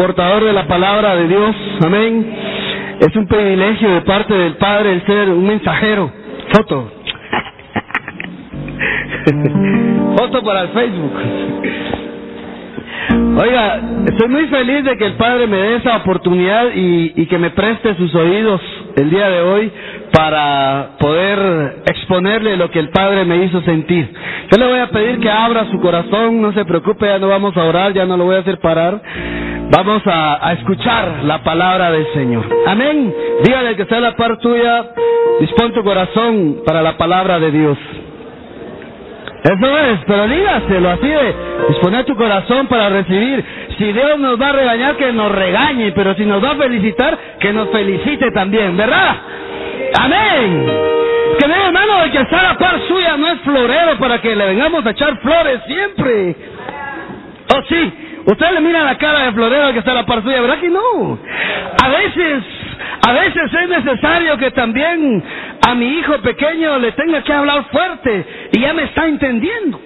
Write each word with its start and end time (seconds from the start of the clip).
portador 0.00 0.42
de 0.44 0.52
la 0.54 0.66
palabra 0.66 1.14
de 1.14 1.28
Dios. 1.28 1.54
Amén. 1.84 2.26
Es 3.00 3.14
un 3.16 3.26
privilegio 3.26 3.90
de 3.90 4.00
parte 4.00 4.32
del 4.32 4.54
Padre 4.54 4.92
el 4.94 5.04
ser 5.04 5.28
un 5.28 5.46
mensajero. 5.46 6.10
Foto. 6.54 6.90
Foto 10.16 10.42
para 10.42 10.62
el 10.62 10.68
Facebook. 10.70 11.12
Oiga, 13.42 13.80
estoy 14.06 14.28
muy 14.28 14.46
feliz 14.46 14.84
de 14.84 14.96
que 14.96 15.04
el 15.04 15.14
Padre 15.14 15.46
me 15.46 15.58
dé 15.58 15.76
esa 15.76 15.98
oportunidad 15.98 16.68
y, 16.74 17.12
y 17.16 17.26
que 17.26 17.36
me 17.38 17.50
preste 17.50 17.94
sus 17.96 18.14
oídos 18.14 18.60
el 18.96 19.10
día 19.10 19.28
de 19.28 19.42
hoy 19.42 19.70
para 20.12 20.92
poder 20.98 21.82
exponerle 21.86 22.56
lo 22.56 22.70
que 22.70 22.78
el 22.78 22.88
Padre 22.88 23.26
me 23.26 23.44
hizo 23.44 23.60
sentir. 23.62 24.10
Yo 24.50 24.56
le 24.58 24.66
voy 24.66 24.78
a 24.78 24.88
pedir 24.88 25.20
que 25.20 25.30
abra 25.30 25.66
su 25.70 25.78
corazón, 25.80 26.40
no 26.40 26.52
se 26.54 26.64
preocupe, 26.64 27.04
ya 27.06 27.18
no 27.18 27.28
vamos 27.28 27.54
a 27.56 27.64
orar, 27.64 27.92
ya 27.92 28.06
no 28.06 28.16
lo 28.16 28.24
voy 28.24 28.36
a 28.36 28.40
hacer 28.40 28.58
parar. 28.60 29.02
Vamos 29.70 30.02
a, 30.04 30.52
escuchar 30.54 31.22
la 31.22 31.44
palabra 31.44 31.92
del 31.92 32.04
Señor. 32.12 32.44
Amén. 32.66 33.14
Dígale 33.44 33.76
que 33.76 33.82
está 33.82 34.00
la 34.00 34.16
par 34.16 34.36
tuya, 34.38 34.84
dispón 35.38 35.72
tu 35.72 35.84
corazón 35.84 36.62
para 36.66 36.82
la 36.82 36.96
palabra 36.96 37.38
de 37.38 37.52
Dios. 37.52 37.78
Eso 39.44 39.78
es, 39.78 40.00
pero 40.06 40.26
dígaselo 40.26 40.90
así 40.90 41.06
de 41.06 41.34
disponer 41.68 42.04
tu 42.04 42.16
corazón 42.16 42.66
para 42.66 42.88
recibir. 42.88 43.44
Si 43.78 43.92
Dios 43.92 44.18
nos 44.18 44.40
va 44.40 44.48
a 44.48 44.52
regañar, 44.52 44.96
que 44.96 45.12
nos 45.12 45.30
regañe, 45.30 45.92
pero 45.92 46.14
si 46.14 46.26
nos 46.26 46.42
va 46.42 46.50
a 46.50 46.56
felicitar, 46.56 47.16
que 47.38 47.52
nos 47.52 47.70
felicite 47.70 48.32
también, 48.32 48.76
¿verdad? 48.76 49.16
Amén. 50.00 50.66
Que 51.38 51.46
mi 51.46 51.54
hermano, 51.54 52.02
de 52.02 52.10
que 52.10 52.18
está 52.18 52.40
a 52.40 52.42
la 52.42 52.58
par 52.58 52.76
suya 52.88 53.16
no 53.16 53.28
es 53.28 53.40
florero 53.42 53.98
para 53.98 54.20
que 54.20 54.34
le 54.34 54.46
vengamos 54.46 54.84
a 54.84 54.90
echar 54.90 55.16
flores 55.20 55.60
siempre. 55.66 56.36
Oh, 57.54 57.62
sí. 57.68 58.09
Usted 58.26 58.50
le 58.52 58.60
mira 58.60 58.84
la 58.84 58.96
cara 58.98 59.24
de 59.24 59.32
florero 59.32 59.72
que 59.72 59.78
está 59.78 59.94
la 59.94 60.04
par 60.04 60.22
suya, 60.22 60.40
¿verdad 60.40 60.58
que 60.58 60.68
no? 60.68 61.18
A 61.82 61.88
veces, 61.88 62.44
a 63.08 63.12
veces 63.12 63.54
es 63.62 63.68
necesario 63.68 64.36
que 64.36 64.50
también 64.50 65.22
a 65.66 65.74
mi 65.74 65.98
hijo 65.98 66.18
pequeño 66.18 66.78
le 66.78 66.92
tenga 66.92 67.22
que 67.22 67.32
hablar 67.32 67.64
fuerte 67.70 68.26
y 68.52 68.60
ya 68.60 68.74
me 68.74 68.84
está 68.84 69.06
entendiendo. 69.06 69.80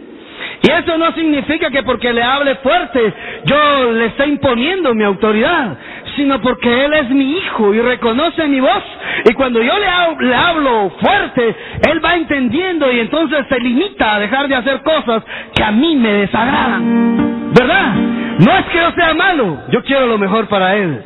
Y 0.62 0.70
eso 0.70 0.98
no 0.98 1.12
significa 1.12 1.70
que 1.70 1.82
porque 1.82 2.12
le 2.12 2.22
hable 2.22 2.56
fuerte 2.56 3.12
yo 3.44 3.92
le 3.92 4.06
esté 4.06 4.26
imponiendo 4.26 4.94
mi 4.94 5.04
autoridad, 5.04 5.76
sino 6.16 6.40
porque 6.40 6.86
él 6.86 6.94
es 6.94 7.10
mi 7.10 7.36
hijo 7.36 7.72
y 7.74 7.80
reconoce 7.80 8.46
mi 8.46 8.60
voz. 8.60 8.82
Y 9.26 9.34
cuando 9.34 9.62
yo 9.62 9.74
le, 9.78 10.26
le 10.26 10.34
hablo 10.34 10.90
fuerte, 11.00 11.54
él 11.90 12.04
va 12.04 12.14
entendiendo 12.14 12.90
y 12.90 13.00
entonces 13.00 13.46
se 13.48 13.60
limita 13.60 14.16
a 14.16 14.20
dejar 14.20 14.48
de 14.48 14.56
hacer 14.56 14.82
cosas 14.82 15.22
que 15.54 15.62
a 15.62 15.70
mí 15.70 15.96
me 15.96 16.12
desagradan. 16.12 17.52
¿Verdad? 17.52 18.13
No 18.38 18.58
es 18.58 18.64
que 18.66 18.78
yo 18.78 18.90
sea 18.92 19.14
malo, 19.14 19.62
yo 19.70 19.82
quiero 19.84 20.06
lo 20.06 20.18
mejor 20.18 20.48
para 20.48 20.74
él. 20.76 21.02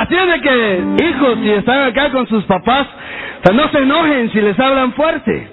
Así 0.00 0.14
es 0.14 0.26
de 0.26 0.40
que, 0.40 0.84
hijos, 1.08 1.38
si 1.42 1.50
están 1.50 1.84
acá 1.84 2.10
con 2.10 2.26
sus 2.28 2.44
papás, 2.44 2.86
no 3.52 3.68
se 3.68 3.78
enojen 3.78 4.30
si 4.32 4.40
les 4.40 4.58
hablan 4.58 4.92
fuerte. 4.92 5.48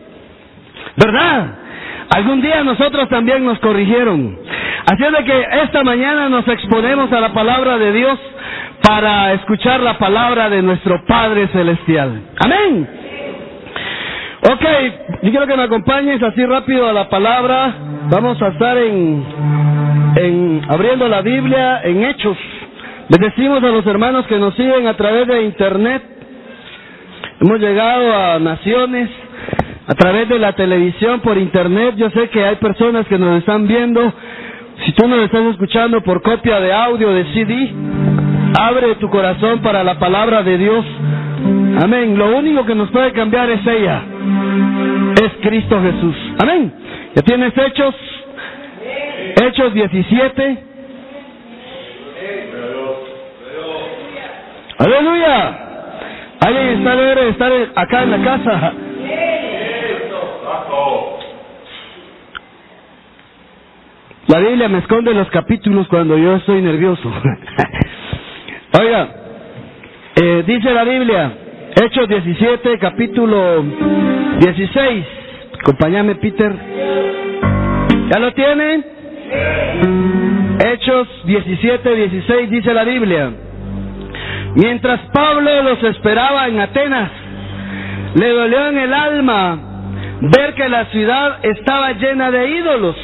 ¿Verdad? 0.96 1.48
Algún 2.16 2.42
día 2.42 2.64
nosotros 2.64 3.08
también 3.10 3.46
nos 3.46 3.60
corrigieron. 3.60 4.38
Así 4.92 5.04
es 5.04 5.12
de 5.12 5.24
que 5.24 5.48
esta 5.64 5.84
mañana 5.84 6.30
nos 6.30 6.48
exponemos 6.48 7.12
a 7.14 7.20
la 7.20 7.34
palabra 7.34 7.78
de 7.78 7.92
Dios 7.92 8.20
para 8.82 9.34
escuchar 9.34 9.80
la 9.82 9.98
palabra 9.98 10.50
de 10.50 10.62
nuestro 10.62 11.06
Padre 11.06 11.48
Celestial. 11.50 12.22
Amén. 12.40 12.90
Ok, 14.42 14.64
yo 15.24 15.32
quiero 15.32 15.48
que 15.48 15.58
me 15.58 15.64
acompañes 15.64 16.24
así 16.24 16.46
rápido 16.46 16.88
a 16.88 16.94
la 16.94 17.10
palabra. 17.10 17.76
Vamos 18.10 18.42
a 18.42 18.48
estar 18.48 18.78
en, 18.78 19.24
en 20.16 20.62
abriendo 20.70 21.10
la 21.10 21.22
Biblia 21.22 21.82
en 21.84 22.04
Hechos. 22.06 22.38
Les 23.10 23.20
decimos 23.20 23.62
a 23.64 23.68
los 23.68 23.86
hermanos 23.86 24.26
que 24.28 24.38
nos 24.38 24.56
siguen 24.56 24.88
a 24.88 24.94
través 24.96 25.28
de 25.28 25.42
internet. 25.44 26.02
Hemos 27.42 27.60
llegado 27.60 28.16
a 28.16 28.40
naciones 28.40 29.10
a 29.88 29.96
través 29.96 30.30
de 30.30 30.40
la 30.40 30.54
televisión, 30.54 31.20
por 31.20 31.38
internet. 31.38 31.96
Yo 31.98 32.10
sé 32.12 32.30
que 32.30 32.46
hay 32.46 32.56
personas 32.58 33.08
que 33.08 33.18
nos 33.18 33.40
están 33.40 33.68
viendo. 33.68 34.14
Si 34.86 34.94
tú 34.94 35.06
nos 35.08 35.20
estás 35.20 35.44
escuchando 35.48 36.02
por 36.02 36.22
copia 36.22 36.62
de 36.62 36.72
audio, 36.72 37.12
de 37.12 37.26
CD, 37.34 37.74
abre 38.58 38.96
tu 38.96 39.10
corazón 39.10 39.62
para 39.62 39.84
la 39.84 40.00
palabra 40.00 40.44
de 40.44 40.58
Dios. 40.58 40.86
Amén. 41.82 42.18
Lo 42.18 42.38
único 42.38 42.66
que 42.66 42.76
nos 42.76 42.90
puede 42.92 43.12
cambiar 43.12 43.50
es 43.50 43.66
ella. 43.66 44.02
Es 45.24 45.32
Cristo 45.42 45.82
Jesús. 45.82 46.16
Amén. 46.40 46.74
¿Ya 47.16 47.22
tienes 47.22 47.58
hechos? 47.58 47.96
Hechos 49.42 49.74
17. 49.74 50.58
Aleluya. 54.80 55.70
Alguien 56.40 56.68
está 56.78 56.96
debe 56.96 57.30
estar 57.30 57.52
acá 57.76 58.04
en 58.04 58.12
la 58.12 58.24
casa. 58.24 58.74
La 64.28 64.40
Biblia 64.40 64.70
me 64.70 64.78
esconde 64.78 65.14
los 65.14 65.28
capítulos 65.32 65.88
cuando 65.88 66.18
yo 66.18 66.36
estoy 66.36 66.62
nervioso. 66.62 67.12
Oiga, 68.80 69.10
eh, 70.16 70.44
dice 70.46 70.72
la 70.72 70.84
Biblia, 70.84 71.34
Hechos 71.82 72.10
17, 72.10 72.78
capítulo 72.78 73.64
16. 74.40 75.06
Acompáñame, 75.62 76.16
Peter. 76.16 76.54
¿Ya 78.12 78.20
lo 78.20 78.34
tienen? 78.34 78.86
Hechos 80.66 81.08
17, 81.24 81.96
16 81.96 82.50
dice 82.50 82.74
la 82.74 82.84
Biblia. 82.84 83.32
Mientras 84.56 85.00
Pablo 85.14 85.64
los 85.64 85.82
esperaba 85.84 86.50
en 86.50 86.60
Atenas, 86.60 87.12
le 88.16 88.28
dolió 88.28 88.68
en 88.68 88.78
el 88.78 88.94
alma 88.94 89.60
ver 90.20 90.56
que 90.56 90.68
la 90.68 90.84
ciudad 90.88 91.40
estaba 91.44 91.94
llena 91.94 92.30
de 92.30 92.50
ídolos. 92.50 92.96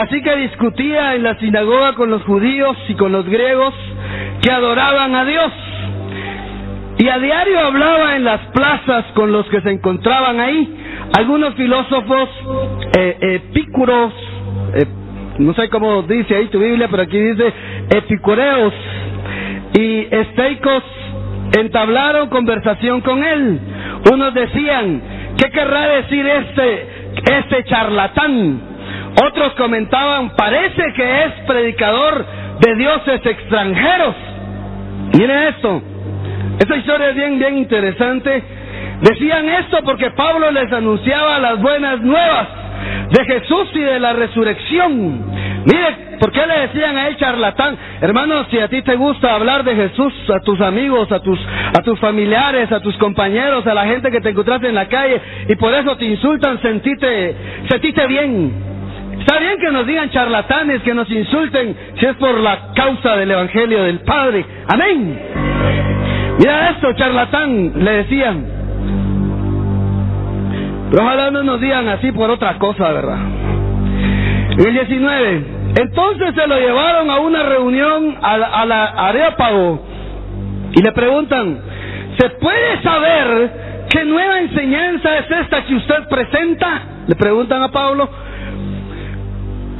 Así 0.00 0.20
que 0.22 0.34
discutía 0.36 1.14
en 1.14 1.22
la 1.22 1.38
sinagoga 1.38 1.94
con 1.94 2.10
los 2.10 2.24
judíos 2.24 2.76
y 2.88 2.94
con 2.94 3.12
los 3.12 3.24
griegos 3.24 3.72
que 4.42 4.50
adoraban 4.50 5.14
a 5.14 5.24
Dios. 5.24 5.52
Y 6.98 7.08
a 7.08 7.18
diario 7.18 7.60
hablaba 7.60 8.16
en 8.16 8.24
las 8.24 8.40
plazas 8.48 9.04
con 9.14 9.30
los 9.30 9.46
que 9.46 9.60
se 9.60 9.70
encontraban 9.70 10.40
ahí. 10.40 10.76
Algunos 11.16 11.54
filósofos 11.54 12.28
eh, 12.98 13.16
epícuros, 13.20 14.12
eh, 14.74 14.84
no 15.38 15.54
sé 15.54 15.68
cómo 15.68 16.02
dice 16.02 16.34
ahí 16.34 16.46
tu 16.46 16.58
Biblia, 16.58 16.88
pero 16.90 17.04
aquí 17.04 17.18
dice 17.18 17.52
epicureos 17.90 18.72
y 19.78 20.08
esteicos 20.10 20.82
entablaron 21.56 22.28
conversación 22.30 23.00
con 23.00 23.22
él. 23.22 23.60
Unos 24.12 24.34
decían, 24.34 25.00
¿qué 25.36 25.50
querrá 25.50 25.86
decir 26.00 26.26
este, 26.26 26.88
este 27.38 27.64
charlatán? 27.64 28.60
Otros 29.24 29.52
comentaban, 29.52 30.30
parece 30.30 30.82
que 30.96 31.24
es 31.24 31.32
predicador 31.46 32.26
de 32.60 32.74
dioses 32.74 33.24
extranjeros. 33.24 34.14
Miren 35.16 35.38
esto, 35.48 35.82
esta 36.58 36.76
historia 36.76 37.10
es 37.10 37.16
bien, 37.16 37.38
bien 37.38 37.58
interesante. 37.58 38.42
Decían 39.00 39.48
esto 39.48 39.78
porque 39.84 40.10
Pablo 40.10 40.50
les 40.50 40.72
anunciaba 40.72 41.38
las 41.38 41.60
buenas 41.60 42.00
nuevas 42.00 42.48
de 43.10 43.24
Jesús 43.24 43.68
y 43.74 43.80
de 43.80 44.00
la 44.00 44.12
resurrección. 44.12 45.24
Mire, 45.64 46.18
¿por 46.18 46.32
qué 46.32 46.46
le 46.46 46.60
decían 46.66 46.96
a 46.96 47.08
él 47.08 47.16
charlatán? 47.16 47.76
Hermanos, 48.00 48.46
si 48.50 48.58
a 48.58 48.68
ti 48.68 48.82
te 48.82 48.96
gusta 48.96 49.34
hablar 49.34 49.64
de 49.64 49.74
Jesús 49.74 50.12
a 50.30 50.40
tus 50.40 50.60
amigos, 50.60 51.10
a 51.12 51.20
tus, 51.20 51.38
a 51.78 51.82
tus 51.82 51.98
familiares, 52.00 52.70
a 52.72 52.80
tus 52.80 52.96
compañeros, 52.96 53.66
a 53.66 53.74
la 53.74 53.86
gente 53.86 54.10
que 54.10 54.20
te 54.20 54.30
encontraste 54.30 54.68
en 54.68 54.74
la 54.74 54.88
calle 54.88 55.20
y 55.48 55.54
por 55.56 55.72
eso 55.74 55.96
te 55.96 56.06
insultan, 56.06 56.60
sentite, 56.60 57.36
sentite 57.68 58.06
bien. 58.06 58.52
Está 59.20 59.38
bien 59.38 59.58
que 59.58 59.70
nos 59.70 59.86
digan 59.86 60.10
charlatanes, 60.10 60.82
que 60.82 60.94
nos 60.94 61.10
insulten, 61.10 61.76
si 61.98 62.06
es 62.06 62.16
por 62.16 62.38
la 62.38 62.72
causa 62.74 63.16
del 63.16 63.30
Evangelio 63.30 63.82
del 63.82 64.00
Padre. 64.00 64.44
Amén. 64.68 66.07
Mira 66.38 66.70
esto, 66.70 66.92
charlatán, 66.92 67.72
le 67.76 67.90
decían. 67.90 68.44
Pero 70.90 71.02
ojalá 71.02 71.30
no 71.30 71.42
nos 71.42 71.60
digan 71.60 71.88
así 71.88 72.12
por 72.12 72.30
otra 72.30 72.58
cosa, 72.58 72.92
¿verdad? 72.92 73.18
En 74.52 74.60
el 74.60 74.72
19, 74.72 75.44
entonces 75.76 76.34
se 76.34 76.46
lo 76.46 76.58
llevaron 76.58 77.10
a 77.10 77.18
una 77.18 77.42
reunión 77.42 78.16
a 78.22 78.38
la, 78.38 78.46
a 78.46 78.66
la 78.66 78.84
Areópago 78.84 79.84
y 80.72 80.82
le 80.82 80.92
preguntan, 80.92 81.60
¿se 82.18 82.30
puede 82.30 82.82
saber 82.82 83.86
qué 83.90 84.04
nueva 84.04 84.40
enseñanza 84.40 85.18
es 85.18 85.30
esta 85.30 85.64
que 85.64 85.74
usted 85.74 86.08
presenta? 86.08 86.82
Le 87.06 87.16
preguntan 87.16 87.62
a 87.62 87.70
Pablo. 87.70 88.08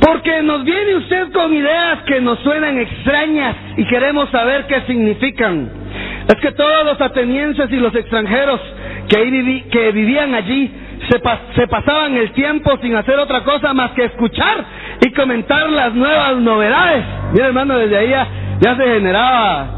Porque 0.00 0.42
nos 0.42 0.64
viene 0.64 0.96
usted 0.96 1.32
con 1.32 1.52
ideas 1.52 2.02
que 2.06 2.20
nos 2.20 2.38
suenan 2.40 2.78
extrañas 2.78 3.56
y 3.76 3.84
queremos 3.86 4.28
saber 4.30 4.66
qué 4.66 4.82
significan. 4.82 5.77
Es 6.28 6.36
que 6.36 6.52
todos 6.52 6.84
los 6.84 7.00
atenienses 7.00 7.70
y 7.72 7.76
los 7.76 7.94
extranjeros 7.94 8.60
que, 9.08 9.92
vivían 9.92 10.34
allí 10.34 10.70
se, 11.08 11.20
se 11.58 11.66
pasaban 11.68 12.16
el 12.16 12.32
tiempo 12.32 12.76
sin 12.82 12.94
hacer 12.96 13.18
otra 13.18 13.44
cosa 13.44 13.72
más 13.72 13.92
que 13.92 14.04
escuchar 14.04 14.62
y 15.00 15.10
comentar 15.12 15.70
las 15.70 15.94
nuevas 15.94 16.36
novedades. 16.36 17.04
Mira 17.32 17.46
hermano, 17.46 17.78
desde 17.78 17.96
ahí 17.96 18.10
ya, 18.10 18.76
se 18.76 18.84
generaba 18.84 19.68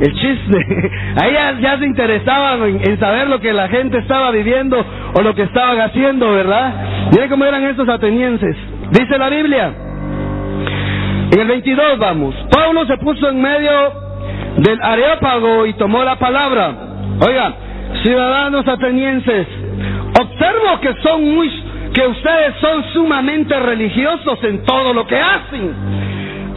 el 0.00 0.12
chisme. 0.12 0.90
Ahí 1.22 1.32
ya, 1.60 1.78
se 1.78 1.86
interesaban 1.86 2.80
en, 2.82 2.98
saber 2.98 3.28
lo 3.28 3.40
que 3.40 3.52
la 3.52 3.68
gente 3.68 3.98
estaba 3.98 4.32
viviendo 4.32 4.84
o 5.14 5.22
lo 5.22 5.34
que 5.34 5.42
estaban 5.42 5.80
haciendo, 5.80 6.32
¿verdad? 6.32 7.10
Miren 7.12 7.30
cómo 7.30 7.44
eran 7.44 7.62
estos 7.64 7.88
atenienses. 7.88 8.56
Dice 8.90 9.16
la 9.18 9.28
Biblia. 9.28 9.72
En 11.30 11.40
el 11.40 11.46
22 11.46 11.98
vamos. 11.98 12.34
Pablo 12.50 12.86
se 12.86 12.96
puso 12.98 13.28
en 13.28 13.40
medio 13.40 14.03
del 14.58 14.80
areópago 14.82 15.66
y 15.66 15.74
tomó 15.74 16.02
la 16.04 16.16
palabra. 16.16 16.74
Oiga, 17.26 17.54
ciudadanos 18.02 18.66
atenienses, 18.66 19.46
observo 20.20 20.80
que 20.80 20.94
son 21.02 21.34
muy 21.34 21.50
que 21.94 22.06
ustedes 22.06 22.54
son 22.60 22.84
sumamente 22.92 23.58
religiosos 23.58 24.42
en 24.42 24.64
todo 24.64 24.92
lo 24.92 25.06
que 25.06 25.16
hacen. 25.16 25.72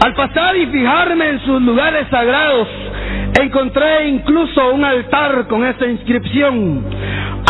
Al 0.03 0.13
pasar 0.15 0.57
y 0.57 0.65
fijarme 0.65 1.29
en 1.29 1.39
sus 1.41 1.61
lugares 1.61 2.07
sagrados, 2.09 2.67
encontré 3.39 4.07
incluso 4.09 4.73
un 4.73 4.83
altar 4.83 5.47
con 5.47 5.63
esta 5.63 5.85
inscripción, 5.85 6.83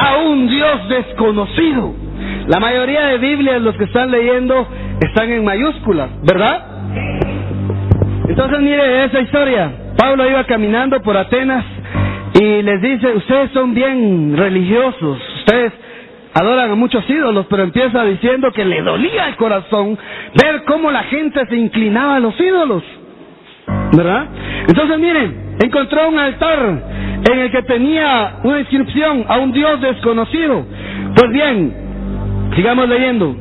a 0.01 0.17
un 0.17 0.47
Dios 0.49 0.89
desconocido. 0.89 1.93
La 2.47 2.59
mayoría 2.59 3.07
de 3.07 3.17
Biblias, 3.19 3.61
los 3.61 3.75
que 3.77 3.85
están 3.85 4.11
leyendo, 4.11 4.67
están 5.01 5.31
en 5.31 5.45
mayúsculas, 5.45 6.09
¿verdad? 6.23 6.65
Entonces 8.27 8.59
mire 8.59 9.05
esa 9.05 9.21
historia. 9.21 9.71
Pablo 9.97 10.29
iba 10.29 10.43
caminando 10.43 11.01
por 11.01 11.17
Atenas 11.17 11.65
y 12.39 12.61
les 12.61 12.81
dice, 12.81 13.13
ustedes 13.15 13.51
son 13.51 13.73
bien 13.73 14.37
religiosos, 14.37 15.17
ustedes 15.39 15.73
adoran 16.35 16.69
a 16.71 16.75
muchos 16.75 17.03
ídolos, 17.09 17.47
pero 17.49 17.63
empieza 17.63 18.03
diciendo 18.03 18.51
que 18.51 18.63
le 18.63 18.83
dolía 18.83 19.27
el 19.27 19.35
corazón 19.37 19.97
ver 20.35 20.63
cómo 20.65 20.91
la 20.91 21.03
gente 21.03 21.43
se 21.47 21.55
inclinaba 21.55 22.17
a 22.17 22.19
los 22.19 22.39
ídolos. 22.39 22.83
¿Verdad? 23.93 24.27
Entonces 24.67 24.99
miren, 24.99 25.57
encontró 25.63 26.09
un 26.09 26.19
altar 26.19 26.59
en 27.31 27.39
el 27.39 27.51
que 27.51 27.63
tenía 27.63 28.35
una 28.43 28.59
inscripción 28.59 29.25
a 29.27 29.39
un 29.39 29.51
Dios 29.51 29.81
desconocido. 29.81 30.63
Pues 31.15 31.31
bien, 31.31 31.73
sigamos 32.55 32.87
leyendo. 32.87 33.35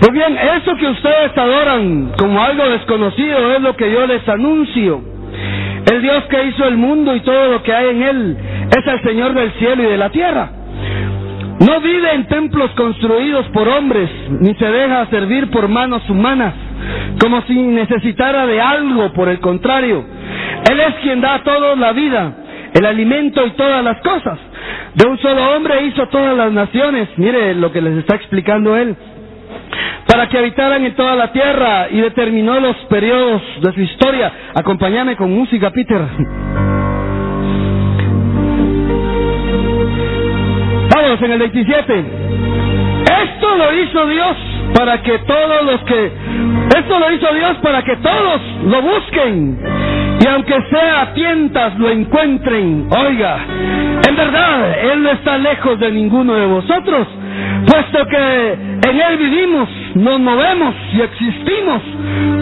Pues 0.00 0.10
bien, 0.10 0.38
eso 0.56 0.74
que 0.76 0.86
ustedes 0.86 1.36
adoran 1.36 2.12
como 2.18 2.42
algo 2.42 2.64
desconocido 2.70 3.54
es 3.54 3.60
lo 3.60 3.76
que 3.76 3.92
yo 3.92 4.06
les 4.06 4.26
anuncio. 4.28 5.13
El 5.90 6.02
Dios 6.02 6.24
que 6.24 6.44
hizo 6.44 6.66
el 6.66 6.76
mundo 6.76 7.14
y 7.14 7.20
todo 7.20 7.50
lo 7.50 7.62
que 7.62 7.72
hay 7.72 7.88
en 7.90 8.02
él 8.02 8.36
es 8.70 8.86
el 8.86 9.02
Señor 9.02 9.34
del 9.34 9.52
cielo 9.52 9.82
y 9.82 9.86
de 9.86 9.98
la 9.98 10.10
tierra. 10.10 10.50
No 11.60 11.80
vive 11.80 12.14
en 12.14 12.26
templos 12.26 12.70
construidos 12.72 13.46
por 13.48 13.68
hombres, 13.68 14.10
ni 14.40 14.54
se 14.54 14.66
deja 14.66 15.06
servir 15.06 15.50
por 15.50 15.68
manos 15.68 16.08
humanas, 16.10 16.54
como 17.20 17.42
si 17.42 17.54
necesitara 17.54 18.46
de 18.46 18.60
algo, 18.60 19.12
por 19.12 19.28
el 19.28 19.40
contrario. 19.40 20.04
Él 20.70 20.80
es 20.80 20.94
quien 21.02 21.20
da 21.20 21.36
a 21.36 21.42
todos 21.44 21.78
la 21.78 21.92
vida, 21.92 22.32
el 22.74 22.84
alimento 22.84 23.46
y 23.46 23.50
todas 23.52 23.84
las 23.84 24.00
cosas. 24.00 24.38
De 24.94 25.08
un 25.08 25.18
solo 25.18 25.56
hombre 25.56 25.84
hizo 25.86 26.06
todas 26.08 26.36
las 26.36 26.52
naciones. 26.52 27.08
Mire 27.16 27.54
lo 27.54 27.70
que 27.72 27.80
les 27.80 27.98
está 27.98 28.16
explicando 28.16 28.76
él. 28.76 28.96
Para 30.06 30.28
que 30.28 30.38
habitaran 30.38 30.84
en 30.84 30.94
toda 30.94 31.14
la 31.16 31.32
tierra 31.32 31.88
y 31.90 32.00
determinó 32.00 32.60
los 32.60 32.76
periodos 32.88 33.42
de 33.60 33.72
su 33.72 33.80
historia. 33.80 34.32
Acompáñame 34.54 35.16
con 35.16 35.32
música, 35.32 35.70
Peter. 35.70 36.00
Vamos 40.94 41.22
en 41.22 41.32
el 41.32 41.38
27. 41.38 42.04
Esto 43.24 43.54
lo 43.56 43.72
hizo 43.82 44.06
Dios 44.06 44.53
para 44.72 45.02
que 45.02 45.18
todos 45.20 45.64
los 45.64 45.80
que 45.82 46.12
esto 46.78 46.98
lo 46.98 47.12
hizo 47.12 47.34
Dios 47.34 47.56
para 47.62 47.82
que 47.82 47.96
todos 47.96 48.40
lo 48.64 48.82
busquen 48.82 49.58
y 50.24 50.26
aunque 50.26 50.54
sea 50.70 51.02
a 51.02 51.14
tientas 51.14 51.78
lo 51.78 51.90
encuentren. 51.90 52.88
Oiga, 52.96 53.38
en 54.08 54.16
verdad 54.16 54.78
él 54.92 55.02
no 55.02 55.10
está 55.10 55.36
lejos 55.38 55.78
de 55.78 55.90
ninguno 55.90 56.34
de 56.34 56.46
vosotros, 56.46 57.06
puesto 57.66 58.06
que 58.06 58.52
en 58.52 59.00
él 59.00 59.16
vivimos, 59.18 59.68
nos 59.94 60.20
movemos 60.20 60.74
y 60.94 61.00
existimos, 61.02 61.82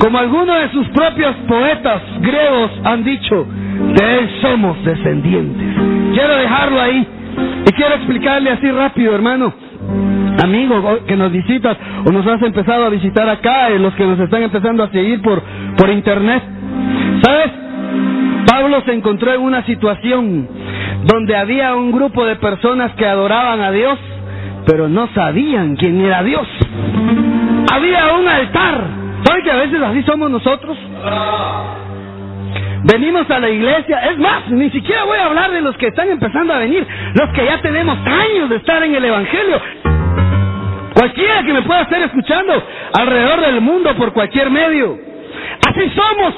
como 0.00 0.18
algunos 0.18 0.60
de 0.60 0.70
sus 0.70 0.88
propios 0.90 1.34
poetas 1.48 2.02
griegos 2.20 2.70
han 2.84 3.04
dicho, 3.04 3.46
de 3.46 4.18
él 4.18 4.30
somos 4.40 4.82
descendientes. 4.84 5.66
Quiero 6.14 6.36
dejarlo 6.36 6.80
ahí 6.80 7.06
y 7.66 7.72
quiero 7.72 7.94
explicarle 7.94 8.50
así 8.50 8.70
rápido, 8.70 9.14
hermano. 9.14 9.52
Amigo 10.42 11.00
que 11.06 11.16
nos 11.16 11.32
visitas 11.32 11.76
o 12.04 12.10
nos 12.10 12.26
has 12.26 12.42
empezado 12.42 12.84
a 12.86 12.88
visitar 12.88 13.28
acá, 13.28 13.70
y 13.70 13.78
los 13.78 13.94
que 13.94 14.04
nos 14.04 14.18
están 14.18 14.42
empezando 14.42 14.82
a 14.82 14.88
seguir 14.90 15.20
por, 15.22 15.42
por 15.76 15.90
internet. 15.90 16.42
¿Sabes? 17.22 17.50
Pablo 18.46 18.82
se 18.84 18.92
encontró 18.92 19.32
en 19.32 19.40
una 19.40 19.64
situación 19.64 20.48
donde 21.04 21.36
había 21.36 21.74
un 21.74 21.92
grupo 21.92 22.24
de 22.24 22.36
personas 22.36 22.92
que 22.94 23.06
adoraban 23.06 23.60
a 23.60 23.70
Dios, 23.70 23.98
pero 24.66 24.88
no 24.88 25.08
sabían 25.14 25.76
quién 25.76 26.00
era 26.00 26.22
Dios. 26.22 26.46
Había 27.72 28.14
un 28.14 28.28
altar. 28.28 28.80
¿Saben 29.24 29.44
que 29.44 29.50
a 29.50 29.56
veces 29.56 29.80
así 29.80 30.02
somos 30.02 30.30
nosotros? 30.30 30.76
Venimos 32.84 33.30
a 33.30 33.38
la 33.38 33.48
iglesia, 33.48 34.10
es 34.10 34.18
más, 34.18 34.50
ni 34.50 34.68
siquiera 34.70 35.04
voy 35.04 35.16
a 35.16 35.26
hablar 35.26 35.52
de 35.52 35.60
los 35.60 35.76
que 35.76 35.86
están 35.86 36.08
empezando 36.10 36.52
a 36.52 36.58
venir, 36.58 36.84
los 37.14 37.30
que 37.30 37.44
ya 37.44 37.60
tenemos 37.62 37.96
años 38.04 38.50
de 38.50 38.56
estar 38.56 38.82
en 38.82 38.94
el 38.94 39.04
Evangelio. 39.04 39.60
Cualquiera 40.94 41.42
que 41.42 41.52
me 41.52 41.62
pueda 41.62 41.82
estar 41.82 42.02
escuchando 42.02 42.62
alrededor 42.94 43.40
del 43.40 43.60
mundo 43.60 43.94
por 43.96 44.12
cualquier 44.12 44.50
medio. 44.50 44.98
Así 45.68 45.90
somos. 45.90 46.34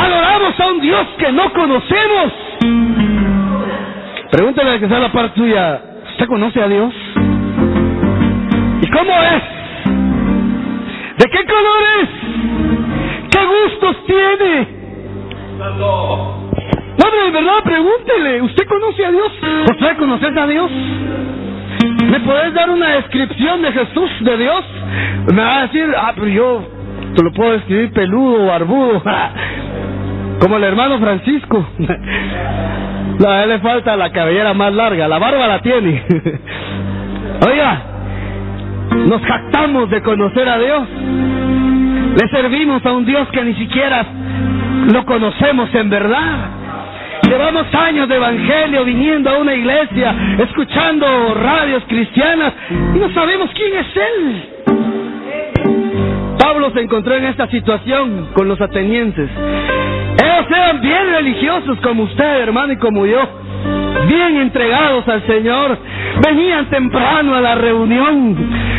Adoramos 0.00 0.60
a 0.60 0.66
un 0.68 0.80
Dios 0.80 1.06
que 1.18 1.32
no 1.32 1.52
conocemos. 1.52 2.32
Pregúntale 4.30 4.70
a 4.72 4.78
que 4.78 4.88
sea 4.88 4.98
la 4.98 5.12
parte 5.12 5.40
tuya, 5.40 5.80
¿usted 6.10 6.26
conoce 6.26 6.62
a 6.62 6.68
Dios? 6.68 6.94
¿Y 8.82 8.90
cómo 8.90 9.12
es? 9.22 9.42
¿De 11.16 11.24
qué 11.30 11.44
color 11.44 11.82
es? 12.02 12.08
¿Qué 13.30 13.44
gustos 13.44 13.96
tiene? 14.06 14.68
No, 16.98 17.10
de 17.10 17.30
verdad, 17.30 17.62
pregúntele. 17.64 18.42
¿Usted 18.42 18.66
conoce 18.66 19.04
a 19.04 19.10
Dios? 19.10 19.32
¿Usted 19.70 19.96
conoce 19.96 20.26
a 20.26 20.46
Dios? 20.46 20.70
¿Me 22.08 22.20
puedes 22.20 22.54
dar 22.54 22.70
una 22.70 22.88
descripción 22.96 23.60
de 23.60 23.72
Jesús, 23.72 24.10
de 24.20 24.36
Dios? 24.38 24.64
Me 25.32 25.42
va 25.42 25.58
a 25.58 25.62
decir, 25.66 25.84
ah, 25.96 26.12
pero 26.14 26.28
yo 26.28 26.68
te 27.14 27.22
lo 27.22 27.32
puedo 27.32 27.52
describir 27.52 27.92
peludo, 27.92 28.46
barbudo, 28.46 29.02
como 30.40 30.56
el 30.56 30.64
hermano 30.64 30.98
Francisco. 30.98 31.66
A 33.26 33.42
él 33.42 33.48
le 33.48 33.58
falta 33.58 33.96
la 33.96 34.12
cabellera 34.12 34.54
más 34.54 34.72
larga, 34.72 35.08
la 35.08 35.18
barba 35.18 35.48
la 35.48 35.60
tiene. 35.60 36.04
Oiga, 37.46 37.82
nos 39.08 39.20
jactamos 39.22 39.90
de 39.90 40.00
conocer 40.02 40.48
a 40.48 40.58
Dios. 40.58 40.88
Le 42.20 42.28
servimos 42.28 42.84
a 42.86 42.92
un 42.92 43.04
Dios 43.04 43.28
que 43.32 43.42
ni 43.42 43.54
siquiera 43.54 44.06
lo 44.92 45.04
conocemos 45.04 45.74
en 45.74 45.90
verdad. 45.90 46.57
Llevamos 47.28 47.66
años 47.74 48.08
de 48.08 48.16
evangelio 48.16 48.84
viniendo 48.84 49.28
a 49.28 49.38
una 49.38 49.54
iglesia, 49.54 50.14
escuchando 50.38 51.34
radios 51.34 51.82
cristianas 51.86 52.54
y 52.94 52.98
no 52.98 53.12
sabemos 53.12 53.50
quién 53.54 53.76
es 53.76 53.86
Él. 53.96 54.48
Pablo 56.38 56.70
se 56.70 56.80
encontró 56.80 57.14
en 57.16 57.24
esta 57.26 57.46
situación 57.48 58.30
con 58.32 58.48
los 58.48 58.58
atenienses. 58.60 59.28
Ellos 59.30 60.46
eran 60.50 60.80
bien 60.80 61.10
religiosos 61.10 61.78
como 61.80 62.04
usted, 62.04 62.40
hermano, 62.40 62.72
y 62.72 62.76
como 62.76 63.04
yo. 63.04 63.20
Bien 64.06 64.36
entregados 64.38 65.06
al 65.06 65.26
Señor. 65.26 65.76
Venían 66.26 66.70
temprano 66.70 67.34
a 67.34 67.42
la 67.42 67.54
reunión. 67.56 68.36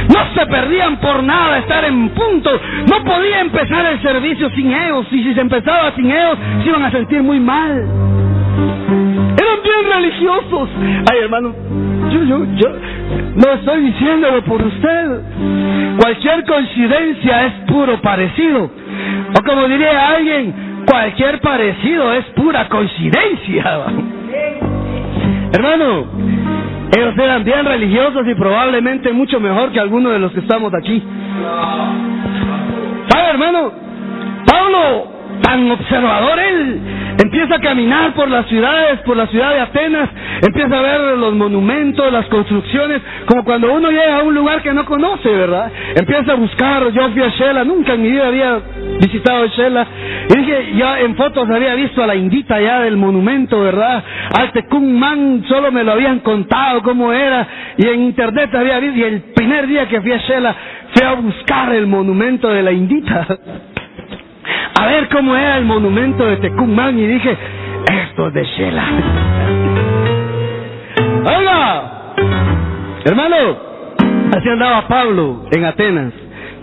No 0.08 0.34
se 0.34 0.46
perdían 0.48 0.98
por 1.00 1.22
nada 1.22 1.60
estar 1.60 1.86
en 1.86 2.10
punto. 2.10 2.50
No 2.90 3.04
podía 3.04 3.42
empezar 3.42 3.86
el 3.86 4.02
servicio 4.02 4.50
sin 4.52 4.74
ellos. 4.74 5.06
Y 5.12 5.24
si 5.24 5.36
se 5.36 5.42
empezaba 5.42 5.92
sin 5.96 6.10
ellos, 6.10 6.38
se 6.64 6.70
iban 6.70 6.84
a 6.84 6.92
sentir 6.92 7.22
muy 7.22 7.40
mal. 7.40 8.29
Eran 8.90 9.60
bien 9.64 9.94
religiosos. 9.94 10.70
Ay, 11.12 11.20
hermano, 11.22 11.54
yo, 12.12 12.24
yo, 12.24 12.46
yo 12.56 12.70
no 13.36 13.54
estoy 13.54 13.82
diciéndolo 13.84 14.44
por 14.44 14.62
usted. 14.62 15.22
Cualquier 16.00 16.46
coincidencia 16.46 17.46
es 17.46 17.54
puro 17.68 18.02
parecido. 18.02 18.64
O 18.64 19.44
como 19.46 19.68
diría 19.68 20.10
alguien, 20.10 20.84
cualquier 20.88 21.40
parecido 21.42 22.14
es 22.14 22.26
pura 22.36 22.68
coincidencia. 22.68 23.64
Hermano, 25.52 26.06
ellos 26.96 27.18
eran 27.18 27.44
bien 27.44 27.66
religiosos 27.66 28.28
y 28.28 28.36
probablemente 28.36 29.12
mucho 29.12 29.40
mejor 29.40 29.72
que 29.72 29.80
algunos 29.80 30.14
de 30.14 30.20
los 30.20 30.32
que 30.32 30.40
estamos 30.40 30.74
aquí. 30.74 31.04
¿Sabe, 33.10 33.30
hermano? 33.30 33.72
Pablo 34.46 35.19
tan 35.42 35.70
observador 35.72 36.40
él, 36.40 36.80
empieza 37.24 37.56
a 37.56 37.60
caminar 37.60 38.14
por 38.14 38.30
las 38.30 38.46
ciudades, 38.48 39.00
por 39.02 39.18
la 39.18 39.28
ciudad 39.28 39.54
de 39.54 39.60
Atenas, 39.60 40.10
empieza 40.42 40.78
a 40.78 40.82
ver 40.82 41.18
los 41.18 41.34
monumentos, 41.36 42.12
las 42.12 42.26
construcciones, 42.28 43.02
como 43.26 43.44
cuando 43.44 43.74
uno 43.74 43.90
llega 43.90 44.20
a 44.20 44.24
un 44.24 44.34
lugar 44.34 44.62
que 44.62 44.74
no 44.74 44.86
conoce, 44.86 45.30
¿verdad? 45.30 45.72
Empieza 45.96 46.34
a 46.34 46.36
buscar, 46.36 46.92
yo 46.92 47.10
fui 47.10 47.22
a 47.22 47.30
Shela, 47.30 47.64
nunca 47.64 47.94
en 47.94 48.02
mi 48.02 48.12
vida 48.12 48.28
había 48.28 48.60
visitado 49.00 49.48
Shela, 49.48 49.88
y 50.30 50.38
dije, 50.38 50.74
ya 50.76 51.00
en 51.00 51.16
fotos 51.16 51.50
había 51.50 51.76
visto 51.76 52.04
a 52.04 52.08
la 52.08 52.16
indita 52.16 52.60
ya 52.60 52.82
del 52.82 52.98
monumento, 52.98 53.62
¿verdad? 53.62 54.04
Al 54.34 54.52
Man 54.82 55.44
solo 55.48 55.72
me 55.72 55.84
lo 55.84 55.94
habían 55.94 56.20
contado 56.20 56.82
cómo 56.82 57.12
era, 57.14 57.48
y 57.78 57.88
en 57.88 58.02
internet 58.02 58.54
había 58.54 58.80
visto, 58.80 58.98
y 58.98 59.04
el 59.04 59.22
primer 59.34 59.68
día 59.68 59.88
que 59.88 60.02
fui 60.02 60.12
a 60.12 60.18
Shela, 60.18 60.56
fui 60.94 61.06
a 61.06 61.14
buscar 61.14 61.74
el 61.74 61.88
monumento 61.88 62.50
de 62.50 62.64
la 62.64 62.72
indita 62.72 63.28
a 64.80 64.86
ver 64.88 65.10
cómo 65.10 65.36
era 65.36 65.58
el 65.58 65.66
monumento 65.66 66.26
de 66.26 66.38
Tecumán 66.38 66.98
y 66.98 67.06
dije, 67.08 67.38
esto 67.92 68.28
es 68.28 68.34
de 68.34 68.44
Shela. 68.46 68.84
¡Hola! 71.26 71.92
Hermano, 73.06 73.36
así 74.38 74.50
andaba 74.50 74.88
Pablo 74.88 75.46
en 75.52 75.66
Atenas, 75.66 76.14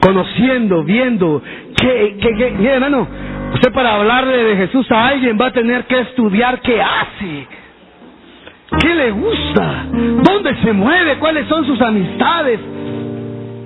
conociendo, 0.00 0.82
viendo, 0.84 1.42
que, 1.76 2.16
que, 2.20 2.36
que, 2.36 2.68
hermano, 2.68 3.06
usted 3.54 3.72
para 3.72 3.94
hablarle 3.94 4.36
de 4.36 4.56
Jesús 4.56 4.90
a 4.92 5.08
alguien 5.08 5.38
va 5.40 5.46
a 5.46 5.52
tener 5.52 5.84
que 5.84 5.98
estudiar 6.00 6.60
qué 6.60 6.80
hace, 6.80 7.46
qué 8.80 8.94
le 8.94 9.10
gusta, 9.10 9.86
dónde 10.22 10.56
se 10.62 10.72
mueve, 10.72 11.16
cuáles 11.18 11.46
son 11.48 11.66
sus 11.66 11.80
amistades, 11.80 12.60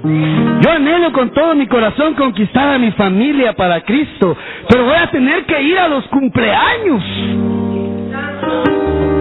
yo 0.03 0.71
anhelo 0.71 1.13
con 1.13 1.31
todo 1.31 1.55
mi 1.55 1.67
corazón 1.67 2.15
conquistar 2.15 2.75
a 2.75 2.79
mi 2.79 2.91
familia 2.93 3.53
para 3.53 3.83
Cristo, 3.83 4.37
pero 4.69 4.85
voy 4.85 4.97
a 4.97 5.11
tener 5.11 5.45
que 5.45 5.63
ir 5.63 5.79
a 5.79 5.89
los 5.89 6.07
cumpleaños. 6.07 7.03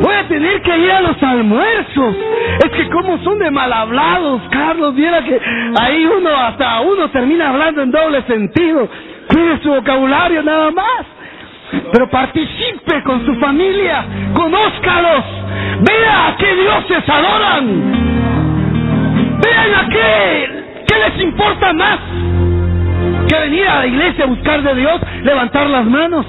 Voy 0.02 0.16
a 0.16 0.28
tener 0.30 0.62
que 0.62 0.78
ir 0.78 0.92
a 0.92 1.02
los 1.02 1.22
almuerzos. 1.22 2.16
Es 2.64 2.72
que 2.72 2.90
como 2.90 3.18
son 3.20 3.40
de 3.40 3.52
mal 3.52 3.72
hablados, 3.74 4.42
Carlos, 4.50 4.96
viera 4.96 5.22
que 5.22 5.38
ahí 5.82 6.06
uno 6.06 6.30
hasta 6.30 6.80
uno 6.80 7.10
termina 7.10 7.50
hablando 7.50 7.82
en 7.82 7.92
doble 7.92 8.22
sentido. 8.24 8.88
Cuide 9.28 9.60
su 9.62 9.70
vocabulario 9.70 10.42
nada 10.44 10.72
más. 10.72 11.06
Pero 11.92 12.10
participe 12.10 13.04
con 13.04 13.26
su 13.26 13.36
familia, 13.36 14.04
conózcalos, 14.34 15.24
vea 15.82 16.28
a 16.30 16.38
qué 16.38 16.56
dioses 16.56 17.08
adoran, 17.08 17.82
vean 19.40 19.76
a 19.76 19.90
qué 19.90 20.69
¿Qué 20.90 20.96
les 20.98 21.24
importa 21.24 21.72
más 21.74 22.00
que 23.28 23.40
venir 23.40 23.68
a 23.68 23.80
la 23.80 23.88
iglesia 23.88 24.24
a 24.24 24.28
buscar 24.28 24.64
de 24.64 24.74
Dios, 24.74 25.00
levantar 25.24 25.68
las 25.68 25.86
manos? 25.86 26.26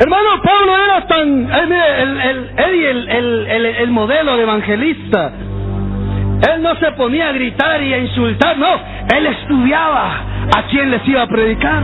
Hermano, 0.00 0.42
Pablo 0.42 0.76
era 0.76 1.06
tan, 1.06 1.52
el, 1.52 2.48
el, 2.58 3.08
el, 3.08 3.66
el, 3.66 3.90
modelo 3.90 4.36
de 4.36 4.42
evangelista. 4.42 5.32
Él 6.52 6.62
no 6.62 6.74
se 6.76 6.90
ponía 6.92 7.28
a 7.28 7.32
gritar 7.32 7.82
y 7.82 7.92
a 7.92 7.98
insultar, 7.98 8.58
no, 8.58 8.80
él 9.14 9.26
estudiaba 9.26 10.24
a 10.56 10.62
quién 10.70 10.90
les 10.90 11.06
iba 11.06 11.22
a 11.22 11.26
predicar. 11.28 11.82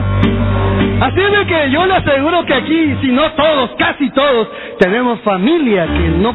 Así 1.00 1.20
es 1.20 1.46
que 1.46 1.70
yo 1.70 1.84
le 1.84 1.94
aseguro 1.94 2.44
que 2.46 2.54
aquí, 2.54 2.96
si 3.02 3.08
no 3.08 3.30
todos, 3.32 3.70
casi 3.78 4.10
todos, 4.10 4.48
tenemos 4.80 5.20
familia 5.20 5.86
que 5.86 6.08
no 6.18 6.34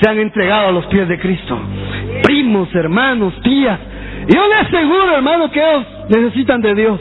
se 0.00 0.08
han 0.08 0.18
entregado 0.20 0.68
a 0.68 0.72
los 0.72 0.86
pies 0.86 1.08
de 1.08 1.18
Cristo. 1.18 1.58
Primos, 2.22 2.72
hermanos, 2.74 3.34
tías, 3.42 3.78
yo 4.28 4.48
le 4.48 4.54
aseguro, 4.54 5.16
hermano, 5.16 5.50
que 5.50 5.60
ellos 5.60 5.86
necesitan 6.08 6.60
de 6.60 6.74
Dios. 6.74 7.00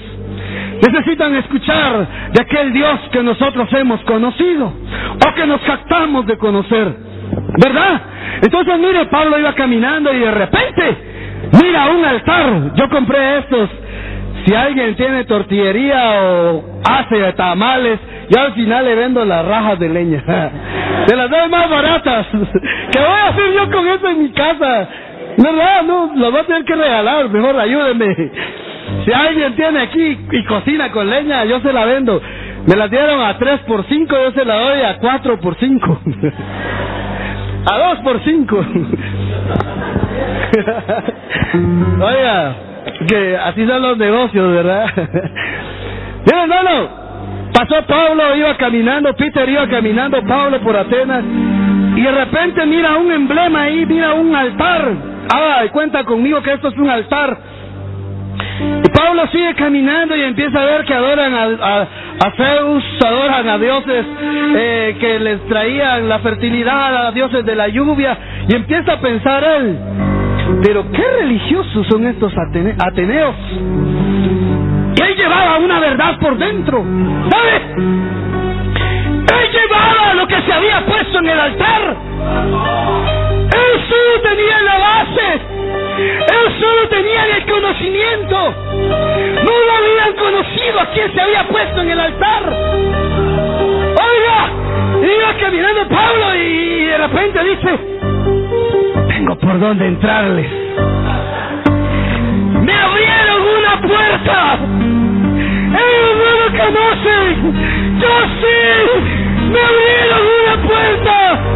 Necesitan 0.82 1.36
escuchar 1.36 2.08
de 2.34 2.42
aquel 2.42 2.74
Dios 2.74 3.00
que 3.12 3.24
nosotros 3.24 3.68
hemos 3.74 4.02
conocido 4.02 4.68
o 4.68 5.34
que 5.36 5.46
nos 5.48 5.62
captamos 5.62 6.26
de 6.28 6.38
conocer. 6.38 6.96
¿Verdad? 7.64 8.02
Entonces, 8.42 8.78
mire, 8.80 9.06
Pablo 9.06 9.40
iba 9.40 9.54
caminando 9.54 10.14
y 10.14 10.20
de 10.20 10.32
repente, 10.32 10.98
mira 11.64 11.90
un 11.90 12.06
altar. 12.06 12.74
Yo 12.76 12.90
compré 12.90 13.40
estos. 13.40 13.70
Si 14.46 14.54
alguien 14.54 14.96
tiene 14.96 15.24
tortillería 15.24 16.22
o 16.22 16.82
hace 16.88 17.34
tamales, 17.34 18.00
yo 18.30 18.42
al 18.42 18.54
final 18.54 18.86
le 18.86 18.96
vendo 18.96 19.26
las 19.26 19.46
rajas 19.46 19.80
de 19.80 19.90
leña. 19.90 20.24
De 21.08 21.16
las 21.16 21.30
dos 21.30 21.50
más 21.52 21.70
baratas. 21.70 22.26
¿Qué 22.92 23.00
voy 23.00 23.20
a 23.20 23.28
hacer 23.28 23.54
yo 23.54 23.72
con 23.72 23.88
eso 23.88 24.10
en 24.10 24.24
mi 24.24 24.32
casa? 24.32 24.90
¿Verdad? 25.38 25.84
No, 25.84 26.12
lo 26.16 26.32
voy 26.32 26.42
a 26.42 26.46
tener 26.46 26.64
que 26.66 26.76
regalar, 26.76 27.30
mejor 27.30 27.60
ayúdenme. 27.60 28.32
Si 29.04 29.12
alguien 29.12 29.56
tiene 29.56 29.82
aquí 29.82 30.18
y 30.32 30.44
cocina 30.46 30.92
con 30.92 31.10
leña, 31.10 31.44
yo 31.46 31.60
se 31.60 31.74
la 31.74 31.86
vendo. 31.86 32.22
Me 32.66 32.76
la 32.76 32.88
dieron 32.88 33.22
a 33.22 33.38
3 33.38 33.62
por 33.62 33.86
5, 33.86 34.16
yo 34.16 34.32
se 34.32 34.46
la 34.46 34.56
doy 34.56 34.82
a 34.82 34.98
4 34.98 35.40
por 35.40 35.56
5. 35.56 36.02
A 37.68 37.80
2 37.80 38.00
por 38.02 38.24
5. 38.24 38.58
Oiga, 42.00 42.56
que 43.08 43.38
así 43.38 43.66
son 43.66 43.82
los 43.82 43.98
negocios, 43.98 44.52
¿verdad? 44.52 44.86
Mira, 46.26 46.44
hermano, 46.44 46.90
pasó 47.52 47.84
Pablo, 47.88 48.36
iba 48.36 48.56
caminando, 48.58 49.16
Peter 49.16 49.50
iba 49.50 49.68
caminando, 49.68 50.24
Pablo 50.28 50.60
por 50.60 50.78
Atenas, 50.78 51.24
y 51.96 52.02
de 52.02 52.12
repente 52.12 52.64
mira 52.68 52.98
un 52.98 53.12
emblema 53.12 53.64
ahí, 53.64 53.84
mira 53.88 54.14
un 54.14 54.36
altar 54.36 55.15
Ah, 55.34 55.64
cuenta 55.72 56.04
conmigo 56.04 56.42
que 56.42 56.54
esto 56.54 56.68
es 56.70 56.78
un 56.78 56.90
altar. 56.90 57.38
Y 58.84 58.90
Pablo 58.90 59.28
sigue 59.32 59.54
caminando 59.56 60.16
y 60.16 60.22
empieza 60.22 60.62
a 60.62 60.66
ver 60.66 60.86
que 60.86 60.94
adoran 60.94 61.34
a, 61.34 61.88
Zeus, 62.38 62.84
adoran 63.06 63.50
a 63.50 63.58
dioses 63.58 64.06
eh, 64.56 64.98
que 65.00 65.20
les 65.20 65.46
traían 65.48 66.08
la 66.08 66.20
fertilidad, 66.20 67.08
a 67.08 67.12
dioses 67.12 67.46
de 67.46 67.56
la 67.56 67.68
lluvia, 67.68 68.18
y 68.48 68.56
empieza 68.56 68.94
a 68.94 69.00
pensar 69.00 69.44
él, 69.44 69.78
pero 70.64 70.90
qué 70.92 71.04
religiosos 71.20 71.86
son 71.88 72.08
estos 72.08 72.34
ateneos. 72.38 73.36
Y 74.98 75.02
él 75.02 75.16
llevaba 75.18 75.58
una 75.58 75.80
verdad 75.80 76.18
por 76.20 76.38
dentro. 76.38 76.84
Él 79.34 79.52
llevaba 79.52 80.14
lo 80.14 80.28
que 80.28 80.42
se 80.42 80.54
había 80.54 80.86
puesto 80.86 81.20
en 81.20 81.30
el 81.30 81.40
altar. 81.40 81.96
Él 83.56 83.72
solo 83.90 84.22
tenía 84.22 84.62
la 84.62 84.78
base. 84.78 85.28
Él 85.98 86.46
solo 86.60 86.90
tenía 86.90 87.26
el 87.38 87.46
conocimiento. 87.46 88.54
No 89.44 89.54
lo 89.66 89.72
habían 89.78 90.14
conocido 90.18 90.80
a 90.82 90.86
quien 90.92 91.14
se 91.14 91.22
había 91.22 91.48
puesto 91.48 91.82
en 91.82 91.90
el 91.90 92.00
altar. 92.00 92.44
Oiga, 94.08 94.40
iba 95.02 95.34
caminando 95.40 95.88
Pablo 95.88 96.36
y 96.36 96.86
de 96.86 96.98
repente 96.98 97.44
dice, 97.44 97.80
tengo 99.08 99.36
por 99.38 99.60
dónde 99.60 99.88
entrarles. 99.88 100.48
Me 102.62 102.74
abrieron 102.74 103.42
una 103.60 103.82
puerta. 103.82 104.58
Ellos 105.86 106.16
no 106.18 106.32
lo 106.42 106.48
conocen. 106.64 107.26
Yo 108.02 108.14
sí. 108.42 108.58
Me 109.52 109.60
abrieron 109.60 110.22
una 110.44 110.56
puerta. 110.68 111.55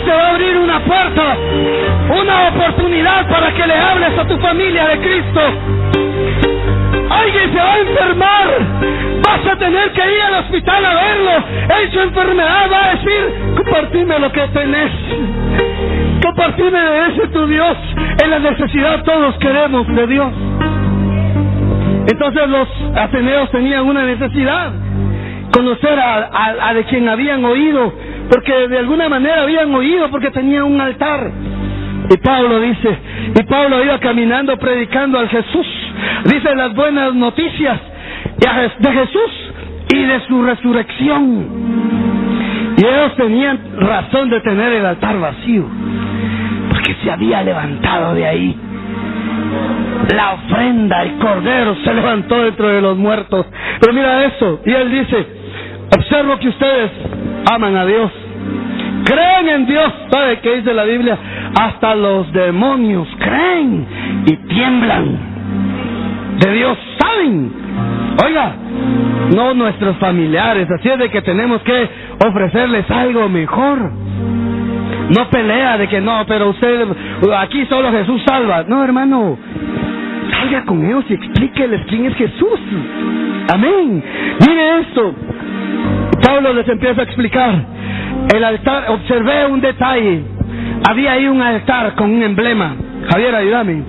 Dios 0.00 0.04
te 0.04 0.10
va 0.10 0.26
a 0.26 0.30
abrir 0.30 0.56
una 0.56 0.80
puerta, 0.80 1.36
una 2.10 2.48
oportunidad 2.48 3.28
para 3.28 3.52
que 3.52 3.66
le 3.66 3.74
hables 3.74 4.18
a 4.18 4.26
tu 4.26 4.36
familia 4.38 4.88
de 4.88 4.98
Cristo. 4.98 5.40
Alguien 7.10 7.52
se 7.52 7.58
va 7.58 7.74
a 7.74 7.78
enfermar, 7.78 8.46
vas 9.22 9.46
a 9.52 9.56
tener 9.56 9.92
que 9.92 10.00
ir 10.00 10.22
al 10.22 10.34
hospital 10.44 10.84
a 10.84 10.94
verlo. 10.94 11.32
En 11.82 11.92
su 11.92 12.00
enfermedad 12.00 12.70
va 12.72 12.84
a 12.84 12.94
decir, 12.94 13.54
compartime 13.56 14.18
lo 14.18 14.32
que 14.32 14.48
tenés. 14.48 14.92
Compartime 16.22 16.78
de 16.78 17.06
ese 17.08 17.28
tu 17.28 17.46
Dios. 17.46 17.76
En 18.22 18.30
la 18.30 18.38
necesidad 18.38 19.02
todos 19.04 19.36
queremos 19.38 19.86
de 19.88 20.06
Dios. 20.06 20.32
Entonces 22.06 22.48
los 22.48 22.68
ateneos 22.96 23.50
tenían 23.50 23.86
una 23.86 24.04
necesidad, 24.04 24.72
conocer 25.52 25.98
a 26.00 26.72
de 26.74 26.84
quien 26.84 27.08
habían 27.08 27.44
oído 27.44 27.92
porque 28.30 28.68
de 28.68 28.78
alguna 28.78 29.08
manera 29.08 29.42
habían 29.42 29.74
oído 29.74 30.08
porque 30.10 30.30
tenía 30.30 30.64
un 30.64 30.80
altar. 30.80 31.30
Y 32.08 32.16
Pablo 32.16 32.60
dice, 32.60 32.98
y 33.38 33.42
Pablo 33.44 33.84
iba 33.84 33.98
caminando 33.98 34.56
predicando 34.56 35.18
al 35.18 35.28
Jesús, 35.28 35.66
dice 36.24 36.54
las 36.54 36.74
buenas 36.74 37.14
noticias 37.14 37.78
de 38.78 38.92
Jesús 38.92 39.52
y 39.92 40.02
de 40.02 40.20
su 40.26 40.42
resurrección. 40.42 41.46
Y 42.76 42.84
ellos 42.84 43.14
tenían 43.16 43.58
razón 43.78 44.30
de 44.30 44.40
tener 44.40 44.72
el 44.72 44.86
altar 44.86 45.20
vacío, 45.20 45.66
porque 46.70 46.94
se 47.02 47.10
había 47.10 47.42
levantado 47.42 48.14
de 48.14 48.26
ahí. 48.26 48.56
La 50.14 50.32
ofrenda, 50.32 51.02
el 51.02 51.18
cordero 51.18 51.76
se 51.84 51.94
levantó 51.94 52.42
dentro 52.42 52.68
de 52.68 52.80
los 52.80 52.96
muertos. 52.96 53.46
Pero 53.80 53.92
mira 53.92 54.24
eso, 54.24 54.60
y 54.64 54.70
él 54.70 54.90
dice, 54.90 55.26
observo 55.96 56.38
que 56.38 56.48
ustedes 56.48 56.90
aman 57.52 57.76
a 57.76 57.84
Dios. 57.84 58.10
Creen 59.04 59.48
en 59.48 59.66
Dios. 59.66 59.92
¿Sabe 60.10 60.40
qué 60.40 60.56
dice 60.56 60.74
la 60.74 60.84
Biblia? 60.84 61.18
Hasta 61.60 61.94
los 61.94 62.32
demonios 62.32 63.08
creen 63.18 63.86
y 64.26 64.36
tiemblan. 64.36 65.18
De 66.38 66.52
Dios 66.52 66.78
saben. 66.98 67.52
Oiga, 68.24 68.54
no 69.34 69.54
nuestros 69.54 69.96
familiares, 69.98 70.68
así 70.70 70.88
es 70.88 70.98
de 70.98 71.08
que 71.10 71.22
tenemos 71.22 71.62
que 71.62 71.88
ofrecerles 72.26 72.90
algo 72.90 73.28
mejor. 73.28 73.78
No 75.10 75.28
pelea 75.28 75.76
de 75.76 75.88
que 75.88 76.00
no, 76.00 76.24
pero 76.26 76.50
usted, 76.50 76.86
aquí 77.38 77.66
solo 77.66 77.90
Jesús 77.90 78.22
salva. 78.26 78.64
No, 78.68 78.84
hermano, 78.84 79.36
salga 80.30 80.64
con 80.64 80.84
ellos 80.84 81.04
y 81.08 81.14
explíqueles 81.14 81.80
quién 81.88 82.06
es 82.06 82.14
Jesús. 82.14 82.60
Amén. 83.52 84.04
Mire 84.46 84.80
esto. 84.80 85.14
Pablo 86.24 86.52
les 86.52 86.68
empieza 86.68 87.00
a 87.00 87.04
explicar. 87.04 87.54
El 88.32 88.44
altar, 88.44 88.84
observé 88.90 89.46
un 89.46 89.60
detalle. 89.60 90.22
Había 90.88 91.12
ahí 91.12 91.26
un 91.26 91.42
altar 91.42 91.94
con 91.94 92.10
un 92.10 92.22
emblema. 92.22 92.74
Javier, 93.10 93.34
ayúdame. 93.34 93.82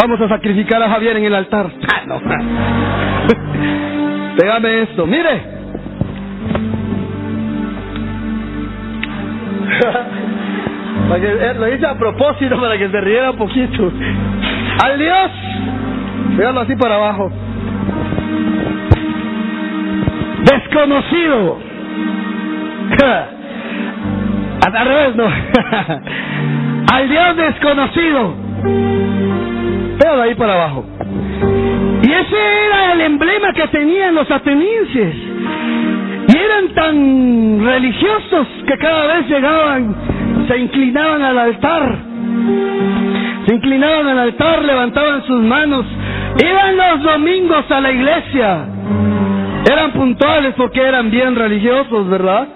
Vamos 0.00 0.20
a 0.20 0.28
sacrificar 0.28 0.82
a 0.82 0.90
Javier 0.90 1.16
en 1.16 1.24
el 1.24 1.34
altar. 1.34 1.70
Ah, 1.92 2.02
no. 2.06 2.20
Pégame 4.36 4.82
esto. 4.82 5.06
Mire. 5.06 5.42
Eh, 11.12 11.54
lo 11.58 11.74
hice 11.74 11.84
a 11.86 11.98
propósito 11.98 12.60
para 12.60 12.78
que 12.78 12.88
se 12.88 13.00
riera 13.00 13.32
un 13.32 13.36
poquito. 13.36 13.90
Al 14.84 14.96
Dios. 14.96 15.30
Pégalo 16.36 16.60
así 16.60 16.76
para 16.76 16.94
abajo. 16.94 17.32
Desconocido. 20.44 21.58
Al 24.66 24.86
revés, 24.86 25.16
no. 25.16 25.24
Al 26.92 27.08
Dios 27.08 27.36
desconocido. 27.36 28.34
Pégalo 29.98 30.22
ahí 30.22 30.34
para 30.34 30.54
abajo. 30.54 30.84
Y 32.02 32.10
ese 32.10 32.66
era 32.66 32.92
el 32.94 33.00
emblema 33.02 33.52
que 33.52 33.68
tenían 33.68 34.14
los 34.14 34.30
atenienses. 34.30 35.14
Y 36.28 36.36
eran 36.36 36.68
tan 36.74 37.64
religiosos 37.64 38.46
que 38.66 38.78
cada 38.78 39.06
vez 39.14 39.28
llegaban, 39.28 39.94
se 40.48 40.58
inclinaban 40.58 41.22
al 41.22 41.38
altar. 41.38 41.96
Se 43.46 43.54
inclinaban 43.54 44.08
al 44.08 44.18
altar, 44.18 44.64
levantaban 44.64 45.22
sus 45.24 45.40
manos. 45.42 45.86
Iban 46.38 46.76
los 46.76 47.02
domingos 47.02 47.70
a 47.70 47.80
la 47.80 47.90
iglesia. 47.90 48.66
Eran 49.70 49.92
puntuales 49.92 50.54
porque 50.56 50.80
eran 50.80 51.10
bien 51.10 51.34
religiosos, 51.34 52.08
¿verdad? 52.08 52.48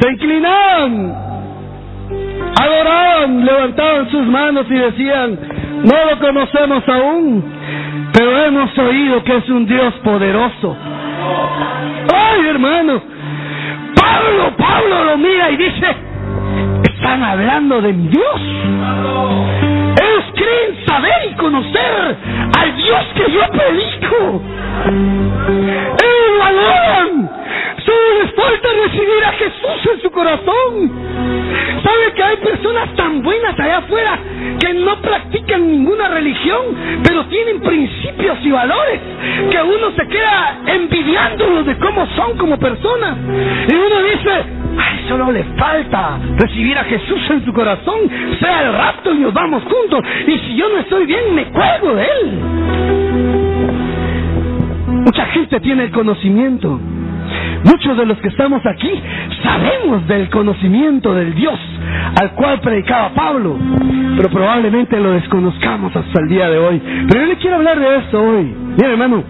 Se 0.00 0.10
inclinaban, 0.12 1.14
adoraban, 2.60 3.44
levantaban 3.44 4.10
sus 4.10 4.26
manos 4.26 4.66
y 4.70 4.74
decían, 4.74 5.38
no 5.84 6.10
lo 6.10 6.18
conocemos 6.20 6.88
aún, 6.88 7.44
pero 8.12 8.44
hemos 8.44 8.78
oído 8.78 9.24
que 9.24 9.36
es 9.36 9.48
un 9.48 9.66
Dios 9.66 9.94
poderoso. 10.04 10.76
Ay, 12.14 12.46
hermano, 12.48 13.02
Pablo, 13.94 14.56
Pablo 14.56 15.04
lo 15.04 15.18
mira 15.18 15.50
y 15.50 15.56
dice, 15.56 15.86
están 16.84 17.22
hablando 17.22 17.80
de 17.80 17.92
mi 17.92 18.08
Dios. 18.08 18.40
Ellos 20.00 20.24
creen 20.34 20.86
saber 20.86 21.30
y 21.30 21.34
conocer 21.34 22.16
al 22.58 22.76
Dios 22.76 23.04
que 23.14 23.32
yo 23.32 23.40
predico. 23.50 24.42
Ellos 24.86 26.36
lo 26.36 26.44
adoran. 26.44 27.30
Solo 27.84 28.22
les 28.22 28.32
falta 28.34 28.68
recibir 28.84 29.24
a 29.24 29.32
Jesús 29.32 29.92
en 29.94 30.02
su 30.02 30.10
corazón. 30.10 30.90
¿Sabe 31.82 32.12
que 32.14 32.22
hay 32.22 32.36
personas 32.38 32.94
tan 32.96 33.22
buenas 33.22 33.58
allá 33.58 33.78
afuera 33.78 34.18
que 34.58 34.74
no 34.74 35.00
practican 35.00 35.66
ninguna 35.70 36.08
religión, 36.08 36.62
pero 37.04 37.24
tienen 37.26 37.60
principios 37.60 38.38
y 38.42 38.50
valores 38.50 39.00
que 39.50 39.62
uno 39.62 39.90
se 39.96 40.08
queda 40.08 40.58
envidiándolos 40.66 41.66
de 41.66 41.78
cómo 41.78 42.06
son 42.16 42.36
como 42.36 42.58
personas? 42.58 43.16
Y 43.68 43.74
uno 43.74 44.02
dice, 44.02 44.30
ay, 44.76 45.04
solo 45.08 45.30
le 45.30 45.44
falta 45.56 46.18
recibir 46.36 46.76
a 46.78 46.84
Jesús 46.84 47.20
en 47.30 47.44
su 47.44 47.52
corazón, 47.52 48.00
sea 48.40 48.62
el 48.62 48.72
rapto 48.72 49.14
y 49.14 49.18
nos 49.18 49.32
vamos 49.32 49.62
juntos. 49.62 50.04
Y 50.26 50.38
si 50.38 50.56
yo 50.56 50.68
no 50.68 50.78
estoy 50.78 51.06
bien, 51.06 51.34
me 51.34 51.44
cuelgo 51.46 51.94
de 51.94 52.04
él. 52.04 52.40
Mucha 55.04 55.26
gente 55.26 55.60
tiene 55.60 55.84
el 55.84 55.90
conocimiento. 55.90 56.80
Muchos 57.64 57.96
de 57.96 58.06
los 58.06 58.18
que 58.18 58.28
estamos 58.28 58.64
aquí 58.66 58.90
sabemos 59.42 60.06
del 60.06 60.30
conocimiento 60.30 61.14
del 61.14 61.34
Dios 61.34 61.58
al 62.20 62.32
cual 62.32 62.60
predicaba 62.60 63.10
Pablo, 63.10 63.56
pero 64.16 64.28
probablemente 64.30 64.98
lo 64.98 65.12
desconozcamos 65.12 65.94
hasta 65.94 66.20
el 66.20 66.28
día 66.28 66.48
de 66.48 66.58
hoy. 66.58 66.82
Pero 67.08 67.20
yo 67.20 67.26
le 67.26 67.36
quiero 67.36 67.56
hablar 67.56 67.78
de 67.78 67.96
esto 67.98 68.22
hoy. 68.22 68.54
Mira, 68.76 68.90
hermano, 68.90 69.24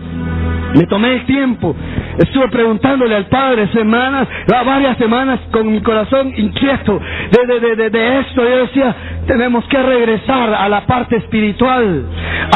me 0.75 0.85
tomé 0.87 1.15
el 1.15 1.27
tiempo, 1.27 1.75
estuve 2.19 2.49
preguntándole 2.49 3.15
al 3.15 3.27
Padre 3.27 3.69
semanas, 3.73 4.29
varias 4.47 4.99
semanas 4.99 5.41
con 5.51 5.71
mi 5.71 5.81
corazón 5.81 6.33
inquieto 6.37 7.01
de, 7.31 7.61
de, 7.61 7.77
de, 7.77 7.91
de, 7.91 8.19
esto. 8.21 8.43
Yo 8.43 8.59
decía, 8.59 8.95
tenemos 9.27 9.65
que 9.67 9.83
regresar 9.83 10.55
a 10.55 10.69
la 10.69 10.87
parte 10.87 11.17
espiritual. 11.17 12.05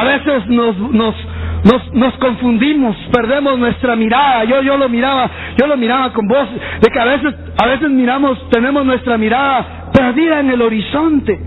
A 0.01 0.05
veces 0.05 0.47
nos, 0.49 0.77
nos, 0.79 1.15
nos, 1.65 1.95
nos 1.95 2.15
confundimos, 2.15 2.97
perdemos 3.13 3.59
nuestra 3.59 3.95
mirada. 3.97 4.45
Yo, 4.45 4.63
yo 4.63 4.77
lo 4.77 4.89
miraba, 4.89 5.31
yo 5.57 5.67
lo 5.67 5.77
miraba 5.77 6.13
con 6.13 6.27
vos, 6.27 6.49
de 6.81 6.91
que 6.91 6.99
a 6.99 7.05
veces, 7.05 7.35
a 7.59 7.67
veces 7.67 7.91
miramos, 7.91 8.49
tenemos 8.51 8.85
nuestra 8.85 9.17
mirada 9.17 9.91
perdida 9.93 10.41
en 10.41 10.51
el 10.51 10.63
horizonte. 10.63 11.39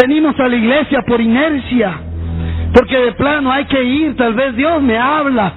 Venimos 0.00 0.38
a 0.40 0.48
la 0.48 0.56
iglesia 0.56 1.02
por 1.06 1.20
inercia, 1.20 1.92
porque 2.72 2.96
de 2.96 3.12
plano 3.12 3.52
hay 3.52 3.64
que 3.66 3.82
ir, 3.82 4.16
tal 4.16 4.34
vez 4.34 4.56
Dios 4.56 4.82
me 4.82 4.96
habla. 4.96 5.52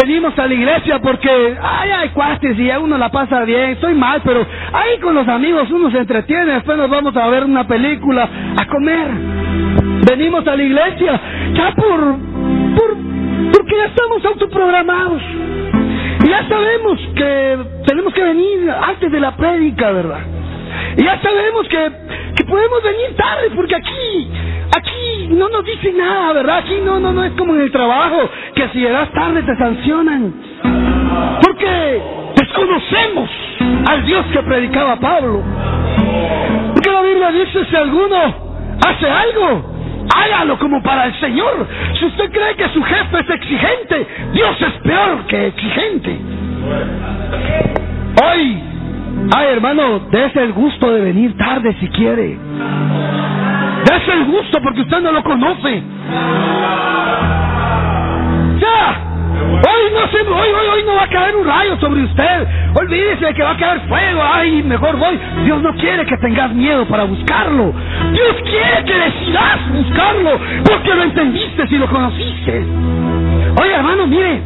Venimos 0.00 0.38
a 0.38 0.46
la 0.46 0.54
iglesia 0.54 1.00
porque, 1.00 1.56
ay, 1.60 1.90
hay 1.90 2.08
cuates 2.10 2.58
y 2.58 2.70
uno 2.70 2.96
la 2.96 3.10
pasa 3.10 3.42
bien, 3.44 3.70
estoy 3.70 3.94
mal, 3.94 4.20
pero 4.24 4.46
ahí 4.72 4.98
con 5.00 5.14
los 5.14 5.26
amigos 5.28 5.70
uno 5.70 5.90
se 5.90 5.98
entretiene, 5.98 6.54
después 6.54 6.78
nos 6.78 6.88
vamos 6.88 7.16
a 7.16 7.26
ver 7.28 7.44
una 7.44 7.66
película, 7.66 8.28
a 8.56 8.66
comer. 8.66 9.08
Venimos 10.08 10.46
a 10.46 10.56
la 10.56 10.62
iglesia 10.62 11.20
ya 11.52 11.72
por, 11.74 12.16
por, 12.76 13.07
porque 13.52 13.76
ya 13.76 13.86
estamos 13.86 14.24
autoprogramados. 14.24 15.22
Ya 16.28 16.46
sabemos 16.48 17.00
que 17.14 17.58
tenemos 17.86 18.12
que 18.12 18.22
venir 18.22 18.70
antes 18.70 19.10
de 19.10 19.20
la 19.20 19.36
prédica, 19.36 19.90
¿verdad? 19.92 20.20
Y 20.96 21.02
ya 21.02 21.20
sabemos 21.22 21.66
que, 21.68 21.90
que 22.36 22.44
podemos 22.44 22.82
venir 22.82 23.16
tarde, 23.16 23.50
porque 23.54 23.74
aquí, 23.76 24.28
aquí 24.76 25.28
no 25.30 25.48
nos 25.48 25.64
dicen 25.64 25.96
nada, 25.96 26.32
¿verdad? 26.34 26.58
Aquí 26.58 26.80
no, 26.84 27.00
no, 27.00 27.12
no 27.12 27.24
es 27.24 27.32
como 27.32 27.54
en 27.54 27.62
el 27.62 27.70
trabajo, 27.72 28.28
que 28.54 28.68
si 28.70 28.80
llegas 28.80 29.10
tarde 29.12 29.42
te 29.42 29.56
sancionan. 29.56 30.34
Porque 31.42 32.02
desconocemos 32.36 33.30
al 33.88 34.04
Dios 34.04 34.26
que 34.32 34.42
predicaba 34.42 34.96
Pablo. 34.96 35.42
Porque 36.74 36.90
la 36.90 37.02
Biblia 37.02 37.30
dice, 37.30 37.64
si 37.70 37.76
alguno 37.76 38.16
hace 38.86 39.08
algo, 39.08 39.77
hágalo 40.14 40.58
como 40.58 40.82
para 40.82 41.06
el 41.06 41.20
Señor. 41.20 41.66
Si 41.98 42.06
usted 42.06 42.30
cree 42.30 42.54
que 42.56 42.68
su 42.70 42.82
jefe 42.82 43.20
es 43.20 43.30
exigente, 43.30 44.06
Dios 44.32 44.56
es 44.62 44.72
peor 44.82 45.26
que 45.26 45.46
exigente. 45.46 46.18
Hoy 48.22 48.62
Ay, 49.34 49.48
hermano, 49.52 49.98
dése 50.10 50.42
el 50.42 50.52
gusto 50.52 50.90
de 50.90 51.00
venir 51.00 51.36
tarde 51.36 51.76
si 51.80 51.88
quiere. 51.88 52.38
Dese 53.84 54.12
el 54.12 54.24
gusto 54.26 54.60
porque 54.62 54.80
usted 54.80 55.00
no 55.00 55.12
lo 55.12 55.22
conoce. 55.22 55.82
Ya. 58.60 59.07
Hoy 59.46 59.92
no 59.92 60.08
se, 60.08 60.18
hoy, 60.20 60.48
hoy, 60.50 60.66
hoy 60.74 60.82
no 60.84 60.94
va 60.94 61.04
a 61.04 61.08
caer 61.08 61.36
un 61.36 61.46
rayo 61.46 61.78
sobre 61.80 62.02
usted. 62.04 62.46
Olvídese 62.74 63.26
de 63.26 63.34
que 63.34 63.42
va 63.42 63.52
a 63.52 63.56
caer 63.56 63.80
fuego. 63.88 64.20
Ay, 64.22 64.62
mejor 64.62 64.96
voy. 64.96 65.18
Dios 65.44 65.62
no 65.62 65.72
quiere 65.74 66.04
que 66.06 66.16
tengas 66.18 66.52
miedo 66.52 66.86
para 66.86 67.04
buscarlo. 67.04 67.72
Dios 68.12 68.36
quiere 68.44 68.84
que 68.84 68.94
decidas 68.94 69.72
buscarlo 69.72 70.38
porque 70.64 70.94
lo 70.94 71.02
entendiste 71.02 71.64
y 71.70 71.78
lo 71.78 71.88
conociste. 71.88 72.64
Oye, 73.60 73.74
hermano, 73.74 74.06
mire, 74.06 74.40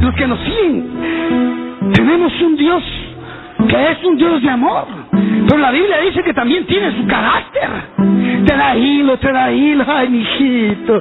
los 0.00 0.14
que 0.14 0.26
nos 0.26 0.38
siguen, 0.40 1.92
tenemos 1.94 2.32
un 2.40 2.56
Dios 2.56 2.82
que 3.68 3.90
es 3.90 4.04
un 4.04 4.16
Dios 4.16 4.42
de 4.42 4.50
amor. 4.50 4.86
Pero 5.48 5.60
la 5.60 5.70
Biblia 5.70 5.98
dice 6.00 6.22
que 6.22 6.34
también 6.34 6.66
tiene 6.66 6.92
su 6.92 7.06
carácter. 7.06 7.68
Te 8.46 8.56
da 8.56 8.76
hilo, 8.76 9.16
te 9.18 9.32
da 9.32 9.50
hilo. 9.50 9.84
Ay, 9.86 10.08
mijito, 10.08 11.00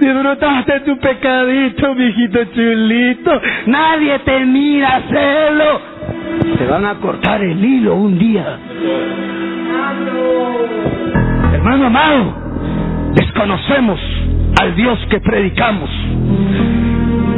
disfrutaste 0.00 0.80
tu 0.80 0.98
pecadito, 0.98 1.94
mijito 1.94 2.44
chulito. 2.54 3.40
Nadie 3.66 4.18
te 4.20 4.40
mira 4.40 4.96
hacerlo. 4.96 5.80
Te 6.58 6.66
van 6.66 6.84
a 6.84 6.94
cortar 6.96 7.42
el 7.42 7.62
hilo 7.64 7.94
un 7.94 8.18
día. 8.18 8.58
Hermano 11.52 11.86
amado, 11.86 12.34
desconocemos 13.14 14.00
al 14.60 14.74
Dios 14.76 14.98
que 15.10 15.20
predicamos. 15.20 15.90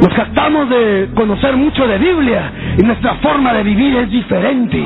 Nos 0.01 0.13
jactamos 0.13 0.69
de 0.69 1.09
conocer 1.13 1.57
mucho 1.57 1.85
de 1.87 1.97
Biblia 1.97 2.51
y 2.79 2.81
nuestra 2.81 3.15
forma 3.15 3.53
de 3.53 3.63
vivir 3.63 3.93
es 3.97 4.09
diferente. 4.09 4.77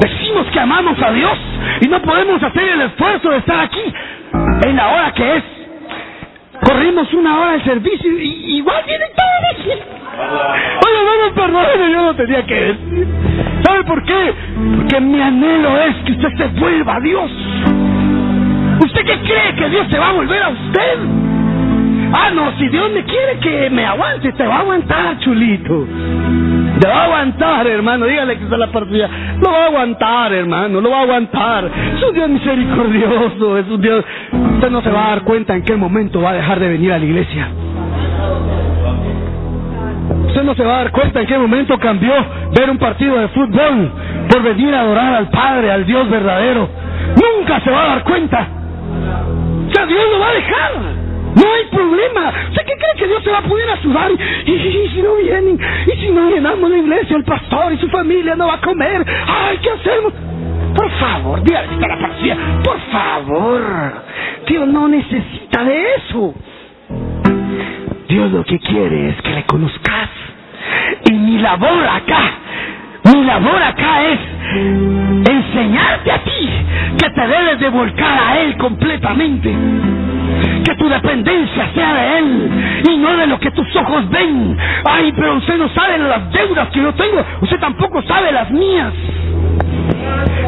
Decimos 0.00 0.46
que 0.52 0.60
amamos 0.60 1.00
a 1.02 1.10
Dios 1.10 1.38
y 1.80 1.88
no 1.88 2.02
podemos 2.02 2.42
hacer 2.42 2.68
el 2.68 2.82
esfuerzo 2.82 3.30
de 3.30 3.38
estar 3.38 3.60
aquí 3.60 3.80
en 4.66 4.76
la 4.76 4.88
hora 4.88 5.12
que 5.12 5.36
es. 5.36 5.42
Corrimos 6.62 7.12
una 7.14 7.40
hora 7.40 7.52
de 7.52 7.64
servicio 7.64 8.10
y 8.18 8.58
igual 8.58 8.84
vienen 8.86 9.08
todos. 9.16 9.32
Oye, 10.84 11.28
no, 11.28 11.34
perdóneme, 11.34 11.92
yo 11.92 12.02
no 12.02 12.14
tenía 12.14 12.44
que 12.44 12.54
decir. 12.54 13.06
¿Sabe 13.64 13.84
por 13.84 14.04
qué? 14.04 14.34
Porque 14.76 15.00
mi 15.00 15.20
anhelo 15.20 15.80
es 15.80 15.96
que 16.04 16.12
usted 16.12 16.36
se 16.36 16.60
vuelva 16.60 16.96
a 16.96 17.00
Dios. 17.00 17.30
¿Usted 18.84 19.00
qué 19.06 19.18
cree 19.20 19.54
que 19.56 19.68
Dios 19.70 19.86
se 19.90 19.98
va 19.98 20.10
a 20.10 20.12
volver 20.12 20.42
a 20.42 20.48
usted? 20.50 21.21
Ah, 22.14 22.30
no, 22.34 22.52
si 22.58 22.68
Dios 22.68 22.90
me 22.92 23.04
quiere 23.04 23.38
que 23.40 23.70
me 23.70 23.86
aguante, 23.86 24.32
te 24.32 24.46
va 24.46 24.56
a 24.56 24.60
aguantar, 24.60 25.18
chulito. 25.20 25.86
Te 26.78 26.88
va 26.88 26.94
a 26.94 27.04
aguantar, 27.04 27.66
hermano. 27.66 28.06
Dígale 28.06 28.36
que 28.36 28.44
está 28.44 28.56
la 28.56 28.66
partida. 28.66 29.08
Lo 29.40 29.50
va 29.50 29.64
a 29.64 29.66
aguantar, 29.66 30.32
hermano. 30.32 30.80
Lo 30.80 30.90
va 30.90 30.98
a 30.98 31.02
aguantar. 31.02 31.70
Es 31.96 32.02
un 32.02 32.14
Dios 32.14 32.28
misericordioso. 32.28 33.58
Es 33.58 33.68
un 33.68 33.80
Dios. 33.80 34.04
Usted 34.54 34.70
no 34.70 34.82
se 34.82 34.90
va 34.90 35.06
a 35.06 35.08
dar 35.10 35.22
cuenta 35.22 35.54
en 35.54 35.62
qué 35.62 35.74
momento 35.76 36.20
va 36.20 36.30
a 36.30 36.34
dejar 36.34 36.60
de 36.60 36.68
venir 36.68 36.92
a 36.92 36.98
la 36.98 37.04
iglesia. 37.04 37.48
Usted 40.26 40.42
no 40.42 40.54
se 40.54 40.64
va 40.64 40.74
a 40.74 40.78
dar 40.84 40.92
cuenta 40.92 41.20
en 41.20 41.26
qué 41.26 41.38
momento 41.38 41.78
cambió 41.78 42.12
ver 42.56 42.70
un 42.70 42.78
partido 42.78 43.18
de 43.18 43.28
fútbol 43.28 43.92
por 44.28 44.42
venir 44.42 44.74
a 44.74 44.80
adorar 44.80 45.14
al 45.14 45.28
Padre, 45.28 45.70
al 45.70 45.86
Dios 45.86 46.08
verdadero. 46.10 46.68
Nunca 47.16 47.60
se 47.60 47.70
va 47.70 47.84
a 47.84 47.88
dar 47.88 48.04
cuenta. 48.04 48.48
O 49.68 49.72
sea, 49.72 49.86
Dios 49.86 50.02
lo 50.10 50.18
va 50.18 50.28
a 50.28 50.32
dejar. 50.32 51.01
No 51.34 51.52
hay 51.54 51.64
problema. 51.70 52.32
¿Usted 52.50 52.62
qué 52.66 52.74
cree 52.74 52.94
que 52.98 53.06
Dios 53.06 53.22
se 53.24 53.30
va 53.30 53.38
a 53.38 53.42
poner 53.42 53.68
a 53.70 53.76
sudar? 53.82 54.10
Y, 54.12 54.88
si 54.94 55.02
no 55.02 55.14
vienen, 55.16 55.58
y 55.86 56.00
si 56.00 56.10
no 56.10 56.30
llenamos 56.30 56.70
la 56.70 56.78
iglesia, 56.78 57.16
el 57.16 57.24
pastor 57.24 57.72
y 57.72 57.78
su 57.78 57.88
familia 57.88 58.34
no 58.36 58.48
va 58.48 58.54
a 58.54 58.60
comer. 58.60 59.04
Ay, 59.26 59.58
¿qué 59.62 59.70
hacemos? 59.70 60.12
Por 60.74 60.90
favor, 60.92 61.42
dígale 61.42 61.68
que 61.68 61.86
la 61.86 61.98
partida. 61.98 62.36
Por 62.64 62.80
favor. 62.90 63.92
Dios 64.46 64.68
no 64.68 64.88
necesita 64.88 65.64
de 65.64 65.84
eso. 65.96 66.34
Dios 68.08 68.30
lo 68.32 68.44
que 68.44 68.58
quiere 68.58 69.10
es 69.10 69.22
que 69.22 69.30
le 69.30 69.44
conozcas. 69.44 70.10
Y 71.04 71.12
mi 71.12 71.38
labor 71.38 71.84
acá, 71.86 72.30
mi 73.04 73.24
labor 73.24 73.62
acá 73.62 74.02
es 74.04 74.18
enseñarte 75.28 76.12
a 76.12 76.18
ti 76.24 76.48
que 76.98 77.10
te 77.10 77.26
debes 77.26 77.58
de 77.60 77.68
volcar 77.70 78.18
a 78.18 78.40
Él 78.40 78.56
completamente. 78.58 79.54
Que 80.64 80.74
tu 80.76 80.88
dependencia 80.88 81.68
sea 81.74 81.94
de 81.94 82.18
Él 82.18 82.50
y 82.90 82.96
no 82.98 83.16
de 83.16 83.26
lo 83.26 83.38
que 83.38 83.50
tus 83.50 83.76
ojos 83.76 84.08
ven. 84.10 84.56
Ay, 84.84 85.12
pero 85.14 85.34
usted 85.36 85.58
no 85.58 85.68
sabe 85.70 85.98
las 85.98 86.30
deudas 86.32 86.68
que 86.68 86.80
yo 86.80 86.92
tengo. 86.94 87.24
Usted 87.40 87.58
tampoco 87.58 88.02
sabe 88.02 88.32
las 88.32 88.50
mías. 88.50 88.92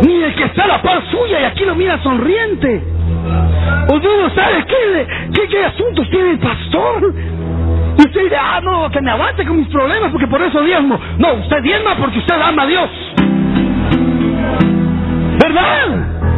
Ni 0.06 0.22
el 0.22 0.34
que 0.34 0.44
está 0.44 0.64
a 0.64 0.68
la 0.68 0.82
par 0.82 1.02
suya 1.10 1.40
y 1.40 1.44
aquí 1.44 1.64
lo 1.64 1.74
mira 1.74 2.02
sonriente. 2.02 2.82
Usted 3.88 4.22
no 4.22 4.30
sabe 4.34 4.64
qué, 4.66 5.06
qué, 5.32 5.48
qué 5.48 5.64
asuntos 5.64 6.08
tiene 6.10 6.32
el 6.32 6.38
pastor. 6.38 7.14
Y 7.96 8.02
usted 8.02 8.22
dice, 8.22 8.36
ah, 8.36 8.60
no, 8.62 8.90
que 8.90 9.00
me 9.00 9.10
aguante 9.10 9.44
con 9.44 9.56
mis 9.56 9.68
problemas 9.68 10.10
porque 10.10 10.26
por 10.26 10.42
eso 10.42 10.62
diezmo. 10.62 10.98
No, 11.18 11.34
usted 11.34 11.62
diezma 11.62 11.94
porque 11.96 12.18
usted 12.18 12.34
ama 12.34 12.62
a 12.62 12.66
Dios. 12.66 12.90
¿Verdad? 15.38 16.33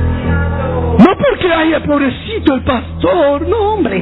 No 0.99 1.17
porque 1.17 1.53
haya 1.53 1.81
pobrecito 1.81 2.55
el 2.55 2.63
pastor, 2.63 3.47
no 3.49 3.57
hombre. 3.75 3.97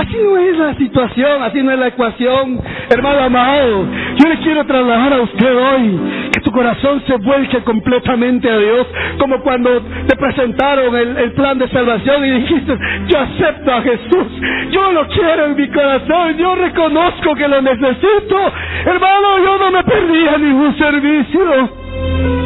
Así 0.00 0.16
no 0.22 0.36
es 0.38 0.56
la 0.56 0.74
situación, 0.76 1.42
así 1.42 1.62
no 1.62 1.72
es 1.72 1.78
la 1.78 1.88
ecuación. 1.88 2.60
Hermano 2.90 3.20
amado, 3.20 3.86
yo 4.16 4.28
le 4.28 4.38
quiero 4.38 4.64
trasladar 4.64 5.12
a 5.14 5.20
usted 5.22 5.56
hoy 5.56 6.00
que 6.32 6.40
tu 6.40 6.52
corazón 6.52 7.02
se 7.06 7.16
vuelque 7.16 7.58
completamente 7.64 8.48
a 8.50 8.56
Dios, 8.58 8.86
como 9.18 9.40
cuando 9.40 9.80
te 10.06 10.16
presentaron 10.16 10.94
el, 10.96 11.16
el 11.16 11.32
plan 11.32 11.58
de 11.58 11.68
salvación 11.68 12.24
y 12.24 12.30
dijiste, 12.40 12.78
yo 13.08 13.18
acepto 13.18 13.72
a 13.72 13.82
Jesús, 13.82 14.26
yo 14.70 14.92
lo 14.92 15.08
quiero 15.08 15.46
en 15.46 15.56
mi 15.56 15.68
corazón, 15.68 16.36
yo 16.36 16.54
reconozco 16.54 17.34
que 17.34 17.48
lo 17.48 17.60
necesito. 17.62 18.52
Hermano, 18.84 19.38
yo 19.44 19.58
no 19.58 19.70
me 19.72 19.82
perdía 19.82 20.38
ningún 20.38 20.76
servicio. 20.78 22.37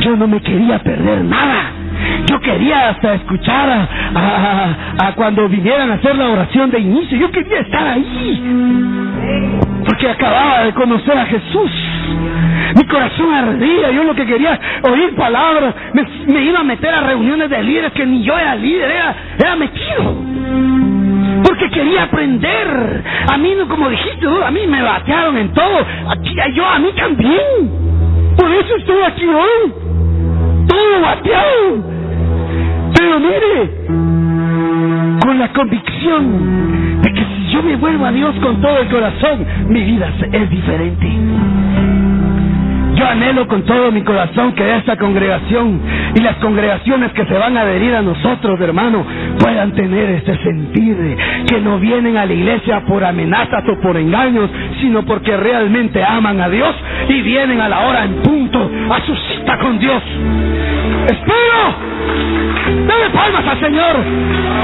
Yo 0.00 0.16
no 0.16 0.26
me 0.26 0.40
quería 0.40 0.78
perder 0.78 1.24
nada. 1.24 1.72
Yo 2.26 2.40
quería 2.40 2.90
hasta 2.90 3.14
escuchar 3.14 3.88
a, 4.14 5.12
cuando 5.16 5.48
vinieran 5.48 5.90
a 5.90 5.94
hacer 5.94 6.16
la 6.16 6.28
oración 6.28 6.70
de 6.70 6.78
inicio. 6.80 7.18
Yo 7.18 7.30
quería 7.30 7.60
estar 7.60 7.86
ahí. 7.86 8.42
Porque 9.84 10.10
acababa 10.10 10.64
de 10.64 10.74
conocer 10.74 11.16
a 11.16 11.26
Jesús. 11.26 11.70
Mi 12.76 12.84
corazón 12.84 13.32
ardía. 13.32 13.90
Yo 13.90 14.04
lo 14.04 14.14
que 14.14 14.26
quería 14.26 14.58
oír 14.82 15.14
palabras. 15.16 15.74
Me, 16.26 16.42
iba 16.42 16.60
a 16.60 16.64
meter 16.64 16.94
a 16.94 17.00
reuniones 17.00 17.50
de 17.50 17.62
líderes 17.62 17.92
que 17.92 18.06
ni 18.06 18.22
yo 18.22 18.38
era 18.38 18.54
líder, 18.54 18.90
era, 18.90 19.16
era 19.38 19.56
metido. 19.56 20.22
Porque 21.44 21.70
quería 21.70 22.04
aprender. 22.04 23.04
A 23.28 23.36
mí, 23.38 23.54
como 23.68 23.88
dijiste, 23.88 24.26
a 24.44 24.50
mí 24.50 24.66
me 24.66 24.82
batearon 24.82 25.36
en 25.38 25.52
todo. 25.52 25.78
Aquí, 26.10 26.36
yo, 26.54 26.66
a 26.66 26.78
mí 26.78 26.88
también. 26.96 27.88
Por 28.36 28.52
eso 28.52 28.76
estoy 28.76 29.02
aquí 29.02 29.26
hoy 29.26 29.87
todo 30.68 31.00
bateado. 31.00 31.82
Pero 32.94 33.20
mire, 33.20 33.70
con 35.24 35.38
la 35.38 35.52
convicción 35.52 37.02
de 37.02 37.12
que 37.12 37.24
si 37.24 37.52
yo 37.52 37.62
me 37.62 37.76
vuelvo 37.76 38.06
a 38.06 38.12
Dios 38.12 38.34
con 38.42 38.60
todo 38.60 38.78
el 38.78 38.88
corazón, 38.88 39.46
mi 39.68 39.82
vida 39.82 40.12
es 40.32 40.50
diferente. 40.50 42.07
Yo 42.98 43.06
anhelo 43.06 43.46
con 43.46 43.62
todo 43.62 43.92
mi 43.92 44.02
corazón 44.02 44.52
que 44.54 44.76
esta 44.76 44.96
congregación 44.96 45.80
y 46.16 46.20
las 46.20 46.34
congregaciones 46.36 47.12
que 47.12 47.24
se 47.26 47.34
van 47.34 47.56
a 47.56 47.60
adherir 47.60 47.94
a 47.94 48.02
nosotros, 48.02 48.60
hermano, 48.60 49.06
puedan 49.38 49.72
tener 49.72 50.10
este 50.10 50.36
sentir 50.42 51.16
que 51.46 51.60
no 51.60 51.78
vienen 51.78 52.16
a 52.16 52.26
la 52.26 52.32
iglesia 52.32 52.80
por 52.80 53.04
amenazas 53.04 53.62
o 53.68 53.80
por 53.80 53.96
engaños, 53.96 54.50
sino 54.80 55.04
porque 55.04 55.36
realmente 55.36 56.02
aman 56.02 56.40
a 56.40 56.48
Dios 56.48 56.74
y 57.08 57.22
vienen 57.22 57.60
a 57.60 57.68
la 57.68 57.86
hora 57.86 58.04
en 58.04 58.14
punto 58.16 58.68
a 58.90 59.00
su 59.06 59.14
cita 59.14 59.58
con 59.58 59.78
Dios. 59.78 60.02
Espero. 61.06 61.88
Dame 62.84 63.10
palmas 63.14 63.46
al 63.46 63.60
Señor. 63.60 63.96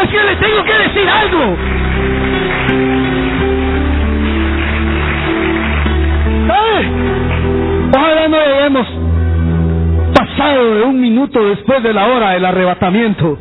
Es 0.02 0.10
que 0.10 0.24
le 0.24 0.36
tengo 0.36 0.64
que 0.64 0.72
decir 0.72 1.08
algo. 1.08 1.56
Ojalá 7.96 8.28
no 8.28 8.36
hayamos 8.36 8.86
pasado 10.14 10.74
de 10.74 10.82
un 10.82 11.00
minuto 11.00 11.44
después 11.48 11.82
de 11.82 11.92
la 11.92 12.06
hora 12.06 12.30
del 12.30 12.44
arrebatamiento. 12.44 13.38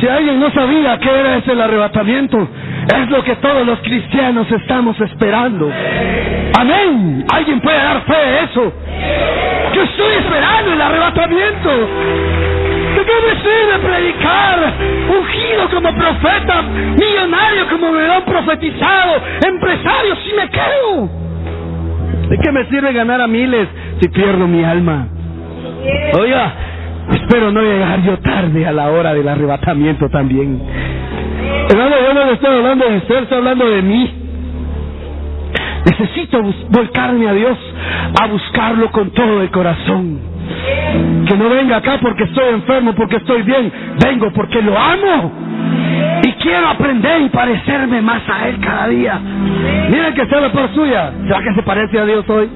Si 0.00 0.06
alguien 0.06 0.38
no 0.38 0.50
sabía 0.50 0.98
qué 0.98 1.08
era 1.10 1.36
ese 1.36 1.52
arrebatamiento, 1.60 2.48
es 2.94 3.10
lo 3.10 3.24
que 3.24 3.34
todos 3.36 3.66
los 3.66 3.80
cristianos 3.80 4.50
estamos 4.52 5.00
esperando. 5.00 5.70
Amén. 6.58 7.24
¿Alguien 7.32 7.60
puede 7.60 7.78
dar 7.78 8.02
fe 8.02 8.14
de 8.14 8.44
eso? 8.44 8.72
Yo 9.74 9.82
estoy 9.82 10.14
esperando 10.14 10.72
el 10.72 10.80
arrebatamiento. 10.80 12.55
¿De 13.06 13.12
qué 13.12 13.26
me 13.28 13.40
sirve 13.40 13.78
predicar? 13.88 14.72
Ungido 15.08 15.70
como 15.70 15.94
profeta, 15.94 16.62
millonario 16.62 17.68
como 17.70 17.92
me 17.92 18.02
han 18.02 18.24
profetizado, 18.24 19.22
empresario 19.46 20.16
si 20.24 20.34
me 20.34 20.50
quedo. 20.50 21.08
¿De 22.28 22.38
qué 22.38 22.50
me 22.50 22.64
sirve 22.64 22.92
ganar 22.92 23.20
a 23.20 23.28
miles 23.28 23.68
si 24.00 24.08
pierdo 24.08 24.48
mi 24.48 24.64
alma? 24.64 25.06
Oiga, 26.18 26.52
espero 27.12 27.52
no 27.52 27.62
llegar 27.62 28.02
yo 28.02 28.18
tarde 28.18 28.66
a 28.66 28.72
la 28.72 28.90
hora 28.90 29.14
del 29.14 29.28
arrebatamiento 29.28 30.08
también. 30.08 30.60
Hermano, 31.70 31.96
yo 32.08 32.12
no 32.12 32.24
le 32.24 32.32
estoy 32.32 32.56
hablando 32.56 32.88
de 32.88 32.96
usted, 32.96 33.22
estoy 33.22 33.38
hablando 33.38 33.70
de 33.70 33.82
mí. 33.82 34.14
Necesito 35.84 36.42
volcarme 36.70 37.28
a 37.28 37.32
Dios, 37.34 37.56
a 38.20 38.26
buscarlo 38.26 38.90
con 38.90 39.10
todo 39.10 39.42
el 39.42 39.50
corazón. 39.52 40.18
Que 41.26 41.36
no 41.36 41.48
venga 41.48 41.78
acá 41.78 41.98
porque 42.00 42.24
estoy 42.24 42.54
enfermo, 42.54 42.94
porque 42.94 43.16
estoy 43.16 43.42
bien. 43.42 43.72
Vengo 44.02 44.30
porque 44.32 44.62
lo 44.62 44.78
amo. 44.78 45.32
Y 46.22 46.32
quiero 46.34 46.68
aprender 46.68 47.22
y 47.22 47.28
parecerme 47.28 48.00
más 48.00 48.22
a 48.28 48.48
Él 48.48 48.58
cada 48.60 48.88
día. 48.88 49.20
Miren 49.90 50.14
que 50.14 50.22
está 50.22 50.40
la 50.40 50.52
paz 50.52 50.70
suya. 50.74 51.12
¿Será 51.26 51.40
que 51.42 51.54
se 51.54 51.62
parece 51.62 51.98
a 51.98 52.04
Dios 52.04 52.28
hoy? 52.28 52.48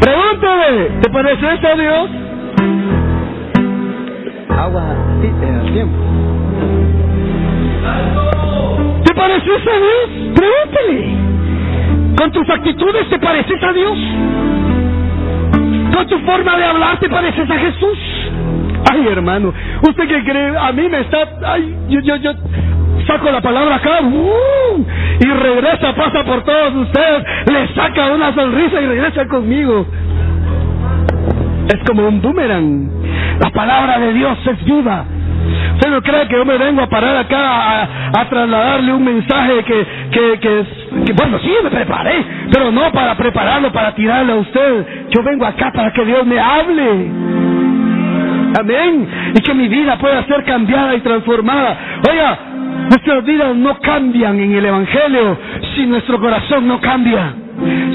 Pregúntame, 0.00 1.00
¿te 1.02 1.10
pareces 1.10 1.64
a 1.64 1.74
Dios? 1.74 2.10
Agua, 4.50 4.94
sí, 5.20 5.30
el 5.42 5.72
tiempo. 5.72 5.96
¿Te 9.04 9.14
pareces 9.14 9.66
a 9.66 9.76
Dios? 9.78 10.34
Pregúntele. 10.34 11.25
¿Con 12.16 12.32
tus 12.32 12.48
actitudes 12.48 13.08
te 13.10 13.18
pareces 13.18 13.62
a 13.62 13.72
Dios? 13.72 13.98
¿Con 15.94 16.06
tu 16.08 16.18
forma 16.20 16.56
de 16.56 16.64
hablar 16.64 16.98
te 16.98 17.08
pareces 17.08 17.50
a 17.50 17.58
Jesús? 17.58 17.98
Ay, 18.90 19.06
hermano, 19.08 19.52
¿usted 19.82 20.08
qué 20.08 20.24
cree? 20.24 20.56
A 20.56 20.72
mí 20.72 20.88
me 20.88 21.00
está... 21.00 21.28
Ay, 21.44 21.76
yo, 21.88 22.00
yo, 22.00 22.16
yo 22.16 22.32
saco 23.06 23.30
la 23.30 23.40
palabra 23.40 23.76
acá 23.76 24.00
¡uh! 24.02 24.84
y 25.20 25.24
regresa, 25.26 25.94
pasa 25.94 26.24
por 26.24 26.42
todos 26.44 26.74
ustedes, 26.74 27.24
le 27.46 27.74
saca 27.74 28.12
una 28.12 28.34
sonrisa 28.34 28.80
y 28.80 28.86
regresa 28.86 29.26
conmigo. 29.26 29.86
es 31.68 31.88
como 31.88 32.06
un 32.08 32.20
boomerang. 32.20 32.90
La 33.40 33.50
palabra 33.50 33.98
de 33.98 34.12
Dios 34.12 34.38
es 34.46 34.64
viva. 34.64 35.04
¿Usted 35.76 35.90
no 35.90 36.00
cree 36.00 36.26
que 36.26 36.36
yo 36.36 36.44
me 36.46 36.56
vengo 36.56 36.80
a 36.80 36.88
parar 36.88 37.18
acá 37.18 37.82
a, 38.18 38.28
trasladarle 38.30 38.94
un 38.94 39.04
mensaje 39.04 39.62
que, 39.62 39.86
que, 40.10 40.38
que, 40.40 41.12
bueno, 41.12 41.38
sí, 41.38 41.52
me 41.62 41.70
preparé, 41.70 42.24
pero 42.50 42.72
no 42.72 42.90
para 42.92 43.14
prepararlo, 43.14 43.70
para 43.70 43.94
tirarle 43.94 44.32
a 44.32 44.36
usted. 44.36 44.86
Yo 45.10 45.22
vengo 45.22 45.44
acá 45.44 45.70
para 45.72 45.92
que 45.92 46.02
Dios 46.06 46.26
me 46.26 46.40
hable. 46.40 47.10
Amén. 48.58 49.08
Y 49.34 49.40
que 49.42 49.52
mi 49.52 49.68
vida 49.68 49.98
pueda 49.98 50.24
ser 50.24 50.44
cambiada 50.44 50.94
y 50.94 51.00
transformada. 51.00 51.76
Oiga, 52.10 52.38
nuestras 52.88 53.22
vidas 53.24 53.54
no 53.54 53.78
cambian 53.78 54.40
en 54.40 54.54
el 54.54 54.64
Evangelio 54.64 55.38
si 55.74 55.86
nuestro 55.86 56.18
corazón 56.18 56.66
no 56.66 56.80
cambia. 56.80 57.34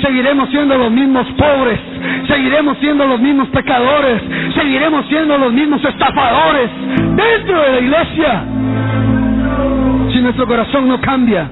Seguiremos 0.01 0.49
siendo 0.49 0.77
los 0.77 0.91
mismos 0.91 1.27
pobres, 1.37 1.79
seguiremos 2.27 2.77
siendo 2.79 3.05
los 3.05 3.19
mismos 3.19 3.47
pecadores, 3.49 4.21
seguiremos 4.55 5.05
siendo 5.07 5.37
los 5.37 5.53
mismos 5.53 5.83
estafadores 5.85 6.69
dentro 7.15 7.61
de 7.61 7.71
la 7.71 7.79
iglesia. 7.79 8.43
Si 10.11 10.19
nuestro 10.19 10.47
corazón 10.47 10.87
no 10.87 10.99
cambia, 10.99 11.47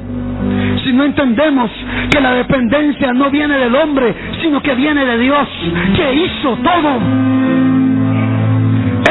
si 0.83 0.91
no 0.91 1.03
entendemos 1.03 1.69
que 2.09 2.19
la 2.19 2.33
dependencia 2.33 3.13
no 3.13 3.29
viene 3.29 3.57
del 3.59 3.75
hombre, 3.75 4.15
sino 4.41 4.61
que 4.61 4.73
viene 4.73 5.05
de 5.05 5.17
Dios, 5.19 5.47
que 5.95 6.13
hizo 6.13 6.57
todo. 6.63 6.99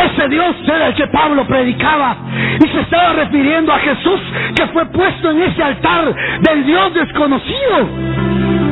Ese 0.05 0.29
Dios 0.29 0.57
era 0.67 0.89
el 0.89 0.95
que 0.95 1.07
Pablo 1.07 1.47
predicaba 1.47 2.17
y 2.59 2.69
se 2.69 2.81
estaba 2.81 3.13
refiriendo 3.13 3.73
a 3.73 3.79
Jesús 3.79 4.21
que 4.57 4.67
fue 4.69 4.85
puesto 4.87 5.31
en 5.31 5.43
ese 5.43 5.63
altar 5.63 6.13
del 6.41 6.67
Dios 6.67 6.95
desconocido 6.95 8.68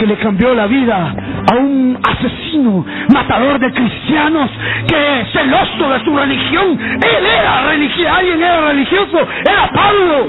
que 0.00 0.06
le 0.06 0.16
cambió 0.16 0.54
la 0.54 0.66
vida 0.66 1.14
a 1.52 1.56
un 1.56 1.98
asesino, 2.02 2.86
matador 3.12 3.58
de 3.60 3.70
cristianos, 3.70 4.50
que 4.88 5.26
celoso 5.30 5.90
de 5.90 6.04
su 6.06 6.16
religión, 6.16 6.78
él 6.80 7.26
era 7.26 7.66
religioso, 7.66 8.14
alguien 8.16 8.42
era 8.42 8.60
religioso, 8.62 9.18
era 9.44 9.70
Pablo. 9.70 10.26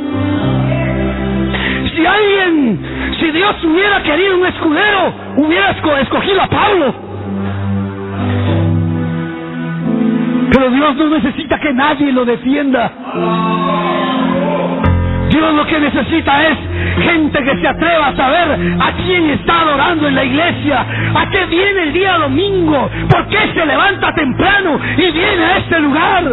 Si 1.96 2.06
alguien, 2.06 2.80
si 3.18 3.32
Dios 3.32 3.64
hubiera 3.64 4.04
querido 4.04 4.40
un 4.40 4.46
escudero, 4.46 5.14
hubiera 5.38 5.72
escogido 5.72 6.42
a 6.42 6.48
Pablo. 6.48 6.94
Pero 10.52 10.70
Dios 10.70 10.96
no 10.98 11.10
necesita 11.12 11.58
que 11.62 11.74
nadie 11.74 12.12
lo 12.12 12.26
defienda. 12.26 12.92
Dios 15.32 15.54
lo 15.54 15.66
que 15.66 15.80
necesita 15.80 16.48
es 16.50 16.58
gente 17.04 17.44
que 17.44 17.58
se 17.58 17.68
atreva 17.68 18.08
a 18.08 18.16
saber 18.16 18.78
a 18.80 18.92
quién 19.04 19.30
está 19.30 19.62
adorando 19.62 20.08
en 20.10 20.16
la 20.16 20.26
iglesia, 20.26 20.86
a 21.16 21.30
qué 21.30 21.46
viene 21.46 21.84
el 21.84 21.94
día 21.94 22.18
domingo, 22.18 22.90
por 23.10 23.28
qué 23.28 23.40
se 23.54 23.66
levanta 23.66 24.14
temprano 24.14 24.78
y 24.98 25.12
viene 25.12 25.44
a 25.44 25.58
este 25.58 25.80
lugar. 25.80 26.24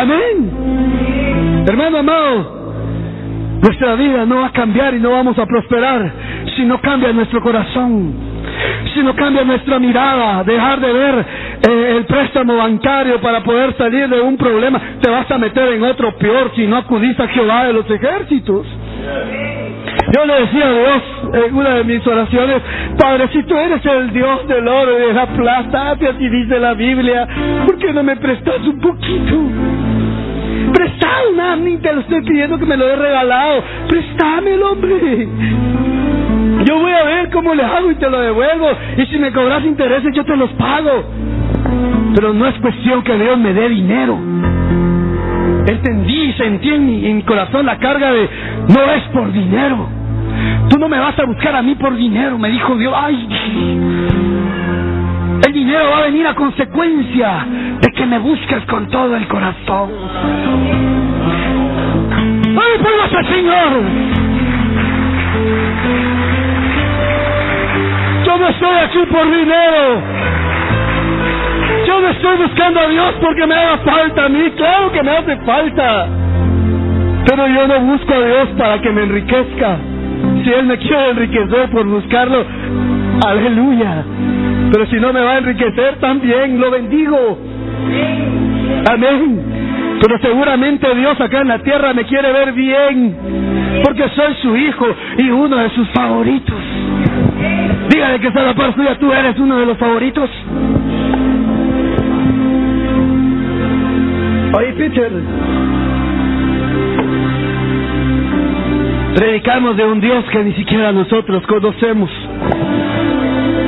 Amén. 0.00 1.64
Hermano 1.68 1.98
amado, 1.98 3.58
nuestra 3.62 3.94
vida 3.94 4.24
no 4.24 4.36
va 4.36 4.46
a 4.46 4.52
cambiar 4.52 4.94
y 4.94 5.00
no 5.00 5.10
vamos 5.10 5.38
a 5.38 5.44
prosperar 5.44 6.12
si 6.56 6.64
no 6.64 6.80
cambia 6.80 7.12
nuestro 7.12 7.42
corazón 7.42 8.36
si 8.94 9.02
no 9.02 9.14
cambia 9.14 9.44
nuestra 9.44 9.78
mirada, 9.78 10.42
dejar 10.44 10.80
de 10.80 10.92
ver 10.92 11.26
el 11.72 12.04
préstamo 12.06 12.56
bancario 12.56 13.20
para 13.20 13.42
poder 13.42 13.76
salir 13.76 14.08
de 14.08 14.20
un 14.20 14.36
problema, 14.36 14.80
te 15.00 15.10
vas 15.10 15.30
a 15.30 15.38
meter 15.38 15.72
en 15.72 15.82
otro 15.82 16.16
peor 16.16 16.52
si 16.54 16.66
no 16.66 16.76
acudís 16.76 17.18
a 17.18 17.28
Jehová 17.28 17.66
de 17.66 17.72
los 17.72 17.90
ejércitos. 17.90 18.66
Yo 20.14 20.24
le 20.24 20.40
decía 20.40 20.66
a 20.66 20.72
Dios 20.72 21.02
en 21.46 21.54
una 21.54 21.70
de 21.74 21.84
mis 21.84 22.06
oraciones, 22.06 22.62
Padre, 22.98 23.28
si 23.32 23.42
tú 23.44 23.56
eres 23.56 23.84
el 23.84 24.12
Dios 24.12 24.46
del 24.46 24.66
oro 24.66 24.98
y 24.98 25.06
de 25.08 25.12
la 25.12 25.26
plata, 25.26 25.90
así 25.92 26.28
dice 26.28 26.58
la 26.58 26.74
Biblia, 26.74 27.26
¿por 27.66 27.78
qué 27.78 27.92
no 27.92 28.02
me 28.02 28.16
prestas 28.16 28.60
un 28.66 28.80
poquito? 28.80 29.36
Prestame, 30.72 31.56
mí 31.56 31.78
te 31.78 31.92
lo 31.92 32.00
estoy 32.00 32.22
pidiendo 32.22 32.58
que 32.58 32.66
me 32.66 32.76
lo 32.76 32.88
he 32.88 32.96
regalado. 32.96 33.62
el 34.46 34.62
hombre. 34.62 35.28
Yo 36.64 36.78
voy 36.78 36.92
a 36.92 37.04
ver 37.04 37.30
cómo 37.30 37.54
le 37.54 37.62
hago 37.62 37.90
y 37.90 37.94
te 37.96 38.08
lo 38.08 38.20
devuelvo. 38.20 38.68
Y 38.96 39.06
si 39.06 39.18
me 39.18 39.32
cobras 39.32 39.64
intereses, 39.64 40.12
yo 40.14 40.24
te 40.24 40.36
los 40.36 40.50
pago. 40.52 41.04
Pero 42.14 42.32
no 42.32 42.46
es 42.46 42.54
cuestión 42.60 43.02
que 43.02 43.18
Dios 43.18 43.38
me 43.38 43.52
dé 43.52 43.68
dinero. 43.68 44.18
Entendí 45.66 46.32
sentí 46.36 46.70
en 46.70 47.16
mi, 47.16 47.22
corazón 47.22 47.66
la 47.66 47.78
carga 47.78 48.12
de 48.12 48.28
no 48.68 48.92
es 48.92 49.02
por 49.12 49.32
dinero. 49.32 49.88
Tú 50.68 50.78
no 50.78 50.88
me 50.88 50.98
vas 50.98 51.18
a 51.18 51.24
buscar 51.24 51.56
a 51.56 51.62
mí 51.62 51.74
por 51.74 51.96
dinero, 51.96 52.38
me 52.38 52.50
dijo 52.50 52.76
Dios. 52.76 52.92
Ay, 52.96 53.28
el 55.46 55.52
dinero 55.52 55.90
va 55.90 55.98
a 55.98 56.02
venir 56.02 56.26
a 56.26 56.34
consecuencia 56.34 57.46
de 57.80 57.92
que 57.92 58.06
me 58.06 58.18
busques 58.18 58.64
con 58.66 58.88
todo 58.88 59.16
el 59.16 59.26
corazón. 59.28 59.90
¡Ay, 62.58 63.16
al 63.16 63.26
Señor! 63.28 63.82
Yo 68.24 68.38
no 68.38 68.48
estoy 68.48 68.78
aquí 68.78 68.98
por 69.10 69.24
dinero. 69.24 70.35
Yo 71.86 72.00
no 72.00 72.08
estoy 72.08 72.36
buscando 72.38 72.80
a 72.80 72.88
Dios 72.88 73.14
porque 73.20 73.46
me 73.46 73.54
haga 73.54 73.78
falta 73.78 74.24
a 74.24 74.28
mí. 74.28 74.50
Claro 74.56 74.90
que 74.92 75.02
me 75.02 75.10
hace 75.10 75.36
falta. 75.38 76.08
Pero 77.26 77.46
yo 77.48 77.66
no 77.68 77.80
busco 77.80 78.12
a 78.12 78.26
Dios 78.26 78.48
para 78.58 78.80
que 78.80 78.90
me 78.90 79.02
enriquezca. 79.04 79.78
Si 80.42 80.50
Él 80.52 80.66
me 80.66 80.78
quiere 80.78 81.10
enriquecer 81.10 81.70
por 81.70 81.86
buscarlo, 81.86 82.44
aleluya. 83.24 84.04
Pero 84.72 84.86
si 84.86 84.96
no 84.96 85.12
me 85.12 85.20
va 85.20 85.32
a 85.32 85.38
enriquecer 85.38 85.96
también, 86.00 86.60
lo 86.60 86.70
bendigo. 86.70 87.38
Amén. 88.92 89.42
Pero 90.00 90.18
seguramente 90.18 90.92
Dios 90.94 91.20
acá 91.20 91.40
en 91.40 91.48
la 91.48 91.58
tierra 91.60 91.94
me 91.94 92.04
quiere 92.04 92.32
ver 92.32 92.52
bien, 92.52 93.16
porque 93.84 94.08
soy 94.10 94.34
su 94.42 94.56
hijo 94.56 94.86
y 95.16 95.30
uno 95.30 95.56
de 95.56 95.70
sus 95.70 95.88
favoritos. 95.90 96.56
Dígale 97.88 98.20
que 98.20 98.28
está 98.28 98.42
la 98.42 98.54
par 98.54 98.74
suya, 98.74 98.98
tú 98.98 99.12
eres 99.12 99.38
uno 99.38 99.58
de 99.58 99.66
los 99.66 99.78
favoritos. 99.78 100.28
Oye, 104.56 104.72
Peter. 104.72 105.12
Predicamos 109.14 109.76
de 109.76 109.84
un 109.84 110.00
Dios 110.00 110.24
que 110.32 110.44
ni 110.44 110.54
siquiera 110.54 110.92
nosotros 110.92 111.46
conocemos. 111.46 112.08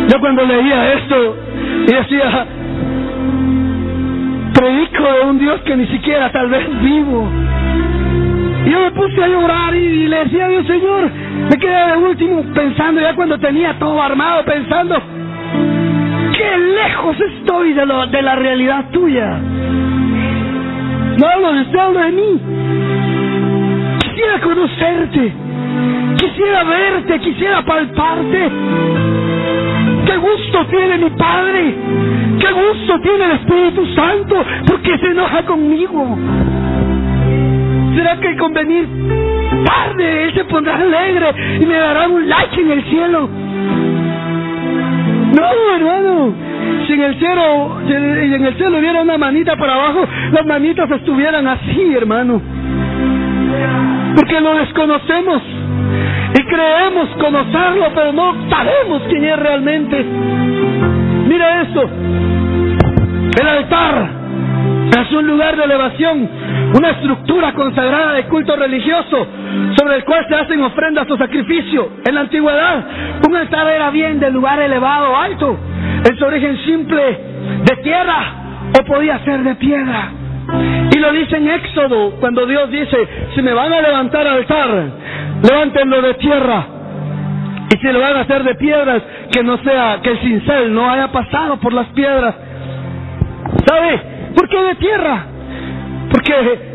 Yo 0.09 0.19
cuando 0.19 0.47
leía 0.47 0.95
esto 0.95 1.37
y 1.89 1.93
decía, 1.93 2.47
predico 4.55 5.03
de 5.13 5.29
un 5.29 5.39
Dios 5.39 5.61
que 5.61 5.77
ni 5.77 5.87
siquiera 5.89 6.33
tal 6.33 6.49
vez 6.49 6.67
vivo. 6.81 7.29
Yo 8.71 8.81
me 8.81 8.91
puse 8.93 9.23
a 9.23 9.29
llorar 9.29 9.75
y 9.75 10.09
le 10.09 10.25
decía 10.25 10.47
a 10.47 10.49
Dios, 10.49 10.67
Señor, 10.67 11.11
me 11.51 11.57
quedé 11.59 11.87
de 11.87 11.97
último 11.99 12.43
pensando, 12.55 13.03
ya 13.03 13.15
cuando 13.15 13.39
tenía 13.39 13.79
todo 13.79 14.01
armado, 14.01 14.43
pensando, 14.43 14.97
qué 16.33 16.59
lejos 16.59 17.17
estoy 17.21 17.75
de 17.75 18.23
la 18.23 18.37
realidad 18.37 18.87
tuya. 18.91 19.39
No 21.19 21.27
hablo 21.27 21.53
de 21.53 21.61
usted, 21.63 21.79
hablo 21.79 22.01
de 22.01 22.13
mí. 22.13 22.41
Quisiera 23.99 24.41
conocerte, 24.41 25.33
quisiera 26.17 26.63
verte, 26.63 27.19
quisiera 27.19 27.65
palparte. 27.65 28.51
Qué 30.07 30.17
gusto 30.17 30.67
tiene 30.67 30.99
mi 30.99 31.11
Padre, 31.11 31.75
qué 32.39 32.53
gusto 32.53 33.01
tiene 33.01 33.25
el 33.25 33.31
Espíritu 33.33 33.87
Santo, 33.97 34.45
porque 34.65 34.97
se 34.99 35.07
enoja 35.07 35.43
conmigo. 35.45 36.17
¿Será 37.97 38.17
que 38.21 38.37
con 38.37 38.55
venir 38.55 38.87
tarde 39.65 40.25
Él 40.25 40.35
se 40.35 40.45
pondrá 40.45 40.77
alegre 40.77 41.59
y 41.61 41.67
me 41.67 41.75
dará 41.75 42.07
un 42.07 42.29
like 42.29 42.61
en 42.61 42.71
el 42.71 42.85
cielo? 42.85 43.29
No, 45.35 45.75
hermano. 45.75 46.48
Si 46.87 46.93
en 46.93 47.03
el 47.03 47.19
cielo, 47.19 47.81
si 47.87 47.93
en 47.93 48.47
el 48.47 48.57
cielo 48.57 48.79
hubiera 48.79 49.03
una 49.03 49.19
manita 49.19 49.57
para 49.57 49.75
abajo, 49.75 50.07
las 50.33 50.47
manitas 50.47 50.91
estuvieran 50.91 51.47
así, 51.47 51.95
hermano. 51.95 52.41
Porque 54.17 54.41
lo 54.41 54.55
desconocemos 54.55 55.43
y 56.39 56.43
creemos 56.45 57.09
conocerlo, 57.21 57.87
pero 57.95 58.13
no 58.13 58.35
sabemos 58.51 59.03
quién 59.09 59.25
es 59.25 59.39
realmente. 59.39 60.05
Mira 61.27 61.63
esto. 61.63 61.91
El 63.41 63.47
altar 63.47 64.09
es 65.01 65.13
un 65.13 65.27
lugar 65.27 65.57
de 65.57 65.65
elevación 65.65 66.29
una 66.75 66.91
estructura 66.91 67.53
consagrada 67.55 68.13
de 68.15 68.25
culto 68.25 68.55
religioso 68.57 69.27
sobre 69.77 69.97
el 69.97 70.05
cual 70.05 70.27
se 70.29 70.35
hacen 70.35 70.63
ofrendas 70.63 71.11
o 71.11 71.17
sacrificios. 71.17 71.87
En 72.07 72.15
la 72.15 72.23
antigüedad, 72.23 72.85
un 73.27 73.37
altar 73.37 73.69
era 73.69 73.91
bien 73.91 74.21
de 74.21 74.31
lugar 74.31 74.61
elevado 74.61 75.17
alto, 75.17 75.59
en 76.05 76.17
su 76.17 76.25
origen 76.25 76.57
simple 76.65 77.03
de 77.65 77.77
tierra 77.83 78.71
o 78.79 78.85
podía 78.85 79.19
ser 79.25 79.43
de 79.43 79.55
piedra. 79.57 80.11
Y 80.91 80.99
lo 80.99 81.13
dice 81.13 81.37
en 81.37 81.49
Éxodo, 81.49 82.13
cuando 82.21 82.47
Dios 82.47 82.71
dice, 82.71 82.97
si 83.35 83.43
me 83.43 83.53
van 83.53 83.73
a 83.73 83.81
levantar 83.81 84.27
altar, 84.27 84.69
levántenlo 85.43 86.03
de 86.03 86.15
tierra. 86.15 86.67
Y 87.75 87.79
si 87.79 87.93
lo 87.93 88.01
van 88.01 88.17
a 88.17 88.21
hacer 88.21 88.43
de 88.45 88.55
piedras, 88.55 89.03
que 89.31 89.43
no 89.43 89.59
sea, 89.59 90.01
que 90.03 90.11
el 90.11 90.19
cincel 90.21 90.73
no 90.73 90.91
haya 90.91 91.09
pasado 91.09 91.59
por 91.59 91.73
las 91.73 91.87
piedras. 91.89 92.35
¿Sabe? 93.67 94.01
¿Por 94.35 94.49
qué 94.49 94.63
de 94.63 94.75
tierra? 94.77 95.27
Porque 96.11 96.69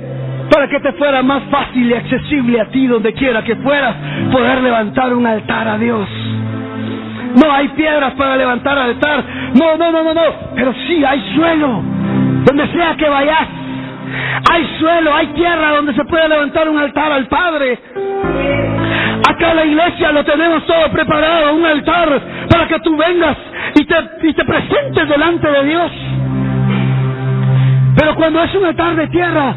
para 0.51 0.67
que 0.67 0.79
te 0.79 0.93
fuera 0.93 1.23
más 1.23 1.43
fácil 1.49 1.89
y 1.89 1.93
accesible 1.93 2.61
a 2.61 2.65
ti 2.65 2.85
donde 2.85 3.13
quiera 3.13 3.43
que 3.43 3.55
fueras 3.55 3.95
poder 4.31 4.61
levantar 4.61 5.13
un 5.13 5.25
altar 5.25 5.67
a 5.67 5.77
Dios. 5.79 6.07
No 7.35 7.51
hay 7.51 7.67
piedras 7.69 8.13
para 8.13 8.35
levantar 8.37 8.77
altar. 8.77 9.23
No, 9.55 9.77
no, 9.77 9.91
no, 9.91 10.03
no, 10.03 10.13
no. 10.13 10.21
Pero 10.55 10.73
sí 10.87 11.03
hay 11.03 11.33
suelo. 11.35 11.81
Donde 12.45 12.67
sea 12.67 12.95
que 12.95 13.09
vayas. 13.09 13.47
Hay 14.51 14.67
suelo, 14.79 15.15
hay 15.15 15.27
tierra 15.27 15.75
donde 15.75 15.93
se 15.93 16.03
puede 16.05 16.27
levantar 16.27 16.69
un 16.69 16.77
altar 16.77 17.11
al 17.11 17.27
Padre. 17.27 17.79
Acá 19.27 19.51
en 19.51 19.55
la 19.55 19.65
iglesia 19.65 20.11
lo 20.11 20.23
tenemos 20.23 20.65
todo 20.65 20.91
preparado, 20.91 21.55
un 21.55 21.65
altar 21.65 22.21
para 22.49 22.67
que 22.67 22.79
tú 22.81 22.95
vengas 22.97 23.37
y 23.75 23.85
te, 23.85 23.95
y 24.23 24.33
te 24.33 24.43
presentes 24.43 25.07
delante 25.07 25.49
de 25.49 25.63
Dios. 25.63 25.91
Pero 27.95 28.15
cuando 28.15 28.43
es 28.43 28.53
un 28.53 28.65
altar 28.65 28.95
de 28.95 29.07
tierra, 29.07 29.55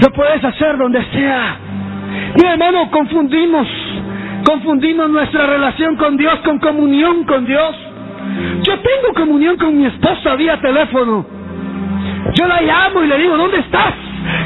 lo 0.00 0.12
puedes 0.12 0.42
hacer 0.44 0.78
donde 0.78 1.04
sea. 1.12 1.56
Mi 2.40 2.48
hermano, 2.48 2.90
confundimos 2.90 3.66
Confundimos 4.48 5.10
nuestra 5.10 5.44
relación 5.44 5.96
con 5.96 6.16
Dios 6.16 6.36
con 6.42 6.58
comunión 6.58 7.24
con 7.24 7.44
Dios. 7.44 7.76
Yo 8.62 8.78
tengo 8.78 9.12
comunión 9.14 9.58
con 9.58 9.76
mi 9.76 9.84
esposa 9.84 10.36
vía 10.36 10.58
teléfono. 10.58 11.26
Yo 12.32 12.46
la 12.46 12.62
llamo 12.62 13.02
y 13.02 13.08
le 13.08 13.18
digo, 13.18 13.36
¿dónde 13.36 13.58
estás? 13.58 13.92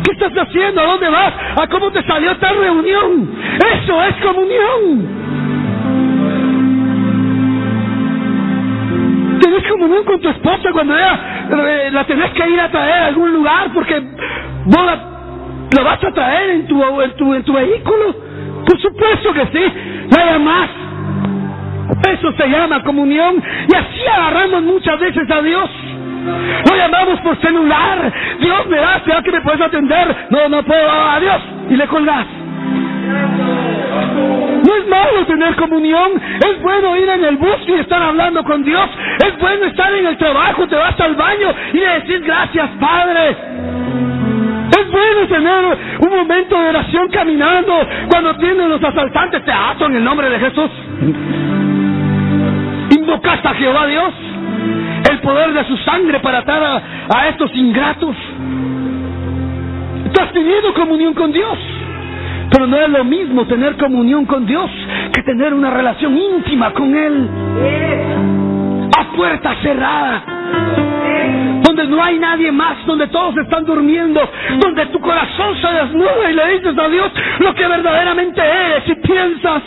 ¿Qué 0.03 0.11
estás 0.11 0.33
haciendo? 0.33 0.81
¿A 0.81 0.87
dónde 0.87 1.09
vas? 1.09 1.33
¿A 1.63 1.69
cómo 1.69 1.93
te 1.93 2.03
salió 2.03 2.33
esta 2.33 2.51
reunión? 2.51 3.31
Eso 3.59 4.03
es 4.03 4.17
comunión. 4.17 5.07
Tienes 9.41 9.71
comunión 9.71 10.03
con 10.03 10.21
tu 10.21 10.31
esposa 10.31 10.73
cuando 10.73 10.97
ella 10.97 11.47
eh, 11.49 11.91
la 11.93 12.05
tenés 12.05 12.33
que 12.33 12.51
ir 12.51 12.61
a 12.61 12.69
traer 12.73 13.03
a 13.05 13.07
algún 13.07 13.33
lugar 13.33 13.71
porque 13.73 14.03
vos 14.65 14.85
la, 14.85 15.83
vas 15.85 16.03
a 16.03 16.13
traer 16.13 16.51
en 16.51 16.67
tu, 16.67 17.01
en 17.01 17.13
tu, 17.13 17.35
en 17.35 17.45
tu 17.45 17.53
vehículo. 17.53 18.33
Por 18.67 18.81
supuesto 18.81 19.33
que 19.33 19.47
sí, 19.47 19.73
nada 20.11 20.39
más. 20.39 20.69
Eso 22.09 22.33
se 22.33 22.47
llama 22.49 22.83
comunión 22.85 23.43
y 23.69 23.75
así 23.75 24.07
agarramos 24.07 24.63
muchas 24.63 24.99
veces 24.99 25.31
a 25.31 25.43
Dios. 25.43 25.71
Lo 26.71 26.77
llamamos 26.77 27.21
por 27.21 27.37
celular. 27.41 28.13
Dios 28.41 28.67
me 28.69 28.77
da, 28.77 29.01
¿será 29.05 29.23
que 29.23 29.33
me 29.33 29.41
puedes 29.41 29.61
atender? 29.61 30.17
No, 30.31 30.49
no 30.49 30.63
puedo, 30.63 30.91
adiós. 30.91 31.43
Y 31.71 31.77
le 31.77 31.87
colgas. 31.87 32.27
No 34.65 34.77
es 34.77 34.89
malo 34.89 35.27
tener 35.27 35.57
comunión, 35.57 36.13
es 36.39 36.63
bueno 36.63 36.97
ir 36.97 37.09
en 37.09 37.25
el 37.25 37.37
bus 37.37 37.59
y 37.67 37.73
estar 37.73 38.01
hablando 38.01 38.45
con 38.45 38.63
Dios, 38.63 38.89
es 39.27 39.37
bueno 39.39 39.67
estar 39.67 39.93
en 39.93 40.07
el 40.07 40.17
trabajo, 40.17 40.67
te 40.69 40.77
vas 40.77 40.99
al 41.01 41.17
baño 41.17 41.53
y 41.73 41.79
le 41.79 41.89
decís 42.01 42.21
gracias 42.23 42.71
Padre. 42.81 43.37
Es 44.83 44.91
bueno 44.91 45.29
tener 45.29 45.79
un 46.01 46.11
momento 46.11 46.61
de 46.61 46.69
oración 46.71 47.09
caminando 47.09 47.73
cuando 48.11 48.35
tienen 48.37 48.69
los 48.69 48.83
asaltantes 48.83 49.45
te 49.45 49.53
ato 49.53 49.87
en 49.87 49.95
el 49.95 50.03
nombre 50.03 50.29
de 50.29 50.41
Jesús. 50.41 50.71
Invocaste 52.91 53.49
a 53.49 53.55
Jehová 53.55 53.87
Dios, 53.87 54.13
el 55.09 55.21
poder 55.21 55.53
de 55.53 55.65
su 55.67 55.77
sangre 55.79 56.19
para 56.19 56.39
atar 56.39 56.65
a, 56.65 56.83
a 57.17 57.29
estos 57.29 57.55
ingratos. 57.55 58.17
Estás 60.07 60.33
teniendo 60.33 60.75
comunión 60.75 61.15
con 61.15 61.31
Dios. 61.31 61.59
Pero 62.51 62.67
no 62.67 62.77
es 62.77 62.89
lo 62.89 63.05
mismo 63.05 63.47
tener 63.47 63.77
comunión 63.77 64.27
con 64.27 64.45
Dios 64.47 64.69
que 65.13 65.23
tener 65.23 65.55
una 65.55 65.71
relación 65.71 66.19
íntima 66.19 66.73
con 66.73 66.95
Él. 66.97 67.29
A 68.99 69.05
puerta 69.17 69.55
cerrada 69.63 70.92
donde 71.63 71.87
no 71.87 72.03
hay 72.03 72.19
nadie 72.19 72.53
más, 72.53 72.85
donde 72.87 73.07
todos 73.09 73.37
están 73.39 73.65
durmiendo, 73.65 74.21
donde 74.59 74.87
tu 74.87 75.01
corazón 75.01 75.57
se 75.61 75.69
desnuda 75.69 76.31
y 76.31 76.35
le 76.35 76.49
dices 76.59 76.79
a 76.79 76.89
Dios 76.89 77.13
lo 77.39 77.55
que 77.55 77.67
verdaderamente 77.67 78.41
eres 78.41 78.89
y 78.89 78.95
piensas. 78.97 79.63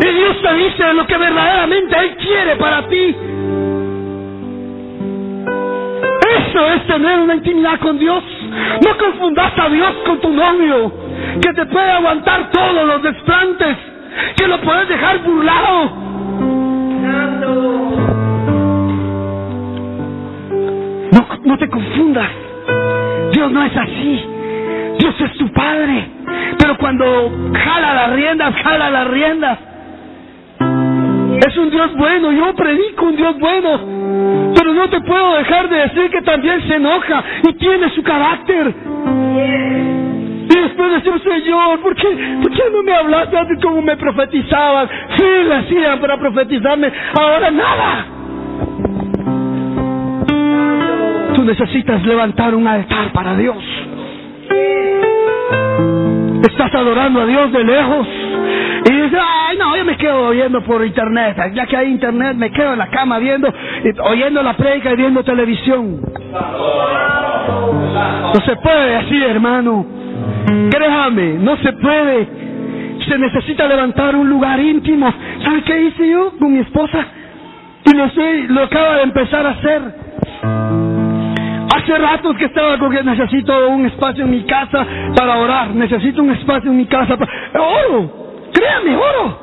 Y 0.00 0.14
Dios 0.14 0.42
te 0.42 0.54
dice 0.54 0.92
lo 0.94 1.06
que 1.06 1.16
verdaderamente 1.16 1.96
Él 1.96 2.16
quiere 2.16 2.56
para 2.56 2.82
ti. 2.88 3.16
Eso 6.36 6.66
es 6.68 6.86
tener 6.86 7.20
una 7.20 7.34
intimidad 7.34 7.78
con 7.80 7.98
Dios. 7.98 8.22
No 8.84 8.96
confundas 8.96 9.52
a 9.58 9.68
Dios 9.68 9.94
con 10.04 10.20
tu 10.20 10.30
novio, 10.30 10.92
que 11.40 11.52
te 11.52 11.66
puede 11.66 11.90
aguantar 11.90 12.50
todos 12.50 12.86
los 12.86 13.02
desplantes, 13.02 13.76
que 14.36 14.46
lo 14.46 14.60
puedes 14.60 14.88
dejar 14.88 15.18
burlado. 15.18 16.11
No, 21.44 21.58
te 21.58 21.68
confundas. 21.68 22.30
Dios 23.32 23.50
no 23.50 23.64
es 23.64 23.76
así. 23.76 24.24
Dios 24.98 25.14
es 25.20 25.32
tu 25.38 25.52
Padre. 25.52 26.06
Pero 26.58 26.76
cuando 26.78 27.32
jala 27.52 27.94
las 27.94 28.12
riendas, 28.12 28.54
jala 28.62 28.90
las 28.90 29.08
riendas. 29.08 29.58
Es 31.46 31.56
un 31.56 31.70
Dios 31.70 31.96
bueno. 31.96 32.32
Yo 32.32 32.54
predico 32.54 33.06
un 33.06 33.16
Dios 33.16 33.38
bueno. 33.38 33.80
Pero 34.54 34.74
no 34.74 34.88
te 34.88 35.00
puedo 35.00 35.34
dejar 35.34 35.68
de 35.68 35.76
decir 35.76 36.10
que 36.10 36.22
también 36.22 36.62
se 36.68 36.74
enoja 36.76 37.24
y 37.48 37.52
tiene 37.54 37.90
su 37.90 38.02
carácter. 38.02 38.74
Y 40.48 40.60
después 40.60 40.92
decimos, 40.92 41.22
Señor, 41.22 41.80
¿por 41.80 41.96
qué, 41.96 42.38
¿por 42.42 42.52
qué 42.52 42.62
no 42.70 42.82
me 42.84 42.94
hablaste 42.94 43.36
antes 43.36 43.58
como 43.60 43.82
me 43.82 43.96
profetizaban? 43.96 44.88
Sí, 45.16 45.24
le 45.24 45.54
hacían 45.54 45.98
para 45.98 46.18
profetizarme. 46.18 46.92
Ahora 47.14 47.50
nada. 47.50 48.11
Necesitas 51.44 52.04
levantar 52.06 52.54
un 52.54 52.66
altar 52.66 53.12
para 53.12 53.36
Dios. 53.36 53.56
Estás 56.42 56.74
adorando 56.74 57.20
a 57.20 57.26
Dios 57.26 57.52
de 57.52 57.64
lejos. 57.64 58.06
Y 58.84 58.92
dices, 58.92 59.18
ay, 59.20 59.56
no, 59.58 59.76
yo 59.76 59.84
me 59.84 59.96
quedo 59.96 60.30
viendo 60.30 60.62
por 60.62 60.84
internet. 60.84 61.36
Ya 61.54 61.66
que 61.66 61.76
hay 61.76 61.88
internet, 61.88 62.36
me 62.36 62.50
quedo 62.50 62.72
en 62.72 62.78
la 62.78 62.88
cama 62.88 63.18
viendo, 63.18 63.52
oyendo 64.04 64.42
la 64.42 64.54
predica 64.54 64.92
y 64.92 64.96
viendo 64.96 65.22
televisión. 65.22 66.00
No 68.34 68.40
se 68.44 68.56
puede 68.56 68.96
así, 68.96 69.22
hermano. 69.22 69.86
Créame, 70.70 71.34
no 71.34 71.56
se 71.58 71.72
puede. 71.74 72.28
Se 73.08 73.18
necesita 73.18 73.66
levantar 73.66 74.14
un 74.16 74.28
lugar 74.28 74.60
íntimo. 74.60 75.12
¿Sabe 75.44 75.62
qué 75.62 75.82
hice 75.82 76.08
yo 76.08 76.32
con 76.38 76.52
mi 76.52 76.60
esposa? 76.60 77.04
Y 77.84 77.94
lo, 77.94 78.06
lo 78.54 78.62
acaba 78.62 78.96
de 78.96 79.02
empezar 79.02 79.46
a 79.46 79.50
hacer. 79.50 81.01
Hace 81.74 81.96
ratos 81.96 82.36
que 82.36 82.44
estaba 82.46 82.76
que 82.90 83.02
necesito 83.02 83.68
un 83.68 83.86
espacio 83.86 84.24
en 84.24 84.30
mi 84.30 84.44
casa 84.44 84.86
para 85.16 85.38
orar. 85.38 85.70
Necesito 85.70 86.22
un 86.22 86.30
espacio 86.30 86.70
en 86.70 86.76
mi 86.76 86.86
casa 86.86 87.16
para... 87.16 87.30
Oro, 87.54 88.10
créame, 88.52 88.94
oro. 88.94 89.38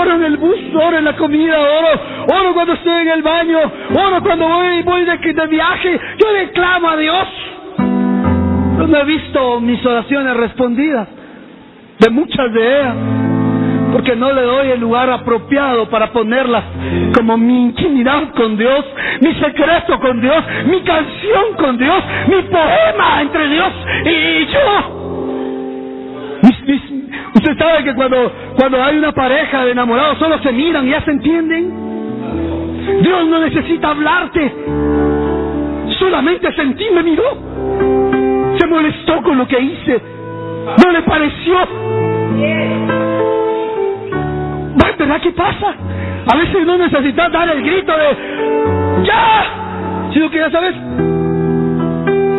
Oro 0.00 0.14
en 0.14 0.22
el 0.22 0.36
bus, 0.36 0.58
oro 0.74 0.98
en 0.98 1.04
la 1.04 1.16
comida, 1.16 1.58
oro, 1.58 2.38
oro 2.40 2.54
cuando 2.54 2.74
estoy 2.74 3.02
en 3.02 3.08
el 3.08 3.22
baño, 3.22 3.58
oro 3.94 4.22
cuando 4.22 4.46
voy, 4.46 4.82
voy 4.82 5.04
de, 5.04 5.16
de 5.16 5.46
viaje. 5.46 6.00
Yo 6.18 6.32
le 6.32 6.50
clamo 6.50 6.90
a 6.90 6.96
Dios. 6.96 7.28
No 7.78 8.96
he 8.96 9.04
visto 9.04 9.60
mis 9.60 9.84
oraciones 9.84 10.36
respondidas, 10.36 11.08
de 11.98 12.10
muchas 12.10 12.52
de 12.52 12.80
ellas 12.80 12.96
porque 13.92 14.16
no 14.16 14.32
le 14.32 14.42
doy 14.42 14.70
el 14.70 14.80
lugar 14.80 15.10
apropiado 15.10 15.88
para 15.88 16.12
ponerlas 16.12 16.64
como 17.14 17.36
mi 17.36 17.62
intimidad 17.62 18.32
con 18.34 18.56
Dios, 18.56 18.84
mi 19.20 19.32
secreto 19.34 20.00
con 20.00 20.20
Dios, 20.20 20.44
mi 20.66 20.80
canción 20.82 21.54
con 21.56 21.78
Dios, 21.78 22.02
mi 22.28 22.42
poema 22.42 23.22
entre 23.22 23.48
Dios 23.48 23.72
y 24.04 24.46
yo. 24.46 24.94
usted 27.34 27.58
sabe 27.58 27.84
que 27.84 27.94
cuando, 27.94 28.32
cuando 28.56 28.82
hay 28.82 28.98
una 28.98 29.12
pareja 29.12 29.64
de 29.64 29.72
enamorados 29.72 30.18
solo 30.18 30.38
se 30.42 30.52
miran 30.52 30.86
y 30.86 30.90
ya 30.90 31.00
se 31.02 31.10
entienden. 31.10 31.88
Dios 33.02 33.26
no 33.28 33.40
necesita 33.40 33.90
hablarte. 33.90 34.52
Solamente 35.98 36.52
sentí, 36.54 36.84
me 36.94 37.02
miró. 37.02 37.24
Se 38.58 38.66
molestó 38.66 39.22
con 39.22 39.38
lo 39.38 39.46
que 39.46 39.60
hice. 39.60 40.00
No 40.84 40.92
le 40.92 41.02
pareció. 41.02 43.07
¿Verdad 44.98 45.20
qué 45.20 45.30
pasa? 45.30 45.74
A 46.30 46.36
veces 46.36 46.66
no 46.66 46.76
necesitas 46.76 47.32
dar 47.32 47.48
el 47.48 47.62
grito 47.62 47.92
de 47.92 49.04
¡Ya! 49.04 50.10
Sino 50.12 50.30
que 50.30 50.38
ya 50.38 50.50
sabes, 50.50 50.74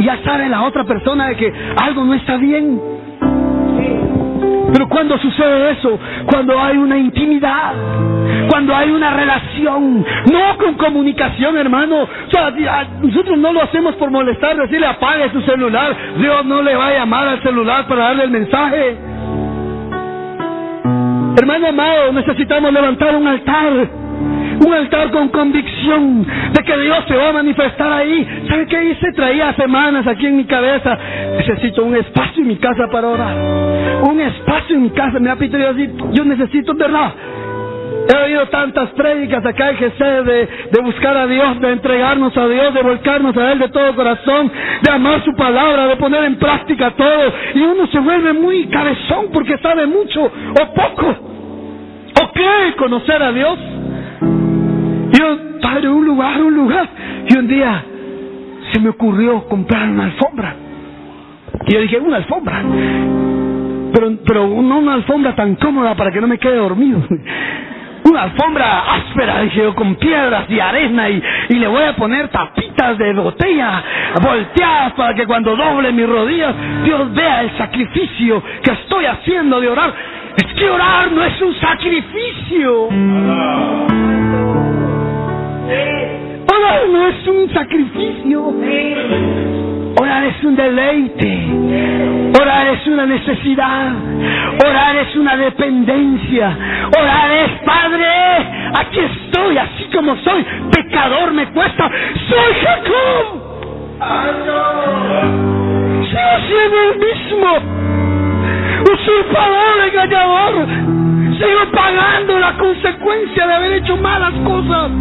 ya 0.01 0.17
sabe 0.23 0.49
la 0.49 0.63
otra 0.63 0.83
persona 0.83 1.27
de 1.27 1.35
que 1.37 1.53
algo 1.81 2.03
no 2.03 2.13
está 2.13 2.35
bien. 2.37 2.81
Pero 4.73 4.87
cuando 4.89 5.17
sucede 5.19 5.71
eso, 5.71 5.97
cuando 6.25 6.59
hay 6.59 6.77
una 6.77 6.97
intimidad, 6.97 7.73
cuando 8.49 8.75
hay 8.75 8.91
una 8.91 9.11
relación, 9.11 10.05
no 10.31 10.57
con 10.57 10.75
comunicación, 10.75 11.57
hermano. 11.57 12.03
O 12.03 12.31
sea, 12.31 12.51
nosotros 13.01 13.37
no 13.37 13.53
lo 13.53 13.63
hacemos 13.63 13.95
por 13.95 14.11
molestar, 14.11 14.57
decirle 14.57 14.85
apague 14.85 15.31
su 15.31 15.41
celular. 15.41 15.95
Dios 16.17 16.45
no 16.45 16.61
le 16.61 16.75
va 16.75 16.87
a 16.87 16.93
llamar 16.93 17.27
al 17.29 17.41
celular 17.41 17.87
para 17.87 18.05
darle 18.05 18.25
el 18.25 18.31
mensaje. 18.31 18.97
Hermano 21.39 21.67
amado, 21.67 22.11
necesitamos 22.11 22.73
levantar 22.73 23.15
un 23.15 23.25
altar. 23.25 23.89
Un 24.59 24.73
altar 24.73 25.09
con 25.11 25.29
convicción 25.29 26.27
de 26.51 26.63
que 26.65 26.77
Dios 26.79 26.97
se 27.07 27.15
va 27.15 27.29
a 27.29 27.31
manifestar 27.31 27.93
ahí. 27.93 28.43
¿Sabe 28.49 28.65
qué 28.67 28.91
hice? 28.91 29.13
Traía 29.13 29.53
semanas 29.53 30.05
aquí 30.05 30.25
en 30.25 30.35
mi 30.35 30.43
cabeza. 30.43 30.97
Necesito 31.37 31.85
un 31.85 31.95
espacio 31.95 32.41
en 32.41 32.47
mi 32.49 32.57
casa 32.57 32.89
para 32.91 33.07
orar. 33.07 33.37
Un 34.03 34.19
espacio 34.19 34.75
en 34.75 34.83
mi 34.83 34.89
casa. 34.89 35.17
Me 35.19 35.29
ha 35.29 35.37
pedido 35.37 35.69
así. 35.69 35.89
Yo 36.11 36.25
necesito, 36.25 36.73
¿verdad? 36.73 37.13
He 38.11 38.15
oído 38.15 38.47
tantas 38.47 38.89
prédicas 38.91 39.45
acá 39.45 39.69
en 39.69 39.77
Jesús 39.77 40.25
de, 40.25 40.49
de 40.71 40.81
buscar 40.81 41.15
a 41.15 41.27
Dios, 41.27 41.59
de 41.61 41.71
entregarnos 41.71 42.35
a 42.35 42.47
Dios, 42.47 42.73
de 42.73 42.81
volcarnos 42.81 43.37
a 43.37 43.51
Él 43.51 43.59
de 43.59 43.69
todo 43.69 43.95
corazón, 43.95 44.51
de 44.81 44.91
amar 44.91 45.23
su 45.23 45.35
palabra, 45.35 45.85
de 45.85 45.95
poner 45.95 46.23
en 46.23 46.37
práctica 46.37 46.89
todo. 46.91 47.33
Y 47.53 47.59
uno 47.59 47.85
se 47.87 47.99
vuelve 47.99 48.33
muy 48.33 48.65
cabezón 48.67 49.27
porque 49.31 49.57
sabe 49.59 49.85
mucho 49.85 50.23
o 50.23 50.73
poco. 50.73 51.07
¿O 52.21 52.31
qué? 52.33 52.75
Conocer 52.77 53.21
a 53.21 53.31
Dios. 53.31 53.59
Yo, 55.11 55.37
padre, 55.61 55.89
un 55.89 56.05
lugar, 56.05 56.41
un 56.41 56.55
lugar. 56.55 56.89
Y 57.27 57.37
un 57.37 57.47
día 57.47 57.83
se 58.73 58.79
me 58.79 58.89
ocurrió 58.89 59.43
comprar 59.43 59.87
una 59.87 60.05
alfombra. 60.05 60.55
Y 61.67 61.73
yo 61.73 61.81
dije, 61.81 61.99
una 61.99 62.17
alfombra. 62.17 62.63
Pero, 63.93 64.11
pero 64.25 64.47
no 64.47 64.79
una 64.79 64.95
alfombra 64.95 65.35
tan 65.35 65.55
cómoda 65.55 65.93
para 65.95 66.11
que 66.11 66.19
no 66.19 66.27
me 66.27 66.39
quede 66.39 66.55
dormido 66.55 67.03
una 68.09 68.23
alfombra 68.23 68.95
áspera, 68.95 69.41
dije 69.41 69.61
yo, 69.63 69.75
con 69.75 69.95
piedras 69.95 70.45
y 70.49 70.59
arena 70.59 71.09
y, 71.09 71.21
y 71.49 71.55
le 71.55 71.67
voy 71.67 71.83
a 71.83 71.95
poner 71.95 72.27
tapitas 72.29 72.97
de 72.97 73.13
botella 73.13 73.83
volteadas 74.21 74.93
para 74.93 75.13
que 75.13 75.25
cuando 75.25 75.55
doble 75.55 75.91
mis 75.91 76.07
rodillas 76.07 76.53
Dios 76.83 77.13
vea 77.13 77.41
el 77.41 77.57
sacrificio 77.57 78.41
que 78.63 78.71
estoy 78.71 79.05
haciendo 79.05 79.59
de 79.59 79.69
orar. 79.69 79.93
Es 80.35 80.53
que 80.53 80.69
orar 80.69 81.11
no 81.11 81.23
es 81.23 81.41
un 81.41 81.55
sacrificio. 81.59 82.87
Orar 86.47 86.87
no 86.89 87.07
es 87.07 87.27
un 87.27 87.53
sacrificio. 87.53 88.53
Orar 89.99 90.23
es 90.23 90.43
un 90.45 90.55
deleite. 90.55 92.31
Orar 92.41 92.67
es 92.67 92.87
una 92.87 93.05
necesidad. 93.05 93.91
Orar 94.65 94.95
es 94.95 95.13
una 95.17 95.35
dependencia. 95.35 96.57
Orar 96.97 97.31
es, 97.31 97.51
Padre, 97.65 98.07
aquí 98.77 98.99
estoy, 98.99 99.57
así 99.57 99.89
como 99.93 100.15
soy. 100.17 100.45
Pecador 100.71 101.33
me 101.33 101.47
cuesta. 101.47 101.91
Soy 102.29 102.53
Jacob. 102.63 103.49
Sigo 106.07 106.35
siendo 106.47 106.77
el 106.81 106.99
mismo. 106.99 107.47
Usurpador, 108.93 109.85
engañador. 109.85 110.67
Sigo 111.37 111.71
pagando 111.73 112.39
la 112.39 112.53
consecuencia 112.53 113.47
de 113.47 113.53
haber 113.53 113.73
hecho 113.73 113.97
malas 113.97 114.33
cosas. 114.45 114.91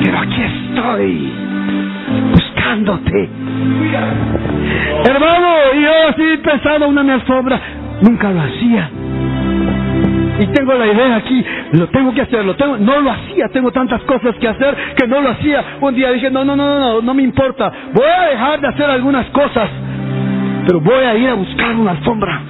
Pero 0.00 0.18
aquí 0.18 0.42
estoy 0.42 1.45
Hermano, 5.04 5.48
yo 5.74 6.08
así 6.08 6.36
pensando 6.42 6.88
una 6.88 7.14
alfombra, 7.14 7.60
nunca 8.02 8.30
lo 8.30 8.40
hacía. 8.40 8.90
Y 10.38 10.46
tengo 10.48 10.74
la 10.74 10.86
idea 10.86 11.16
aquí, 11.16 11.42
lo 11.72 11.86
tengo 11.88 12.12
que 12.12 12.20
hacer, 12.22 12.44
lo 12.44 12.54
tengo, 12.56 12.76
no 12.76 13.00
lo 13.00 13.10
hacía, 13.10 13.48
tengo 13.48 13.72
tantas 13.72 14.02
cosas 14.02 14.34
que 14.36 14.48
hacer 14.48 14.76
que 14.96 15.06
no 15.06 15.20
lo 15.22 15.30
hacía. 15.30 15.64
Un 15.80 15.94
día 15.94 16.10
dije, 16.12 16.30
no, 16.30 16.44
no, 16.44 16.54
no, 16.54 16.66
no, 16.66 16.78
no, 16.78 17.02
no 17.02 17.14
me 17.14 17.22
importa, 17.22 17.72
voy 17.94 18.04
a 18.04 18.28
dejar 18.30 18.60
de 18.60 18.68
hacer 18.68 18.90
algunas 18.90 19.26
cosas, 19.30 19.70
pero 20.66 20.80
voy 20.80 21.04
a 21.04 21.14
ir 21.14 21.28
a 21.30 21.34
buscar 21.34 21.74
una 21.74 21.92
alfombra. 21.92 22.40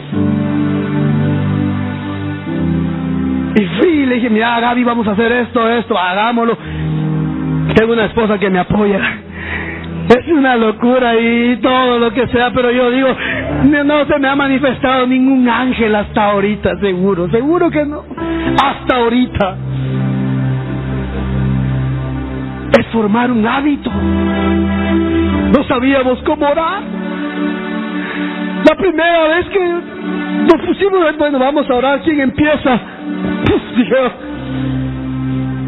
Y 3.54 3.64
fui 3.78 3.88
y 3.88 4.06
le 4.06 4.16
dije, 4.16 4.30
mira 4.30 4.60
Gaby, 4.60 4.84
vamos 4.84 5.06
a 5.06 5.12
hacer 5.12 5.32
esto, 5.32 5.70
esto, 5.70 5.96
hagámoslo. 5.96 6.58
Tengo 7.74 7.92
una 7.92 8.04
esposa 8.06 8.38
que 8.38 8.50
me 8.50 8.58
apoya. 8.58 9.00
Es 10.08 10.28
una 10.28 10.56
locura 10.56 11.16
y 11.18 11.56
todo 11.56 11.98
lo 11.98 12.12
que 12.12 12.28
sea, 12.28 12.52
pero 12.52 12.70
yo 12.70 12.90
digo, 12.90 13.08
no 13.84 14.04
se 14.06 14.18
me 14.20 14.28
ha 14.28 14.36
manifestado 14.36 15.06
ningún 15.06 15.48
ángel 15.48 15.94
hasta 15.96 16.30
ahorita, 16.30 16.78
seguro, 16.78 17.28
seguro 17.30 17.70
que 17.70 17.84
no. 17.84 18.04
Hasta 18.62 18.96
ahorita. 18.96 19.56
Es 22.78 22.86
formar 22.88 23.32
un 23.32 23.44
hábito. 23.46 23.90
No 23.90 25.64
sabíamos 25.64 26.22
cómo 26.22 26.46
orar. 26.46 26.82
La 28.64 28.76
primera 28.76 29.28
vez 29.28 29.46
que 29.46 29.74
nos 30.52 30.66
pusimos, 30.66 31.18
bueno, 31.18 31.38
vamos 31.38 31.68
a 31.68 31.74
orar, 31.74 32.00
¿quién 32.02 32.20
empieza? 32.20 32.80
Pues 33.46 33.76
dije, 33.76 33.94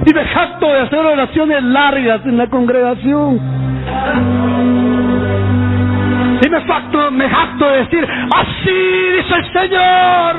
y 0.06 0.14
me 0.14 0.24
jacto 0.24 0.66
de 0.66 0.80
hacer 0.80 0.98
oraciones 0.98 1.62
largas 1.62 2.24
en 2.24 2.36
la 2.36 2.46
congregación. 2.46 3.40
Y 6.40 6.48
me 6.48 6.60
jacto, 6.62 7.10
me 7.10 7.28
jacto 7.28 7.70
de 7.70 7.78
decir, 7.78 8.06
así 8.36 8.70
dice 9.16 9.34
el 9.34 9.52
Señor. 9.52 10.36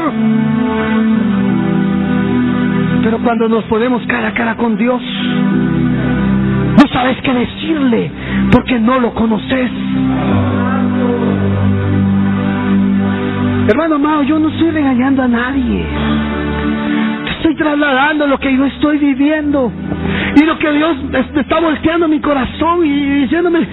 Pero 3.03 3.20
cuando 3.20 3.49
nos 3.49 3.64
ponemos 3.66 4.05
cara 4.07 4.30
a 4.30 4.34
cara 4.34 4.55
con 4.55 4.78
Dios, 4.78 5.01
no 5.01 6.93
sabes 6.93 7.18
qué 7.22 7.34
decirle 7.34 8.12
porque 8.51 8.80
no 8.80 8.99
lo 8.99 9.14
conoces. 9.14 9.72
Hermano 13.68 13.95
amado, 13.95 14.24
yo 14.24 14.39
no 14.39 14.49
estoy 14.49 14.72
regañando 14.72 15.22
a 15.24 15.28
nadie. 15.28 15.86
Trasladando 17.60 18.26
lo 18.26 18.39
que 18.39 18.55
yo 18.55 18.66
estoy 18.66 18.97
viviendo. 18.99 19.70
Y 20.38 20.45
lo 20.45 20.57
que 20.57 20.72
Dios 20.72 20.95
está 21.36 21.60
volteando 21.60 22.07
mi 22.07 22.22
corazón 22.22 22.86
y 22.86 23.22
diciéndome, 23.22 23.68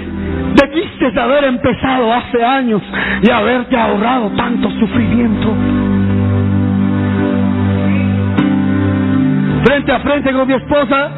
debiste 0.57 1.21
haber 1.21 1.45
empezado 1.45 2.13
hace 2.13 2.45
años 2.45 2.83
y 3.23 3.31
haberte 3.31 3.77
ahorrado 3.77 4.31
tanto 4.31 4.69
sufrimiento. 4.73 5.55
Frente 9.65 9.93
a 9.93 10.01
frente 10.01 10.33
con 10.33 10.49
mi 10.49 10.55
esposa, 10.55 11.11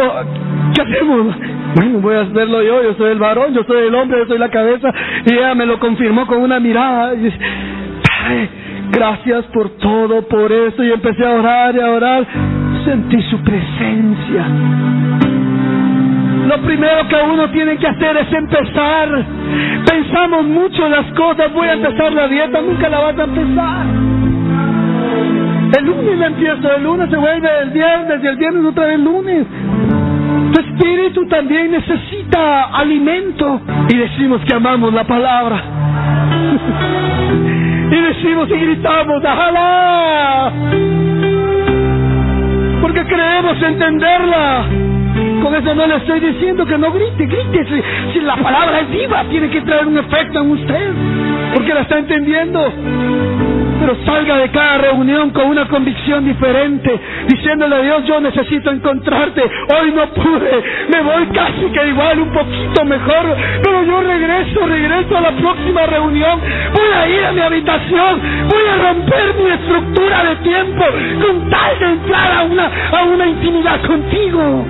oh, 0.00 0.72
¿qué 0.72 0.82
hacemos? 0.82 1.34
Bueno, 1.74 1.98
voy 1.98 2.14
a 2.14 2.20
hacerlo 2.20 2.62
yo, 2.62 2.84
yo 2.84 2.94
soy 2.94 3.10
el 3.10 3.18
varón, 3.18 3.52
yo 3.52 3.64
soy 3.64 3.88
el 3.88 3.94
hombre, 3.96 4.20
yo 4.20 4.26
soy 4.26 4.38
la 4.38 4.50
cabeza. 4.50 4.92
Y 5.26 5.34
ella 5.34 5.56
me 5.56 5.66
lo 5.66 5.80
confirmó 5.80 6.24
con 6.28 6.38
una 6.38 6.60
mirada. 6.60 7.14
Y, 7.14 7.32
gracias 9.00 9.46
por 9.46 9.70
todo, 9.78 10.28
por 10.28 10.52
eso. 10.52 10.84
Y 10.84 10.92
empecé 10.92 11.24
a 11.24 11.30
orar 11.30 11.74
y 11.74 11.80
a 11.80 11.90
orar. 11.90 12.26
Sentí 12.84 13.22
su 13.30 13.38
presencia. 13.42 14.44
Lo 16.46 16.58
primero 16.62 17.08
que 17.08 17.16
uno 17.32 17.48
tiene 17.50 17.78
que 17.78 17.86
hacer 17.86 18.16
es 18.18 18.30
empezar. 18.30 19.08
Pensamos 19.88 20.44
mucho 20.44 20.86
las 20.88 21.06
cosas. 21.14 21.50
Voy 21.54 21.68
a 21.68 21.72
empezar 21.72 22.12
la 22.12 22.28
dieta, 22.28 22.60
nunca 22.60 22.90
la 22.90 23.00
vas 23.00 23.18
a 23.18 23.24
empezar. 23.24 23.86
El 25.78 25.84
lunes 25.86 26.18
la 26.18 26.26
empiezo, 26.26 26.76
el 26.76 26.82
lunes 26.82 27.08
se 27.08 27.16
vuelve 27.16 27.48
el 27.62 27.70
viernes 27.70 28.20
y 28.22 28.26
el 28.26 28.36
viernes 28.36 28.64
otra 28.66 28.84
vez 28.84 28.94
el 28.96 29.04
lunes. 29.04 29.46
Tu 30.52 30.60
espíritu 30.60 31.26
también 31.26 31.70
necesita 31.70 32.64
alimento. 32.64 33.62
Y 33.88 33.96
decimos 33.96 34.42
que 34.46 34.54
amamos 34.54 34.92
la 34.92 35.04
palabra. 35.04 35.62
y 37.90 38.00
decimos 38.00 38.48
y 38.48 38.54
gritamos, 38.54 39.24
¡Ajala! 39.24 40.52
Porque 42.80 43.04
creemos 43.04 43.62
entenderla. 43.62 44.64
Con 45.42 45.54
eso 45.54 45.74
no 45.74 45.86
le 45.86 45.96
estoy 45.96 46.20
diciendo 46.20 46.64
que 46.66 46.78
no 46.78 46.92
grite, 46.92 47.26
grite. 47.26 47.66
Si, 48.12 48.20
la 48.20 48.36
palabra 48.36 48.80
es 48.80 48.90
viva, 48.90 49.24
tiene 49.28 49.50
que 49.50 49.60
traer 49.62 49.86
un 49.86 49.98
efecto 49.98 50.40
en 50.40 50.50
usted. 50.50 50.92
Porque 51.54 51.74
la 51.74 51.80
está 51.80 51.98
entendiendo. 51.98 52.72
Pero 53.80 53.96
salga 54.04 54.36
de 54.36 54.50
cada 54.50 54.78
reunión 54.78 55.30
con 55.30 55.46
una 55.46 55.66
convicción 55.66 56.24
diferente, 56.24 57.00
diciéndole 57.28 57.76
a 57.76 57.80
Dios, 57.80 58.04
yo 58.06 58.20
necesito 58.20 58.70
encontrarte. 58.70 59.42
Hoy 59.42 59.92
no 59.92 60.06
pude, 60.10 60.62
me 60.90 61.00
voy 61.02 61.26
casi 61.28 61.64
que 61.72 61.88
igual, 61.88 62.20
un 62.20 62.32
poquito 62.32 62.84
mejor, 62.84 63.36
pero 63.62 63.82
yo 63.84 64.00
regreso, 64.02 64.66
regreso 64.66 65.16
a 65.16 65.20
la 65.22 65.32
próxima 65.32 65.86
reunión. 65.86 66.40
Voy 66.74 66.88
a 66.94 67.08
ir 67.08 67.24
a 67.24 67.32
mi 67.32 67.40
habitación, 67.40 68.20
voy 68.48 68.62
a 68.68 68.88
romper 68.88 69.34
mi 69.42 69.50
estructura 69.50 70.24
de 70.24 70.36
tiempo 70.36 70.84
con 71.24 71.50
tal 71.50 71.78
de 71.78 71.86
entrar 71.86 72.32
a 72.32 72.42
una, 72.42 72.70
a 72.92 73.04
una 73.04 73.26
intimidad 73.26 73.80
contigo. 73.86 74.66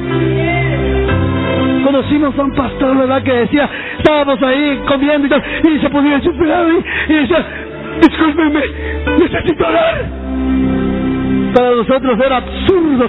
Conocimos 1.85 2.39
a 2.39 2.43
un 2.43 2.55
pastor, 2.55 2.97
¿verdad? 2.97 3.23
Que 3.23 3.33
decía, 3.33 3.69
estábamos 3.99 4.41
ahí 4.43 4.81
comiendo 4.87 5.27
y 5.27 5.31
tal, 5.31 5.43
y 5.65 5.79
se 5.81 5.91
ponía 5.91 6.17
desesperado 6.19 6.69
y, 6.73 6.85
y 7.09 7.15
decía, 7.15 7.45
discúlpeme, 8.01 8.61
necesito 9.19 9.67
hablar. 9.67 10.11
Para 11.55 11.71
nosotros 11.73 12.19
era 12.25 12.37
absurdo. 12.39 13.09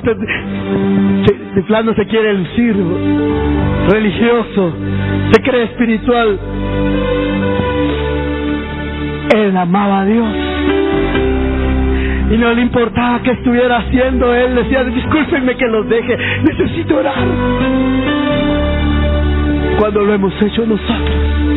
De 1.55 1.61
plano 1.63 1.93
se 1.93 2.05
quiere 2.07 2.31
el 2.31 2.47
sirvo, 2.55 2.97
religioso, 3.89 4.73
se 5.31 5.41
cree 5.41 5.63
espiritual. 5.63 6.39
Él 9.35 9.57
amaba 9.57 10.01
a 10.01 10.05
Dios. 10.05 10.27
Y 12.31 12.37
no 12.37 12.53
le 12.53 12.61
importaba 12.61 13.21
qué 13.21 13.31
estuviera 13.31 13.77
haciendo. 13.77 14.33
Él 14.33 14.55
decía, 14.55 14.83
discúlpenme 14.85 15.55
que 15.57 15.67
los 15.67 15.87
deje. 15.89 16.17
Necesito 16.43 16.97
orar. 16.97 17.25
Cuando 19.79 20.01
lo 20.01 20.13
hemos 20.13 20.41
hecho 20.41 20.65
nosotros. 20.65 21.50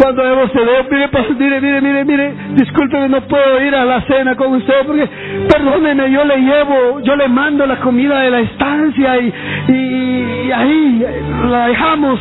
Cuando 0.00 0.22
hemos 0.24 0.50
cedido, 0.52 0.84
mire, 0.90 1.60
mire, 1.60 1.60
mire, 1.60 1.80
mire, 1.80 2.04
mire, 2.04 2.34
discúlpeme, 2.54 3.08
no 3.08 3.22
puedo 3.22 3.62
ir 3.62 3.74
a 3.74 3.84
la 3.84 4.02
cena 4.02 4.34
con 4.36 4.54
usted 4.54 4.86
porque, 4.86 5.08
perdóneme, 5.48 6.10
yo 6.10 6.24
le 6.24 6.36
llevo, 6.38 7.00
yo 7.00 7.16
le 7.16 7.28
mando 7.28 7.66
la 7.66 7.76
comida 7.76 8.20
de 8.20 8.30
la 8.30 8.40
estancia 8.40 9.18
y, 9.18 9.32
y, 9.68 10.52
ahí 10.52 11.06
la 11.50 11.68
dejamos, 11.68 12.20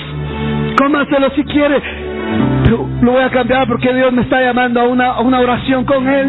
cómaselo 0.78 1.30
si 1.32 1.44
quiere, 1.44 1.82
pero 2.64 2.88
lo 3.02 3.12
voy 3.12 3.24
a 3.24 3.30
cambiar 3.30 3.68
porque 3.68 3.94
Dios 3.94 4.12
me 4.14 4.22
está 4.22 4.42
llamando 4.42 4.80
a 4.82 4.84
una, 4.86 5.08
a 5.08 5.22
una 5.22 5.40
oración 5.40 5.86
con 5.86 6.08
Él. 6.08 6.28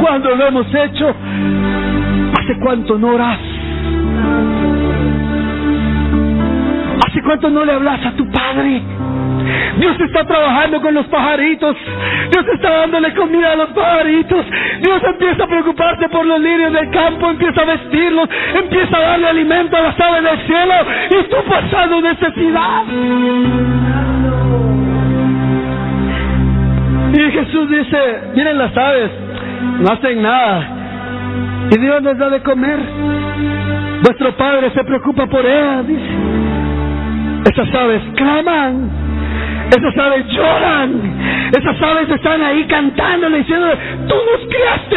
Cuando 0.00 0.34
lo 0.34 0.46
hemos 0.46 0.66
hecho, 0.74 1.14
¿hace 2.38 2.58
cuánto 2.60 2.98
no 2.98 3.14
oras? 3.14 3.38
¿Hace 7.06 7.22
cuánto 7.22 7.50
no 7.50 7.64
le 7.64 7.72
hablas 7.72 8.06
a 8.06 8.12
tu 8.12 8.28
padre? 8.30 8.82
Dios 9.78 10.00
está 10.00 10.24
trabajando 10.24 10.80
con 10.80 10.94
los 10.94 11.06
pajaritos. 11.06 11.76
Dios 12.30 12.46
está 12.54 12.70
dándole 12.70 13.14
comida 13.14 13.52
a 13.52 13.56
los 13.56 13.70
pajaritos. 13.70 14.46
Dios 14.80 15.02
empieza 15.04 15.44
a 15.44 15.46
preocuparse 15.46 16.08
por 16.08 16.26
los 16.26 16.40
lirios 16.40 16.72
del 16.72 16.90
campo, 16.90 17.30
empieza 17.30 17.62
a 17.62 17.64
vestirlos, 17.64 18.28
empieza 18.54 18.96
a 18.96 19.00
darle 19.00 19.28
alimento 19.28 19.76
a 19.76 19.80
las 19.80 20.00
aves 20.00 20.22
del 20.24 20.46
cielo 20.46 20.74
y 21.10 21.24
tú 21.28 21.36
pasando 21.48 22.00
necesidad. 22.00 22.84
Y 27.12 27.32
Jesús 27.32 27.70
dice, 27.70 27.98
miren 28.34 28.58
las 28.58 28.76
aves, 28.76 29.10
no 29.80 29.92
hacen 29.92 30.22
nada. 30.22 30.68
Y 31.70 31.78
Dios 31.78 32.02
les 32.02 32.18
da 32.18 32.30
de 32.30 32.40
comer. 32.40 32.78
Vuestro 34.02 34.32
Padre 34.36 34.70
se 34.70 34.84
preocupa 34.84 35.26
por 35.26 35.44
ellas, 35.44 35.86
dice. 35.86 36.30
Esas 37.50 37.74
aves 37.74 38.02
claman 38.16 38.90
esas 39.70 39.98
aves 39.98 40.26
lloran. 40.28 41.50
Esas 41.52 41.82
aves 41.82 42.08
están 42.10 42.42
ahí 42.42 42.64
cantándole, 42.64 43.38
diciendo, 43.38 43.68
tú 44.08 44.14
nos 44.14 44.46
criaste, 44.48 44.96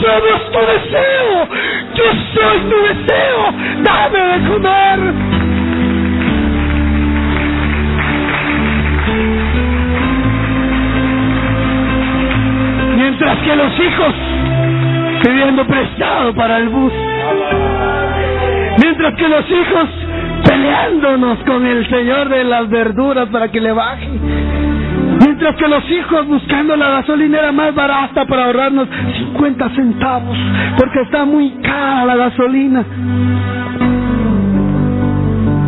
somos 0.00 0.52
tu 0.52 0.58
deseo, 0.58 1.48
yo 1.94 2.04
soy 2.34 2.58
tu 2.70 2.76
deseo, 2.76 3.54
dame 3.82 4.18
de 4.18 4.48
comer. 4.48 4.98
Mientras 12.96 13.38
que 13.38 13.56
los 13.56 13.80
hijos 13.80 14.14
pidiendo 15.22 15.66
prestado 15.66 16.34
para 16.34 16.58
el 16.58 16.68
bus. 16.68 16.92
Mientras 18.82 19.14
que 19.14 19.28
los 19.28 19.50
hijos 19.50 20.05
peleándonos 20.44 21.38
con 21.44 21.64
el 21.66 21.88
Señor 21.88 22.28
de 22.28 22.44
las 22.44 22.68
verduras 22.68 23.28
para 23.28 23.48
que 23.50 23.60
le 23.60 23.72
baje. 23.72 24.08
Mientras 25.20 25.56
que 25.56 25.68
los 25.68 25.90
hijos 25.90 26.26
buscando 26.26 26.76
la 26.76 26.88
gasolinera 26.90 27.52
más 27.52 27.74
barata 27.74 28.26
para 28.26 28.46
ahorrarnos 28.46 28.88
50 29.18 29.70
centavos, 29.70 30.36
porque 30.78 31.00
está 31.02 31.24
muy 31.24 31.50
cara 31.62 32.04
la 32.04 32.16
gasolina. 32.16 32.84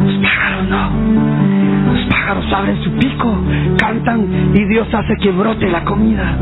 Los 0.04 0.16
pájaros 0.22 0.68
no. 0.68 1.92
Los 1.92 2.06
pájaros 2.06 2.52
abren 2.52 2.82
su 2.82 2.92
pico, 2.92 3.34
cantan 3.78 4.52
y 4.54 4.64
Dios 4.64 4.88
hace 4.92 5.16
que 5.20 5.30
brote 5.30 5.68
la 5.68 5.84
comida. 5.84 6.36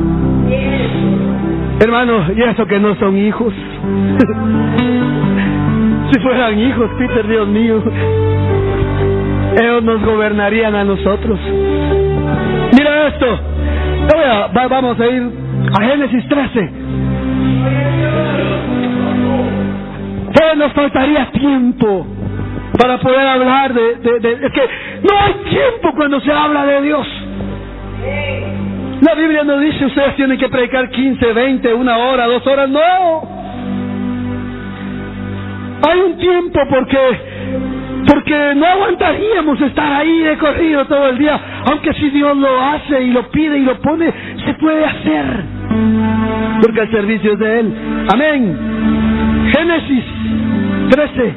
Hermano, 1.80 2.32
y 2.34 2.42
eso 2.42 2.66
que 2.66 2.80
no 2.80 2.94
son 2.96 3.16
hijos. 3.16 3.52
Si 6.12 6.20
fueran 6.20 6.58
hijos, 6.58 6.90
Peter, 6.98 7.26
Dios 7.26 7.48
mío, 7.48 7.82
ellos 9.60 9.82
nos 9.82 10.02
gobernarían 10.04 10.74
a 10.74 10.84
nosotros. 10.84 11.38
Mira 12.72 13.08
esto. 13.08 13.40
vamos 14.70 15.00
a 15.00 15.06
ir 15.06 15.30
a 15.72 15.82
Génesis 15.84 16.28
13. 16.28 16.70
¿Qué 20.32 20.56
nos 20.56 20.72
faltaría 20.72 21.30
tiempo 21.32 22.06
para 22.78 22.98
poder 22.98 23.26
hablar 23.26 23.72
de, 23.72 24.20
de, 24.20 24.32
Es 24.46 24.52
que 24.52 24.68
no 25.02 25.18
hay 25.18 25.32
tiempo 25.50 25.92
cuando 25.96 26.20
se 26.20 26.32
habla 26.32 26.66
de 26.66 26.82
Dios. 26.82 27.06
La 29.00 29.14
Biblia 29.14 29.44
no 29.44 29.58
dice 29.58 29.86
ustedes 29.86 30.16
tienen 30.16 30.38
que 30.38 30.48
predicar 30.48 30.88
15, 30.90 31.32
20, 31.32 31.74
una 31.74 31.98
hora, 31.98 32.26
dos 32.26 32.46
horas. 32.46 32.68
No. 32.68 33.35
Hay 35.88 36.00
un 36.00 36.18
tiempo 36.18 36.60
porque 36.68 36.98
porque 38.06 38.54
no 38.54 38.66
aguantaríamos 38.66 39.60
estar 39.60 39.92
ahí 39.92 40.20
de 40.20 40.38
corrido 40.38 40.84
todo 40.86 41.08
el 41.08 41.18
día, 41.18 41.40
aunque 41.70 41.92
si 41.94 42.10
Dios 42.10 42.36
lo 42.36 42.60
hace 42.60 43.02
y 43.02 43.10
lo 43.10 43.28
pide 43.30 43.58
y 43.58 43.64
lo 43.64 43.80
pone, 43.80 44.12
se 44.44 44.54
puede 44.54 44.84
hacer, 44.84 45.24
porque 46.62 46.80
el 46.82 46.90
servicio 46.92 47.32
es 47.32 47.38
de 47.40 47.60
Él. 47.60 47.74
Amén. 48.12 48.58
Génesis 49.52 50.04
13. 50.90 51.34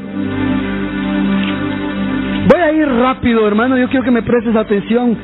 Voy 2.52 2.62
a 2.62 2.72
ir 2.72 2.88
rápido, 2.88 3.48
hermano, 3.48 3.78
yo 3.78 3.90
quiero 3.90 4.06
que 4.06 4.12
me 4.12 4.22
prestes 4.22 4.56
atención. 4.56 5.18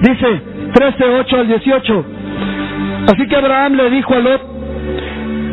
Dice 0.00 0.42
13, 0.72 1.04
8 1.20 1.36
al 1.36 1.48
18. 1.48 2.04
Así 3.12 3.26
que 3.26 3.36
Abraham 3.36 3.74
le 3.74 3.90
dijo 3.90 4.14
a 4.14 4.18
Lot, 4.18 4.42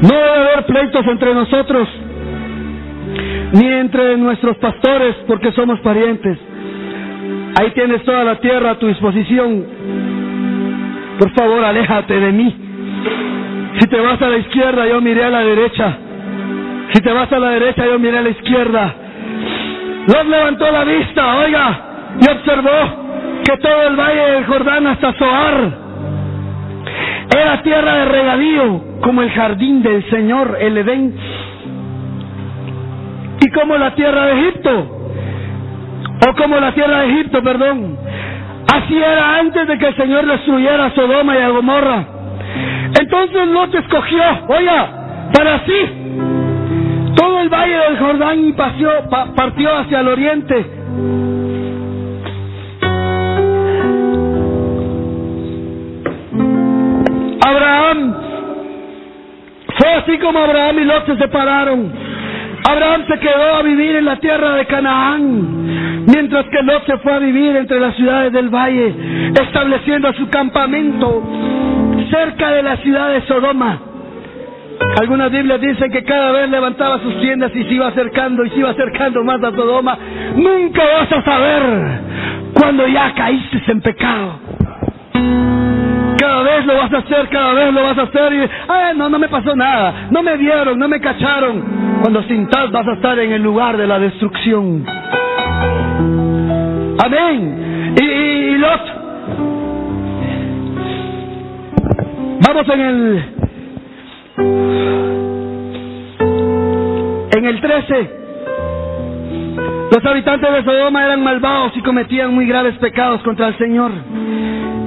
no 0.02 0.10
debe 0.10 0.30
haber 0.30 0.66
pleitos 0.66 1.06
entre 1.08 1.34
nosotros, 1.34 1.88
ni 3.54 3.68
entre 3.68 4.18
nuestros 4.18 4.58
pastores, 4.58 5.16
porque 5.28 5.52
somos 5.52 5.80
parientes. 5.82 6.38
Ahí 7.60 7.72
tienes 7.72 8.04
toda 8.04 8.24
la 8.24 8.40
tierra 8.40 8.72
a 8.72 8.80
tu 8.80 8.88
disposición. 8.88 9.66
Por 11.20 11.32
favor, 11.32 11.64
aléjate 11.64 12.20
de 12.20 12.32
mí. 12.32 12.56
Si 13.80 13.88
te 13.88 14.00
vas 14.00 14.22
a 14.22 14.30
la 14.30 14.38
izquierda, 14.38 14.88
yo 14.88 15.02
miré 15.02 15.24
a 15.24 15.30
la 15.30 15.42
derecha. 15.42 15.98
Si 16.94 17.02
te 17.02 17.12
vas 17.12 17.32
a 17.32 17.40
la 17.40 17.50
derecha, 17.52 17.86
yo 17.86 18.00
miré 18.00 18.18
a 18.18 18.22
la 18.22 18.30
izquierda. 18.30 18.96
Los 20.08 20.26
levantó 20.26 20.72
la 20.72 20.84
vista, 20.84 21.38
oiga, 21.38 21.82
y 22.20 22.30
observó 22.30 23.02
que 23.44 23.58
todo 23.58 23.88
el 23.88 23.96
valle 23.96 24.32
del 24.32 24.46
Jordán 24.46 24.88
hasta 24.88 25.14
Zoar 25.14 25.72
era 27.38 27.62
tierra 27.64 27.96
de 27.96 28.06
regadío, 28.06 28.84
como 29.02 29.22
el 29.22 29.32
jardín 29.32 29.82
del 29.84 30.10
Señor, 30.10 30.58
el 30.60 30.78
Edén, 30.78 31.16
como 33.52 33.78
la 33.78 33.96
tierra 33.96 34.26
de 34.28 34.40
Egipto, 34.40 34.98
o 36.28 36.36
como 36.36 36.60
la 36.60 36.72
tierra 36.74 37.02
de 37.02 37.12
Egipto, 37.12 37.44
perdón. 37.44 37.98
Así 38.74 38.98
era 38.98 39.38
antes 39.38 39.68
de 39.68 39.78
que 39.78 39.88
el 39.88 39.96
Señor 39.96 40.26
destruyera 40.26 40.86
a 40.86 40.92
Sodoma 40.92 41.36
y 41.36 41.42
a 41.42 41.50
Gomorra. 41.50 42.06
Entonces 43.00 43.48
Lot 43.48 43.74
escogió, 43.76 44.24
oiga, 44.48 45.30
para 45.34 45.60
sí, 45.66 47.14
todo 47.16 47.42
el 47.42 47.50
valle 47.50 47.78
del 47.78 47.98
Jordán 48.00 48.40
y 48.48 48.54
partió 48.54 49.78
hacia 49.78 50.00
el 50.00 50.08
oriente 50.08 50.66
Abraham. 57.46 58.16
Fue 59.78 59.94
así 59.94 60.18
como 60.20 60.40
Abraham 60.40 60.80
y 60.80 60.84
Lot 60.86 61.06
se 61.06 61.18
separaron. 61.18 62.11
Abraham 62.70 63.06
se 63.08 63.20
quedó 63.20 63.56
a 63.56 63.62
vivir 63.64 63.96
en 63.96 64.06
la 64.06 64.18
tierra 64.18 64.56
de 64.56 64.66
Canaán, 64.66 66.06
mientras 66.06 66.46
que 66.46 66.62
Lot 66.62 66.86
se 66.86 66.98
fue 67.00 67.14
a 67.14 67.20
vivir 67.20 67.56
entre 67.56 67.80
las 67.80 67.96
ciudades 67.96 68.32
del 68.32 68.50
valle, 68.50 69.32
estableciendo 69.42 70.14
su 70.14 70.30
campamento 70.30 71.24
cerca 72.12 72.52
de 72.52 72.64
la 72.64 72.78
ciudad 72.78 73.10
de 73.14 73.22
Sodoma. 73.22 73.80
Algunas 75.00 75.32
Biblias 75.32 75.62
dicen 75.62 75.92
que 75.92 76.04
cada 76.04 76.32
vez 76.32 76.50
levantaba 76.50 77.00
sus 77.00 77.20
tiendas 77.22 77.56
y 77.56 77.64
se 77.64 77.74
iba 77.74 77.88
acercando 77.88 78.44
y 78.44 78.50
se 78.50 78.60
iba 78.60 78.72
acercando 78.72 79.24
más 79.24 79.42
a 79.44 79.52
Sodoma. 79.52 79.98
Nunca 80.36 80.82
vas 80.84 81.12
a 81.12 81.22
saber 81.24 81.62
cuando 82.54 82.88
ya 82.88 83.14
caíste 83.14 83.62
en 83.68 83.82
pecado. 83.82 84.40
Cada 86.20 86.44
vez 86.44 86.66
lo 86.66 86.76
vas 86.76 86.94
a 86.94 86.98
hacer, 86.98 87.30
cada 87.30 87.54
vez 87.54 87.74
lo 87.74 87.84
vas 87.84 87.98
a 87.98 88.02
hacer 88.04 88.34
y, 88.34 88.50
ay, 88.68 88.96
no, 88.96 89.10
no 89.10 89.18
me 89.18 89.28
pasó 89.28 89.56
nada, 89.56 90.08
no 90.12 90.22
me 90.22 90.38
vieron, 90.38 90.78
no 90.78 90.88
me 90.88 91.00
cacharon. 91.00 91.81
Cuando 92.02 92.24
sintas 92.24 92.72
vas 92.72 92.88
a 92.88 92.94
estar 92.94 93.20
en 93.20 93.32
el 93.32 93.44
lugar 93.44 93.78
de 93.78 93.86
la 93.86 94.00
destrucción. 94.00 94.84
Amén. 96.98 97.94
Y, 98.00 98.04
y, 98.04 98.58
Lot, 98.58 98.82
vamos 102.48 102.70
en 102.74 102.82
el, 102.82 103.24
en 107.38 107.46
el 107.46 107.62
13. 107.62 108.22
Los 109.92 110.04
habitantes 110.04 110.54
de 110.54 110.64
Sodoma 110.64 111.06
eran 111.06 111.24
malvados 111.24 111.74
y 111.78 111.82
cometían 111.82 112.34
muy 112.34 112.48
graves 112.48 112.80
pecados 112.80 113.22
contra 113.22 113.50
el 113.50 113.58
Señor. 113.60 113.92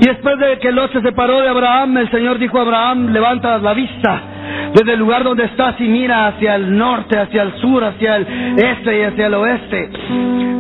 Y 0.01 0.05
después 0.05 0.37
de 0.41 0.59
que 0.59 0.73
Lot 0.73 0.93
se 0.93 1.01
separó 1.01 1.41
de 1.43 1.49
Abraham, 1.49 1.97
el 1.99 2.11
Señor 2.11 2.39
dijo 2.39 2.59
a 2.59 2.63
Abraham, 2.63 3.13
levanta 3.13 3.59
la 3.59 3.73
vista 3.73 4.34
desde 4.75 4.95
el 4.95 4.99
lugar 4.99 5.23
donde 5.23 5.45
estás 5.45 5.81
y 5.81 5.85
mira 5.85 6.27
hacia 6.27 6.57
el 6.57 6.77
norte, 6.77 7.17
hacia 7.17 7.43
el 7.43 7.53
sur, 7.55 7.85
hacia 7.85 8.17
el 8.17 8.27
este 8.59 8.99
y 8.99 9.03
hacia 9.03 9.27
el 9.29 9.35
oeste. 9.35 9.91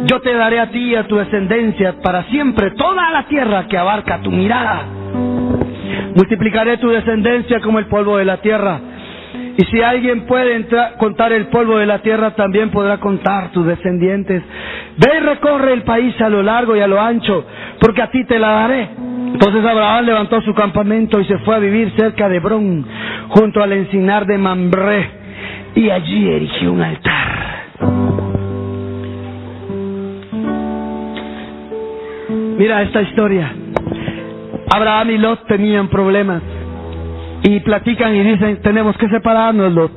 Yo 0.05 0.21
te 0.21 0.33
daré 0.35 0.61
a 0.61 0.71
ti 0.71 0.79
y 0.79 0.95
a 0.95 1.03
tu 1.09 1.17
descendencia 1.17 1.97
para 2.01 2.23
siempre 2.25 2.71
toda 2.73 3.11
la 3.11 3.25
tierra 3.25 3.67
que 3.67 3.77
abarca 3.77 4.21
tu 4.23 4.31
mirada. 4.31 4.83
Multiplicaré 6.15 6.77
tu 6.77 6.91
descendencia 6.91 7.59
como 7.59 7.81
el 7.81 7.87
polvo 7.87 8.17
de 8.17 8.25
la 8.25 8.37
tierra. 8.37 8.81
Y 9.57 9.65
si 9.65 9.83
alguien 9.83 10.27
puede 10.27 10.65
contar 10.99 11.33
el 11.33 11.49
polvo 11.49 11.79
de 11.79 11.87
la 11.87 11.99
tierra, 11.99 12.37
también 12.37 12.71
podrá 12.71 12.99
contar 12.99 13.51
tus 13.51 13.67
descendientes. 13.67 14.43
Ve 14.97 15.11
y 15.17 15.21
recorre 15.21 15.73
el 15.73 15.83
país 15.83 16.21
a 16.21 16.29
lo 16.29 16.41
largo 16.43 16.77
y 16.77 16.81
a 16.81 16.87
lo 16.87 17.01
ancho, 17.01 17.45
porque 17.81 18.03
a 18.03 18.11
ti 18.11 18.25
te 18.25 18.39
la 18.39 18.49
daré. 18.51 18.89
Entonces 19.35 19.65
Abraham 19.65 20.05
levantó 20.07 20.41
su 20.43 20.55
campamento 20.55 21.21
y 21.21 21.25
se 21.25 21.39
fue 21.39 21.57
a 21.57 21.59
vivir 21.59 21.93
cerca 21.99 22.29
de 22.29 22.37
Hebrón, 22.37 22.87
junto 23.31 23.63
al 23.65 23.73
encinar 23.73 24.27
de 24.27 24.39
Mambré, 24.39 25.11
y 25.75 25.91
allí 25.91 26.31
erigió 26.31 26.73
un 26.73 26.81
altar. 26.81 27.65
Mira 32.57 32.83
esta 32.83 33.03
historia. 33.03 33.53
Abraham 34.73 35.11
y 35.11 35.19
Lot 35.19 35.47
tenían 35.49 35.89
problemas 35.89 36.41
y 37.43 37.59
platican 37.59 38.15
y 38.15 38.23
dicen, 38.23 38.63
tenemos 38.63 38.97
que 38.97 39.09
separarnos, 39.09 39.73
Lot. 39.73 39.93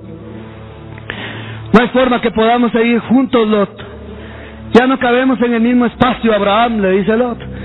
No 1.73 1.79
hay 1.79 1.89
forma 1.89 2.21
que 2.21 2.31
podamos 2.31 2.71
seguir 2.71 2.99
juntos, 3.01 3.47
Lot. 3.47 3.85
Ya 4.73 4.87
no 4.87 4.97
cabemos 4.97 5.39
en 5.43 5.53
el 5.53 5.61
mismo 5.61 5.85
espacio, 5.85 6.33
Abraham, 6.33 6.81
le 6.81 6.91
dice 6.93 7.15
Lot. 7.15 7.56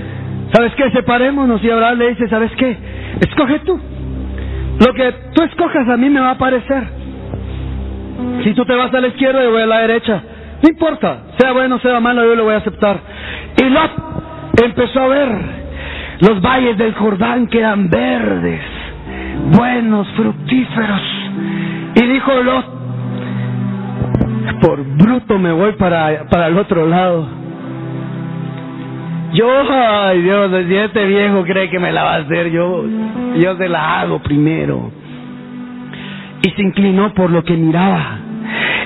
¿Sabes 0.53 0.73
qué? 0.75 0.91
Separémonos. 0.91 1.63
Y 1.63 1.69
Abraham 1.69 1.97
le 1.97 2.09
dice, 2.09 2.29
¿sabes 2.29 2.51
qué? 2.57 2.77
Escoge 3.21 3.59
tú. 3.59 3.79
Lo 4.79 4.93
que 4.93 5.11
tú 5.33 5.43
escojas 5.43 5.87
a 5.89 5.97
mí 5.97 6.09
me 6.09 6.19
va 6.19 6.31
a 6.31 6.37
parecer. 6.37 6.83
Si 8.43 8.53
tú 8.53 8.65
te 8.65 8.75
vas 8.75 8.93
a 8.93 8.99
la 8.99 9.07
izquierda, 9.07 9.43
yo 9.43 9.51
voy 9.51 9.61
a 9.61 9.65
la 9.65 9.79
derecha. 9.79 10.21
No 10.61 10.69
importa, 10.69 11.23
sea 11.37 11.51
bueno, 11.51 11.79
sea 11.79 11.99
malo, 11.99 12.23
yo 12.23 12.35
lo 12.35 12.45
voy 12.45 12.53
a 12.53 12.57
aceptar. 12.57 12.97
Y 13.57 13.69
Lot 13.69 13.91
empezó 14.63 15.01
a 15.01 15.07
ver 15.07 15.29
los 16.21 16.41
valles 16.41 16.77
del 16.77 16.93
Jordán 16.93 17.47
que 17.47 17.59
eran 17.59 17.89
verdes, 17.89 18.61
buenos, 19.57 20.07
fructíferos. 20.15 21.01
Y 21.95 22.01
dijo 22.05 22.31
Lot, 22.43 22.65
por 24.61 24.83
bruto 24.83 25.37
me 25.37 25.51
voy 25.51 25.73
para, 25.73 26.25
para 26.29 26.47
el 26.47 26.57
otro 26.57 26.87
lado. 26.87 27.42
Yo, 29.33 29.47
ay 29.69 30.21
Dios, 30.21 30.51
si 30.67 30.75
este 30.75 31.05
viejo 31.05 31.43
cree 31.43 31.69
que 31.69 31.79
me 31.79 31.91
la 31.91 32.03
va 32.03 32.13
a 32.15 32.17
hacer, 32.17 32.51
yo, 32.51 32.85
yo 33.35 33.57
se 33.57 33.67
la 33.67 34.01
hago 34.01 34.19
primero. 34.19 34.91
Y 36.43 36.49
se 36.49 36.61
inclinó 36.61 37.13
por 37.13 37.31
lo 37.31 37.43
que 37.43 37.55
miraba. 37.55 38.19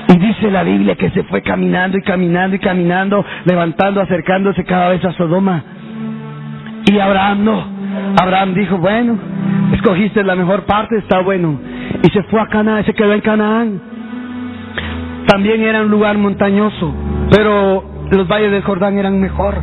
Y 0.08 0.18
dice 0.18 0.50
la 0.50 0.62
Biblia 0.62 0.94
que 0.96 1.10
se 1.10 1.22
fue 1.24 1.42
caminando 1.42 1.98
y 1.98 2.02
caminando 2.02 2.56
y 2.56 2.58
caminando, 2.60 3.24
levantando, 3.44 4.00
acercándose 4.00 4.64
cada 4.64 4.88
vez 4.88 5.04
a 5.04 5.12
Sodoma. 5.12 5.62
Y 6.90 6.98
Abraham 6.98 7.44
no. 7.44 7.66
Abraham 8.18 8.54
dijo, 8.54 8.78
bueno, 8.78 9.18
escogiste 9.74 10.24
la 10.24 10.34
mejor 10.34 10.64
parte, 10.64 10.96
está 10.96 11.20
bueno. 11.20 11.60
Y 12.02 12.08
se 12.08 12.22
fue 12.24 12.40
a 12.40 12.46
Canaán, 12.46 12.86
se 12.86 12.94
quedó 12.94 13.12
en 13.12 13.20
Canaán. 13.20 13.80
También 15.26 15.60
era 15.60 15.82
un 15.82 15.90
lugar 15.90 16.16
montañoso, 16.16 16.94
pero 17.30 17.84
los 18.10 18.26
valles 18.26 18.50
del 18.50 18.62
Jordán 18.62 18.96
eran 18.96 19.20
mejor. 19.20 19.60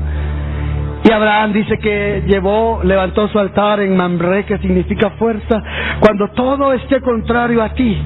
Abraham 1.15 1.53
dice 1.53 1.77
que 1.79 2.23
llevó, 2.27 2.81
levantó 2.83 3.29
su 3.29 3.39
altar 3.39 3.79
en 3.79 3.95
Mamre, 3.95 4.43
que 4.43 4.57
significa 4.57 5.11
fuerza. 5.11 5.63
Cuando 6.01 6.27
todo 6.31 6.73
esté 6.73 6.99
contrario 6.99 7.63
a 7.63 7.69
ti, 7.69 7.97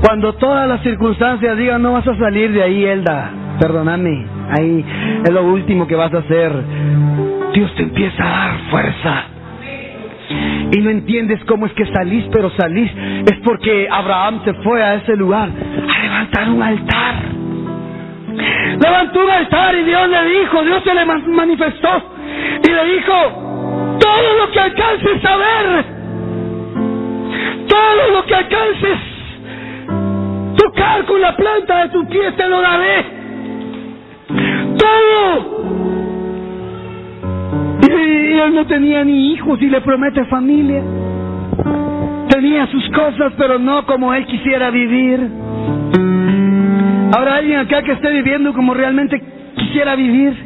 cuando 0.00 0.34
todas 0.34 0.68
las 0.68 0.80
circunstancias 0.82 1.56
digan 1.58 1.82
no 1.82 1.94
vas 1.94 2.06
a 2.06 2.16
salir 2.16 2.52
de 2.52 2.62
ahí, 2.62 2.84
Elda, 2.84 3.30
perdóname, 3.58 4.24
ahí 4.56 4.84
es 5.24 5.32
lo 5.32 5.42
último 5.42 5.88
que 5.88 5.96
vas 5.96 6.14
a 6.14 6.18
hacer. 6.18 6.52
Dios 7.54 7.74
te 7.74 7.82
empieza 7.82 8.22
a 8.22 8.28
dar 8.28 8.58
fuerza. 8.70 9.24
Y 10.70 10.80
no 10.80 10.90
entiendes 10.90 11.42
cómo 11.46 11.66
es 11.66 11.72
que 11.72 11.86
salís, 11.86 12.24
pero 12.30 12.50
salís. 12.50 12.92
Es 13.26 13.38
porque 13.42 13.88
Abraham 13.90 14.42
se 14.44 14.54
fue 14.62 14.80
a 14.80 14.94
ese 14.94 15.16
lugar 15.16 15.48
a 15.48 16.02
levantar 16.02 16.50
un 16.50 16.62
altar. 16.62 17.14
Levantó 18.80 19.24
un 19.24 19.30
altar 19.30 19.74
y 19.74 19.82
Dios 19.82 20.08
le 20.08 20.24
dijo, 20.40 20.62
Dios 20.62 20.84
se 20.84 20.94
le 20.94 21.04
manifestó 21.04 22.17
y 22.62 22.68
le 22.70 22.84
dijo, 22.94 23.14
todo 23.98 24.34
lo 24.38 24.50
que 24.52 24.60
alcances 24.60 25.24
a 25.24 25.36
ver, 25.36 25.84
todo 27.66 28.10
lo 28.12 28.26
que 28.26 28.34
alcances 28.34 28.98
tocar 30.58 31.04
con 31.06 31.20
la 31.20 31.36
planta 31.36 31.84
de 31.84 31.88
tu 31.90 32.06
pie 32.08 32.32
te 32.32 32.48
lo 32.48 32.60
daré. 32.60 33.04
Todo. 34.76 35.58
Y, 37.82 38.38
él 38.38 38.54
no 38.54 38.66
tenía 38.66 39.04
ni 39.04 39.32
hijos 39.32 39.60
y 39.62 39.66
le 39.68 39.80
promete 39.80 40.24
familia. 40.26 40.82
Tenía 42.28 42.66
sus 42.66 42.88
cosas, 42.90 43.32
pero 43.36 43.58
no 43.58 43.84
como 43.86 44.12
él 44.12 44.26
quisiera 44.26 44.70
vivir. 44.70 45.28
Habrá 47.16 47.36
alguien 47.36 47.58
acá 47.60 47.82
que 47.82 47.92
esté 47.92 48.10
viviendo 48.10 48.52
como 48.52 48.74
realmente 48.74 49.20
quisiera 49.56 49.96
vivir. 49.96 50.36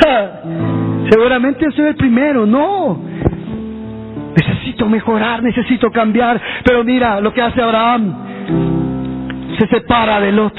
Seguramente 1.10 1.70
soy 1.72 1.86
el 1.86 1.96
primero, 1.96 2.46
no. 2.46 3.02
Necesito 4.36 4.86
mejorar, 4.86 5.42
necesito 5.42 5.90
cambiar. 5.90 6.40
Pero 6.64 6.84
mira 6.84 7.20
lo 7.20 7.34
que 7.34 7.42
hace 7.42 7.60
Abraham. 7.60 8.14
Se 9.58 9.66
separa 9.66 10.20
de 10.20 10.32
Lot. 10.32 10.54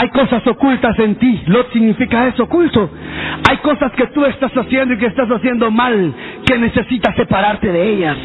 Hay 0.00 0.10
cosas 0.10 0.46
ocultas 0.46 0.96
en 1.00 1.16
ti. 1.16 1.42
Lot 1.46 1.72
significa 1.72 2.28
eso, 2.28 2.44
oculto. 2.44 2.88
Hay 3.50 3.56
cosas 3.56 3.90
que 3.92 4.06
tú 4.08 4.24
estás 4.24 4.52
haciendo 4.56 4.94
y 4.94 4.98
que 4.98 5.06
estás 5.06 5.28
haciendo 5.28 5.70
mal, 5.72 6.14
que 6.46 6.56
necesitas 6.56 7.16
separarte 7.16 7.72
de 7.72 7.88
ellas. 7.94 8.16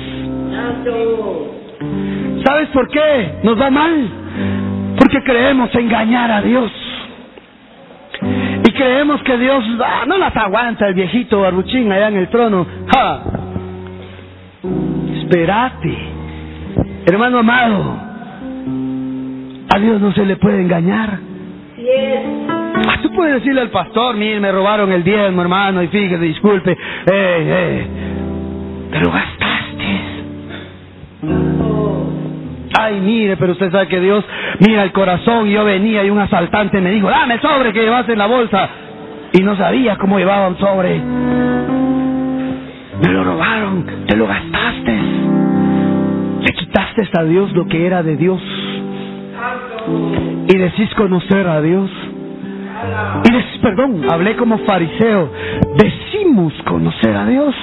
¿Sabes 2.46 2.70
por 2.70 2.88
qué 2.90 3.40
nos 3.42 3.60
va 3.60 3.72
mal? 3.72 4.10
Porque 4.98 5.24
creemos 5.24 5.74
engañar 5.74 6.32
a 6.32 6.42
Dios. 6.44 6.83
Creemos 8.76 9.22
que 9.24 9.38
Dios 9.38 9.64
ah, 9.84 10.04
no 10.08 10.18
las 10.18 10.36
aguanta 10.36 10.88
el 10.88 10.94
viejito 10.94 11.42
barbuchín 11.42 11.92
allá 11.92 12.08
en 12.08 12.18
el 12.18 12.28
trono. 12.30 12.66
¡Ja! 12.94 13.22
Espérate. 15.22 15.98
Hermano 17.06 17.40
amado, 17.40 17.98
a 19.70 19.80
Dios 19.80 20.00
no 20.00 20.14
se 20.14 20.26
le 20.26 20.38
puede 20.38 20.62
engañar. 20.62 21.20
Ah, 22.88 23.00
tú 23.02 23.12
puedes 23.14 23.36
decirle 23.36 23.62
al 23.62 23.70
pastor, 23.70 24.16
mire, 24.16 24.40
me 24.40 24.52
robaron 24.52 24.92
el 24.92 25.04
diezmo, 25.04 25.42
hermano, 25.42 25.84
y 25.84 25.88
fíjese, 25.88 26.24
disculpe. 26.24 26.72
Eh, 26.72 26.78
eh, 27.12 27.88
pero 28.92 29.12
gastaste. 29.12 29.33
Ay, 32.84 33.00
mire, 33.00 33.38
pero 33.38 33.54
usted 33.54 33.72
sabe 33.72 33.88
que 33.88 34.00
Dios 34.00 34.26
mira 34.60 34.84
el 34.84 34.92
corazón. 34.92 35.48
Y 35.48 35.52
yo 35.54 35.64
venía 35.64 36.04
y 36.04 36.10
un 36.10 36.20
asaltante 36.20 36.82
me 36.82 36.92
dijo, 36.92 37.10
dame 37.10 37.36
el 37.36 37.42
sobre 37.42 37.72
que 37.72 37.82
llevas 37.82 38.08
en 38.10 38.18
la 38.18 38.26
bolsa. 38.26 38.70
Y 39.32 39.42
no 39.42 39.56
sabía 39.56 39.96
cómo 39.98 40.20
llevaba 40.20 40.50
un 40.50 40.58
sobre. 40.58 41.00
Me 43.02 43.10
lo 43.10 43.24
robaron, 43.24 43.86
te 44.06 44.18
lo 44.18 44.28
gastaste. 44.28 45.00
Le 46.42 46.54
quitaste 46.54 47.10
a 47.18 47.24
Dios 47.24 47.54
lo 47.54 47.68
que 47.68 47.86
era 47.86 48.04
de 48.04 48.18
Dios. 48.18 48.42
Y 50.48 50.58
decís 50.58 50.94
conocer 50.96 51.48
a 51.48 51.62
Dios. 51.62 51.90
Y 53.24 53.32
decís, 53.32 53.60
perdón, 53.62 54.06
hablé 54.12 54.36
como 54.36 54.58
fariseo. 54.60 55.32
Decimos 55.78 56.54
conocer 56.66 57.16
a 57.16 57.26
Dios. 57.26 57.56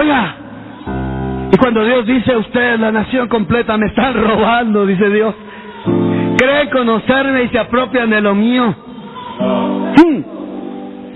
Oiga, 0.00 0.36
y 1.52 1.56
cuando 1.56 1.84
Dios 1.84 2.06
dice 2.06 2.32
a 2.32 2.38
usted, 2.38 2.78
la 2.78 2.92
nación 2.92 3.28
completa, 3.28 3.76
me 3.76 3.86
están 3.86 4.14
robando, 4.28 4.86
dice 4.86 5.08
Dios. 5.10 5.34
Creen 6.36 6.70
conocerme 6.70 7.44
y 7.44 7.48
se 7.48 7.58
apropian 7.58 8.10
de 8.10 8.20
lo 8.20 8.34
mío. 8.34 8.74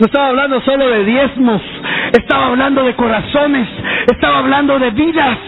No 0.02 0.06
estaba 0.06 0.28
hablando 0.28 0.60
solo 0.62 0.88
de 0.88 1.04
diezmos, 1.04 1.62
estaba 2.12 2.46
hablando 2.46 2.82
de 2.82 2.94
corazones, 2.94 3.68
estaba 4.10 4.38
hablando 4.38 4.76
de 4.78 4.90
vidas, 4.90 5.38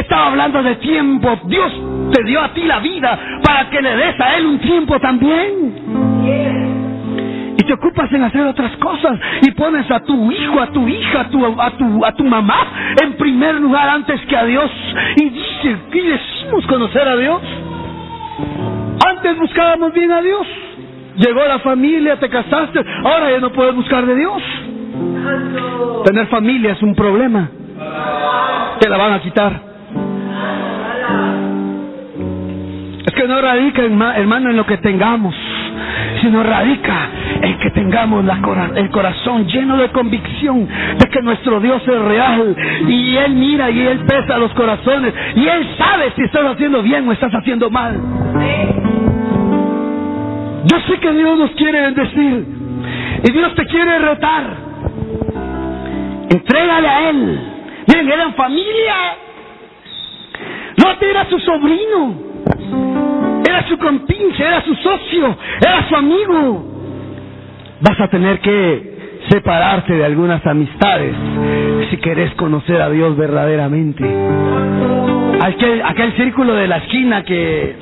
estaba 0.00 0.28
hablando 0.28 0.62
de 0.62 0.76
tiempo. 0.76 1.38
Dios 1.44 1.70
te 2.10 2.24
dio 2.24 2.40
a 2.40 2.54
ti 2.54 2.62
la 2.62 2.78
vida 2.78 3.18
para 3.44 3.68
que 3.68 3.82
le 3.82 3.96
des 3.96 4.18
a 4.20 4.36
Él 4.36 4.46
un 4.46 4.58
tiempo 4.60 4.98
también 5.00 5.83
y 7.64 7.66
te 7.66 7.72
ocupas 7.72 8.12
en 8.12 8.22
hacer 8.22 8.46
otras 8.46 8.76
cosas 8.76 9.18
y 9.42 9.50
pones 9.52 9.90
a 9.90 10.00
tu 10.00 10.30
hijo, 10.30 10.60
a 10.60 10.66
tu 10.68 10.86
hija, 10.86 11.20
a 11.20 11.28
tu, 11.28 11.44
a 11.60 11.70
tu, 11.70 12.04
a 12.04 12.12
tu 12.12 12.24
mamá 12.24 12.66
en 13.02 13.14
primer 13.14 13.54
lugar 13.56 13.88
antes 13.88 14.20
que 14.26 14.36
a 14.36 14.44
Dios 14.44 14.70
y 15.16 15.30
dice, 15.30 15.76
¿qué 15.90 16.02
decimos 16.02 16.66
conocer 16.66 17.08
a 17.08 17.16
Dios? 17.16 17.40
Antes 19.08 19.38
buscábamos 19.38 19.92
bien 19.92 20.12
a 20.12 20.20
Dios. 20.20 20.46
Llegó 21.16 21.44
la 21.44 21.60
familia, 21.60 22.18
te 22.18 22.28
casaste, 22.28 22.84
ahora 23.04 23.30
ya 23.30 23.40
no 23.40 23.52
puedes 23.52 23.74
buscar 23.74 24.04
de 24.04 24.16
Dios. 24.16 24.42
Tener 26.04 26.26
familia 26.26 26.72
es 26.72 26.82
un 26.82 26.94
problema. 26.94 27.48
Te 28.80 28.88
la 28.88 28.96
van 28.96 29.12
a 29.12 29.20
quitar. 29.20 29.60
Es 33.06 33.14
que 33.14 33.28
no 33.28 33.40
radica, 33.40 33.82
hermano, 33.82 34.50
en 34.50 34.56
lo 34.56 34.66
que 34.66 34.76
tengamos, 34.78 35.34
sino 36.20 36.42
radica 36.42 37.08
en 37.42 37.58
que 37.58 37.70
tengamos 37.70 38.24
el 38.74 38.90
corazón 38.90 39.46
lleno 39.46 39.76
de 39.76 39.88
convicción 39.90 40.68
de 40.98 41.08
que 41.08 41.22
nuestro 41.22 41.60
Dios 41.60 41.82
es 41.86 42.00
real 42.02 42.56
y 42.88 43.16
Él 43.16 43.34
mira 43.34 43.70
y 43.70 43.80
Él 43.80 44.00
pesa 44.00 44.38
los 44.38 44.52
corazones 44.52 45.12
y 45.36 45.46
Él 45.46 45.66
sabe 45.78 46.12
si 46.16 46.22
estás 46.22 46.44
haciendo 46.44 46.82
bien 46.82 47.08
o 47.08 47.12
estás 47.12 47.32
haciendo 47.32 47.70
mal. 47.70 48.00
Yo 50.64 50.80
sé 50.88 50.98
que 50.98 51.12
Dios 51.12 51.38
nos 51.38 51.50
quiere 51.52 51.80
bendecir 51.80 52.46
y 53.22 53.32
Dios 53.32 53.54
te 53.54 53.66
quiere 53.66 53.98
retar. 53.98 54.44
Entrégale 56.30 56.88
a 56.88 57.10
Él. 57.10 57.40
Miren, 57.86 58.12
eran 58.12 58.34
familia. 58.34 58.94
No 60.76 60.90
era 61.08 61.24
su 61.28 61.38
sobrino, 61.38 62.14
era 63.54 63.68
su 63.68 63.78
compinche, 63.78 64.42
era 64.44 64.62
su 64.62 64.74
socio, 64.74 65.36
era 65.60 65.88
su 65.88 65.94
amigo. 65.94 66.64
Vas 67.80 68.00
a 68.00 68.08
tener 68.08 68.40
que 68.40 68.94
separarte 69.28 69.94
de 69.94 70.04
algunas 70.04 70.44
amistades 70.46 71.14
si 71.90 71.96
querés 71.98 72.34
conocer 72.34 72.80
a 72.82 72.90
Dios 72.90 73.16
verdaderamente. 73.16 74.04
Aquel, 75.40 75.82
aquel 75.82 76.12
círculo 76.16 76.54
de 76.54 76.66
la 76.66 76.78
esquina 76.78 77.22
que 77.22 77.76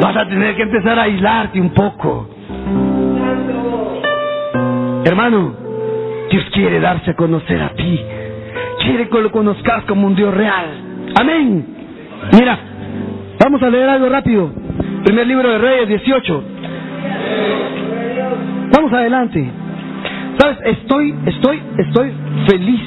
vas 0.00 0.16
a 0.16 0.28
tener 0.28 0.54
que 0.54 0.62
empezar 0.62 0.98
a 0.98 1.02
aislarte 1.02 1.60
un 1.60 1.70
poco. 1.70 2.28
Hermano, 5.04 5.54
Dios 6.30 6.44
quiere 6.52 6.78
darse 6.78 7.10
a 7.10 7.14
conocer 7.14 7.60
a 7.60 7.70
ti. 7.70 8.00
Quiere 8.84 9.08
que 9.08 9.20
lo 9.20 9.32
conozcas 9.32 9.84
como 9.84 10.06
un 10.06 10.14
Dios 10.14 10.32
real. 10.32 10.66
Amén. 11.18 11.66
Mira, 12.32 12.71
vamos 13.52 13.68
a 13.68 13.70
leer 13.70 13.86
algo 13.86 14.08
rápido. 14.08 14.50
Primer 15.04 15.26
libro 15.26 15.46
de 15.46 15.58
Reyes 15.58 15.88
18. 15.88 16.44
Vamos 18.72 18.92
adelante. 18.94 19.46
Sabes, 20.38 20.58
estoy, 20.64 21.14
estoy, 21.26 21.62
estoy 21.76 22.12
feliz 22.48 22.80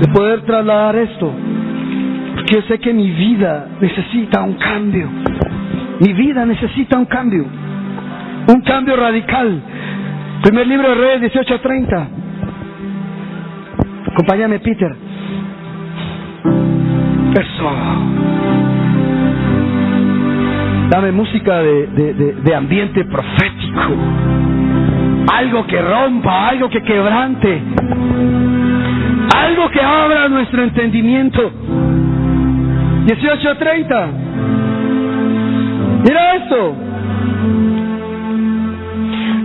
de 0.00 0.08
poder 0.08 0.42
trasladar 0.42 0.96
esto. 0.96 1.32
Porque 2.34 2.60
sé 2.68 2.78
que 2.78 2.92
mi 2.92 3.10
vida 3.10 3.68
necesita 3.80 4.42
un 4.42 4.52
cambio. 4.54 5.08
Mi 6.00 6.12
vida 6.12 6.44
necesita 6.44 6.98
un 6.98 7.06
cambio. 7.06 7.46
Un 8.46 8.60
cambio 8.60 8.96
radical. 8.96 9.62
Primer 10.42 10.66
libro 10.66 10.90
de 10.90 10.94
Reyes 10.94 11.20
18 11.32 11.54
a 11.54 11.58
30. 11.62 12.08
Acompáñame, 14.12 14.58
Peter. 14.58 14.94
Eso. 17.32 18.23
Dame 20.90 21.12
música 21.12 21.58
de, 21.62 21.86
de, 21.88 22.14
de, 22.34 22.54
ambiente 22.54 23.04
profético. 23.04 23.80
Algo 25.32 25.66
que 25.66 25.80
rompa, 25.80 26.48
algo 26.50 26.68
que 26.68 26.82
quebrante. 26.82 27.62
Algo 29.34 29.70
que 29.70 29.80
abra 29.80 30.28
nuestro 30.28 30.62
entendimiento. 30.62 31.50
18.30. 33.06 34.08
Mira 36.04 36.34
esto. 36.36 36.76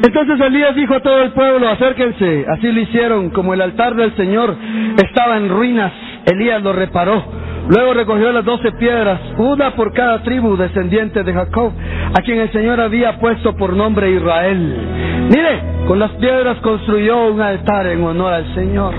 Entonces 0.04 0.40
Elías 0.40 0.76
dijo 0.76 0.94
a 0.96 1.00
todo 1.02 1.22
el 1.24 1.32
pueblo, 1.32 1.70
acérquense. 1.70 2.46
Así 2.50 2.72
lo 2.72 2.82
hicieron, 2.82 3.30
como 3.30 3.54
el 3.54 3.62
altar 3.62 3.96
del 3.96 4.16
Señor 4.16 4.56
estaba 4.98 5.38
en 5.38 5.50
ruinas, 5.50 5.92
Elías 6.26 6.62
lo 6.62 6.74
reparó. 6.74 7.39
Luego 7.70 7.94
recogió 7.94 8.32
las 8.32 8.44
doce 8.44 8.72
piedras, 8.72 9.22
una 9.38 9.76
por 9.76 9.94
cada 9.94 10.24
tribu 10.24 10.58
descendiente 10.58 11.24
de 11.24 11.32
Jacob, 11.32 11.72
a 12.18 12.22
quien 12.24 12.40
el 12.40 12.52
Señor 12.52 12.82
había 12.82 13.20
puesto 13.20 13.56
por 13.56 13.74
nombre 13.74 14.10
Israel. 14.10 15.28
Mire, 15.30 15.62
con 15.86 16.00
las 16.00 16.10
piedras 16.14 16.58
construyó 16.62 17.28
un 17.28 17.40
altar 17.40 17.86
en 17.86 18.04
honor 18.04 18.34
al 18.34 18.56
Señor. 18.56 18.96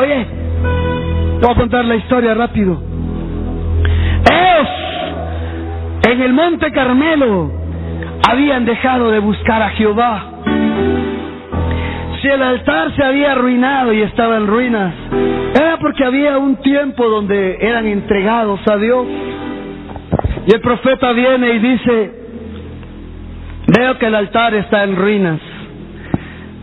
Oye, 0.00 0.26
te 1.40 1.46
voy 1.46 1.54
a 1.54 1.58
contar 1.58 1.84
la 1.84 1.96
historia 1.96 2.32
rápido. 2.32 2.82
Ellos, 4.32 4.68
en 6.10 6.22
el 6.22 6.32
monte 6.32 6.72
Carmelo, 6.72 7.52
habían 8.30 8.64
dejado 8.64 9.10
de 9.10 9.18
buscar 9.18 9.60
a 9.60 9.68
Jehová. 9.72 10.39
Si 12.20 12.28
el 12.28 12.42
altar 12.42 12.94
se 12.94 13.02
había 13.02 13.32
arruinado 13.32 13.92
y 13.94 14.02
estaba 14.02 14.36
en 14.36 14.46
ruinas, 14.46 14.94
era 15.54 15.78
porque 15.78 16.04
había 16.04 16.36
un 16.36 16.56
tiempo 16.56 17.08
donde 17.08 17.56
eran 17.60 17.86
entregados 17.86 18.60
a 18.68 18.76
Dios. 18.76 19.06
Y 20.46 20.54
el 20.54 20.60
profeta 20.60 21.12
viene 21.12 21.54
y 21.54 21.58
dice, 21.60 22.12
veo 23.68 23.98
que 23.98 24.06
el 24.06 24.14
altar 24.14 24.54
está 24.54 24.84
en 24.84 24.96
ruinas, 24.96 25.40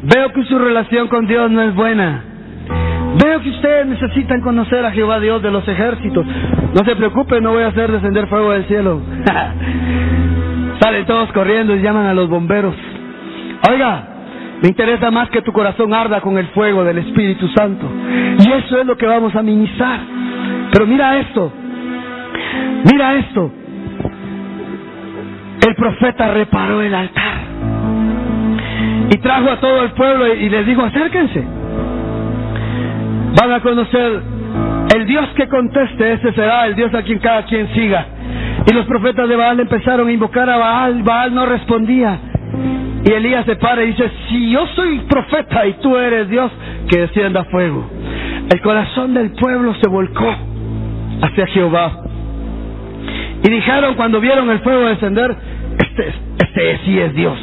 veo 0.04 0.32
que 0.34 0.44
su 0.44 0.60
relación 0.60 1.08
con 1.08 1.26
Dios 1.26 1.50
no 1.50 1.64
es 1.64 1.74
buena, 1.74 2.24
veo 3.24 3.42
que 3.42 3.50
ustedes 3.50 3.88
necesitan 3.88 4.42
conocer 4.42 4.86
a 4.86 4.92
Jehová 4.92 5.20
Dios 5.20 5.42
de 5.42 5.50
los 5.50 5.68
ejércitos. 5.68 6.26
No 6.26 6.86
se 6.86 6.96
preocupe, 6.96 7.42
no 7.42 7.54
voy 7.54 7.64
a 7.64 7.68
hacer 7.68 7.92
descender 7.92 8.28
fuego 8.28 8.52
del 8.52 8.66
cielo. 8.66 9.02
Salen 10.82 11.06
todos 11.08 11.32
corriendo 11.32 11.76
y 11.76 11.82
llaman 11.82 12.06
a 12.06 12.14
los 12.14 12.30
bomberos. 12.30 12.76
Oiga, 13.72 14.17
me 14.62 14.70
interesa 14.70 15.12
más 15.12 15.30
que 15.30 15.42
tu 15.42 15.52
corazón 15.52 15.94
arda 15.94 16.20
con 16.22 16.38
el 16.38 16.48
fuego 16.48 16.84
del 16.84 16.98
Espíritu 16.98 17.48
Santo. 17.50 17.88
Y 18.40 18.52
eso 18.52 18.80
es 18.80 18.86
lo 18.86 18.98
que 18.98 19.06
vamos 19.06 19.36
a 19.36 19.44
ministrar. 19.44 20.00
Pero 20.72 20.88
mira 20.88 21.20
esto. 21.20 21.52
Mira 22.92 23.16
esto. 23.16 23.52
El 25.68 25.76
profeta 25.76 26.34
reparó 26.34 26.82
el 26.82 26.94
altar. 26.94 27.34
Y 29.10 29.18
trajo 29.20 29.52
a 29.52 29.60
todo 29.60 29.84
el 29.84 29.92
pueblo 29.92 30.34
y 30.34 30.50
les 30.50 30.66
dijo, 30.66 30.82
acérquense. 30.82 31.44
Van 33.40 33.52
a 33.52 33.60
conocer 33.62 34.22
el 34.96 35.06
Dios 35.06 35.28
que 35.36 35.48
conteste, 35.48 36.14
ese 36.14 36.34
será 36.34 36.66
el 36.66 36.76
Dios 36.76 36.94
a 36.94 37.04
quien 37.04 37.20
cada 37.20 37.44
quien 37.46 37.68
siga. 37.74 38.06
Y 38.66 38.74
los 38.74 38.86
profetas 38.86 39.30
de 39.30 39.36
Baal 39.36 39.60
empezaron 39.60 40.08
a 40.08 40.12
invocar 40.12 40.50
a 40.50 40.58
Baal. 40.58 41.04
Baal 41.04 41.36
no 41.36 41.46
respondía. 41.46 42.20
Y 43.06 43.12
Elías 43.12 43.46
se 43.46 43.56
para 43.56 43.84
y 43.84 43.88
dice, 43.88 44.12
si 44.30 44.52
yo 44.52 44.66
soy 44.76 45.00
profeta 45.02 45.66
y 45.66 45.74
tú 45.74 45.98
eres 45.98 46.30
Dios, 46.30 46.52
que 46.90 47.00
descienda 47.00 47.44
fuego. 47.46 47.90
El 48.50 48.62
corazón 48.62 49.14
del 49.14 49.32
pueblo 49.32 49.76
se 49.82 49.88
volcó 49.88 50.34
hacia 51.22 51.48
Jehová. 51.48 52.04
Y 53.44 53.50
dijeron 53.50 53.96
cuando 53.96 54.20
vieron 54.20 54.50
el 54.50 54.60
fuego 54.60 54.88
descender, 54.88 55.36
este, 55.78 56.14
este 56.40 56.80
sí 56.86 57.00
es 57.00 57.14
Dios. 57.14 57.38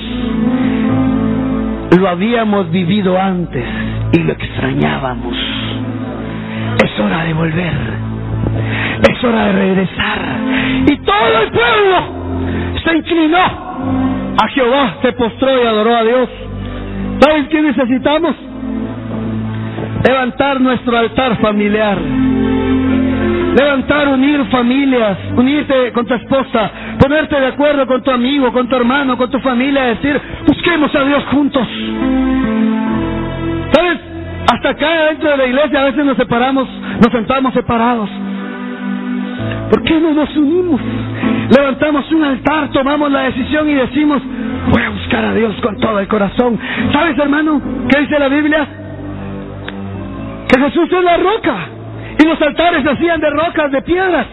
Lo 1.98 2.08
habíamos 2.08 2.70
vivido 2.70 3.18
antes 3.20 3.64
y 4.12 4.18
lo 4.18 4.32
extrañábamos. 4.32 5.36
Es 6.84 7.00
hora 7.00 7.24
de 7.24 7.32
volver. 7.32 7.74
Es 9.08 9.24
hora 9.24 9.46
de 9.46 9.52
regresar. 9.52 10.36
Y 10.86 10.96
todo 10.98 11.42
el 11.42 11.50
pueblo 11.50 12.74
se 12.84 12.96
inclinó 12.96 13.63
a 14.42 14.48
Jehová, 14.48 14.96
se 15.02 15.12
postró 15.12 15.62
y 15.62 15.66
adoró 15.66 15.96
a 15.96 16.02
Dios. 16.02 16.28
¿Saben 17.20 17.46
qué 17.48 17.62
necesitamos? 17.62 18.34
Levantar 20.06 20.60
nuestro 20.60 20.96
altar 20.98 21.38
familiar. 21.40 21.98
Levantar, 23.56 24.08
unir 24.08 24.44
familias, 24.46 25.16
unirte 25.36 25.92
con 25.92 26.04
tu 26.06 26.14
esposa, 26.14 26.70
ponerte 26.98 27.38
de 27.38 27.46
acuerdo 27.46 27.86
con 27.86 28.02
tu 28.02 28.10
amigo, 28.10 28.52
con 28.52 28.68
tu 28.68 28.74
hermano, 28.74 29.16
con 29.16 29.30
tu 29.30 29.38
familia, 29.38 29.84
decir, 29.84 30.20
busquemos 30.44 30.92
a 30.92 31.04
Dios 31.04 31.24
juntos. 31.26 31.66
¿Sabes? 33.72 34.00
Hasta 34.52 34.70
acá 34.70 35.04
dentro 35.10 35.30
de 35.30 35.36
la 35.36 35.46
iglesia 35.46 35.80
a 35.80 35.84
veces 35.84 36.04
nos 36.04 36.16
separamos, 36.16 36.68
nos 37.00 37.12
sentamos 37.12 37.54
separados. 37.54 38.10
¿Por 39.70 39.82
qué 39.84 40.00
no 40.00 40.14
nos 40.14 40.36
unimos? 40.36 40.80
Levantamos 41.50 42.10
un 42.12 42.24
altar, 42.24 42.70
tomamos 42.70 43.10
la 43.10 43.22
decisión 43.22 43.68
y 43.68 43.74
decimos, 43.74 44.22
voy 44.70 44.82
a 44.82 44.90
buscar 44.90 45.24
a 45.24 45.34
Dios 45.34 45.54
con 45.62 45.78
todo 45.78 45.98
el 45.98 46.08
corazón. 46.08 46.58
¿Sabes, 46.92 47.18
hermano? 47.18 47.60
¿Qué 47.88 48.00
dice 48.00 48.18
la 48.18 48.28
Biblia? 48.28 48.66
Que 50.48 50.60
Jesús 50.60 50.88
es 50.92 51.04
la 51.04 51.16
roca 51.18 51.56
y 52.18 52.26
los 52.26 52.40
altares 52.40 52.82
se 52.82 52.90
hacían 52.90 53.20
de 53.20 53.30
rocas, 53.30 53.70
de 53.72 53.82
piedras. 53.82 54.26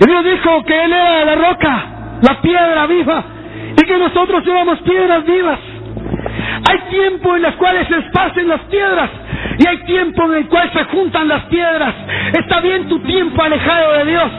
Y 0.00 0.06
Dios 0.06 0.24
dijo 0.24 0.64
que 0.64 0.84
Él 0.84 0.92
era 0.92 1.24
la 1.24 1.34
roca, 1.34 1.84
la 2.22 2.40
piedra 2.40 2.86
viva, 2.86 3.24
y 3.76 3.86
que 3.86 3.98
nosotros 3.98 4.46
éramos 4.46 4.78
piedras 4.80 5.24
vivas. 5.24 5.58
Hay 6.68 6.78
tiempo 6.90 7.36
en 7.36 7.42
los 7.42 7.54
cuales 7.54 7.88
se 7.88 7.98
esparcen 7.98 8.48
las 8.48 8.60
piedras 8.62 9.10
y 9.58 9.66
hay 9.66 9.78
tiempo 9.84 10.24
en 10.24 10.34
el 10.34 10.46
cual 10.46 10.70
se 10.72 10.84
juntan 10.84 11.28
las 11.28 11.44
piedras. 11.44 11.94
Está 12.32 12.60
bien 12.60 12.88
tu 12.88 12.98
tiempo 13.00 13.42
alejado 13.42 13.92
de 13.92 14.04
Dios. 14.04 14.30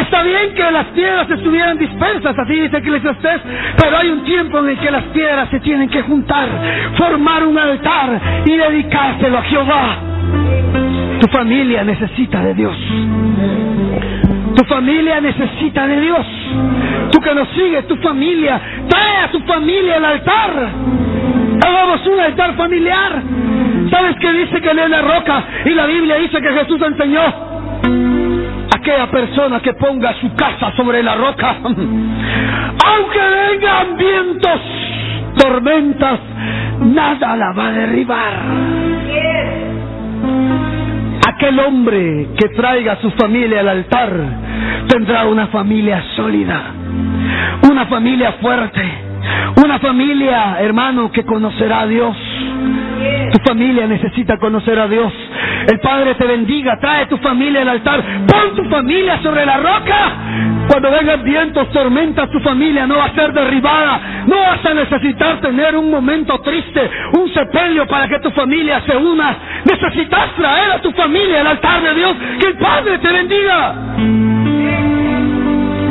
Está 0.00 0.22
bien 0.22 0.54
que 0.54 0.70
las 0.70 0.86
piedras 0.86 1.30
estuvieran 1.30 1.78
dispersas, 1.78 2.38
así 2.38 2.54
dice 2.54 2.76
Eclesiastés, 2.78 3.40
pero 3.80 3.96
hay 3.96 4.10
un 4.10 4.24
tiempo 4.24 4.58
en 4.58 4.70
el 4.70 4.78
que 4.78 4.90
las 4.90 5.04
piedras 5.04 5.48
se 5.50 5.60
tienen 5.60 5.88
que 5.88 6.02
juntar, 6.02 6.48
formar 6.96 7.46
un 7.46 7.56
altar 7.56 8.20
y 8.44 8.56
dedicárselo 8.56 9.38
a 9.38 9.42
Jehová. 9.42 9.96
Tu 11.20 11.28
familia 11.28 11.82
necesita 11.84 12.42
de 12.42 12.54
Dios. 12.54 12.76
Tu 14.56 14.64
familia 14.64 15.20
necesita 15.20 15.86
de 15.86 16.00
Dios. 16.00 16.26
Tú 17.10 17.20
que 17.20 17.34
nos 17.34 17.48
sigues, 17.50 17.86
tu 17.86 17.96
familia, 17.96 18.60
trae 18.88 19.24
a 19.24 19.30
tu 19.30 19.40
familia 19.40 19.96
al 19.96 20.04
altar. 20.04 20.50
Hagamos 21.66 22.06
un 22.06 22.20
altar 22.20 22.56
familiar. 22.56 23.22
¿Sabes 23.90 24.16
qué 24.20 24.32
dice 24.32 24.60
que 24.60 24.74
lee 24.74 24.88
la 24.88 25.02
roca? 25.02 25.44
Y 25.64 25.70
la 25.70 25.86
Biblia 25.86 26.16
dice 26.16 26.40
que 26.40 26.52
Jesús 26.52 26.80
enseñó. 26.82 27.22
Aquella 28.74 29.10
persona 29.10 29.60
que 29.60 29.74
ponga 29.74 30.14
su 30.20 30.32
casa 30.34 30.72
sobre 30.76 31.02
la 31.02 31.14
roca, 31.16 31.56
aunque 31.62 33.18
vengan 33.18 33.96
vientos, 33.96 34.60
tormentas, 35.36 36.20
nada 36.80 37.36
la 37.36 37.52
va 37.52 37.68
a 37.68 37.72
derribar. 37.72 38.34
Aquel 41.28 41.58
hombre 41.60 42.28
que 42.38 42.48
traiga 42.50 42.92
a 42.92 42.96
su 42.96 43.10
familia 43.12 43.60
al 43.60 43.68
altar 43.68 44.12
tendrá 44.88 45.26
una 45.26 45.48
familia 45.48 46.02
sólida, 46.16 46.62
una 47.68 47.86
familia 47.86 48.32
fuerte 48.40 49.06
una 49.56 49.78
familia, 49.78 50.58
hermano, 50.60 51.10
que 51.10 51.24
conocerá 51.24 51.80
a 51.80 51.86
Dios. 51.86 52.16
Tu 53.32 53.38
familia 53.40 53.86
necesita 53.86 54.36
conocer 54.38 54.78
a 54.78 54.88
Dios. 54.88 55.12
El 55.66 55.80
Padre 55.80 56.14
te 56.14 56.24
bendiga, 56.26 56.78
trae 56.78 57.06
tu 57.06 57.16
familia 57.18 57.62
al 57.62 57.68
altar, 57.68 58.02
pon 58.26 58.54
tu 58.54 58.68
familia 58.68 59.20
sobre 59.22 59.44
la 59.44 59.56
roca. 59.56 60.12
Cuando 60.68 60.90
vengan 60.90 61.22
vientos, 61.22 61.70
tormentas, 61.70 62.30
tu 62.30 62.40
familia 62.40 62.86
no 62.86 62.96
va 62.96 63.06
a 63.06 63.14
ser 63.14 63.32
derribada. 63.32 64.24
No 64.26 64.36
vas 64.36 64.64
a 64.64 64.74
necesitar 64.74 65.40
tener 65.40 65.76
un 65.76 65.90
momento 65.90 66.38
triste, 66.40 66.90
un 67.18 67.32
sepelio 67.32 67.86
para 67.86 68.08
que 68.08 68.18
tu 68.20 68.30
familia 68.30 68.82
se 68.86 68.96
una. 68.96 69.36
Necesitas 69.64 70.34
traer 70.36 70.72
a 70.72 70.78
tu 70.80 70.90
familia 70.92 71.40
al 71.40 71.46
altar 71.48 71.82
de 71.82 71.94
Dios. 71.94 72.16
Que 72.40 72.48
el 72.48 72.58
Padre 72.58 72.98
te 72.98 73.12
bendiga. 73.12 73.74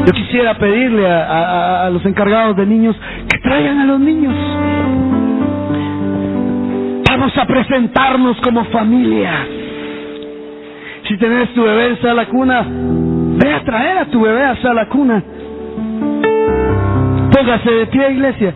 Yo 0.05 0.13
quisiera 0.13 0.53
pedirle 0.55 1.07
a, 1.09 1.89
los 1.91 2.05
encargados 2.05 2.55
de 2.55 2.65
niños 2.65 2.95
que 3.27 3.39
traigan 3.39 3.79
a 3.79 3.85
los 3.85 3.99
niños. 3.99 4.35
Vamos 7.17 7.37
a 7.37 7.45
presentarnos 7.45 8.35
como 8.41 8.65
familia. 8.65 9.47
Si 11.07 11.15
tenés 11.15 11.47
tu 11.53 11.63
bebé 11.63 11.97
en 12.03 12.13
la 12.13 12.25
cuna, 12.25 12.65
ve 12.67 13.53
a 13.53 13.63
traer 13.63 13.99
a 13.99 14.05
tu 14.07 14.19
bebé 14.19 14.43
a 14.43 14.73
la 14.73 14.85
cuna. 14.89 15.23
Póngase 17.31 17.71
de 17.71 17.85
pie, 17.87 18.11
iglesia. 18.11 18.53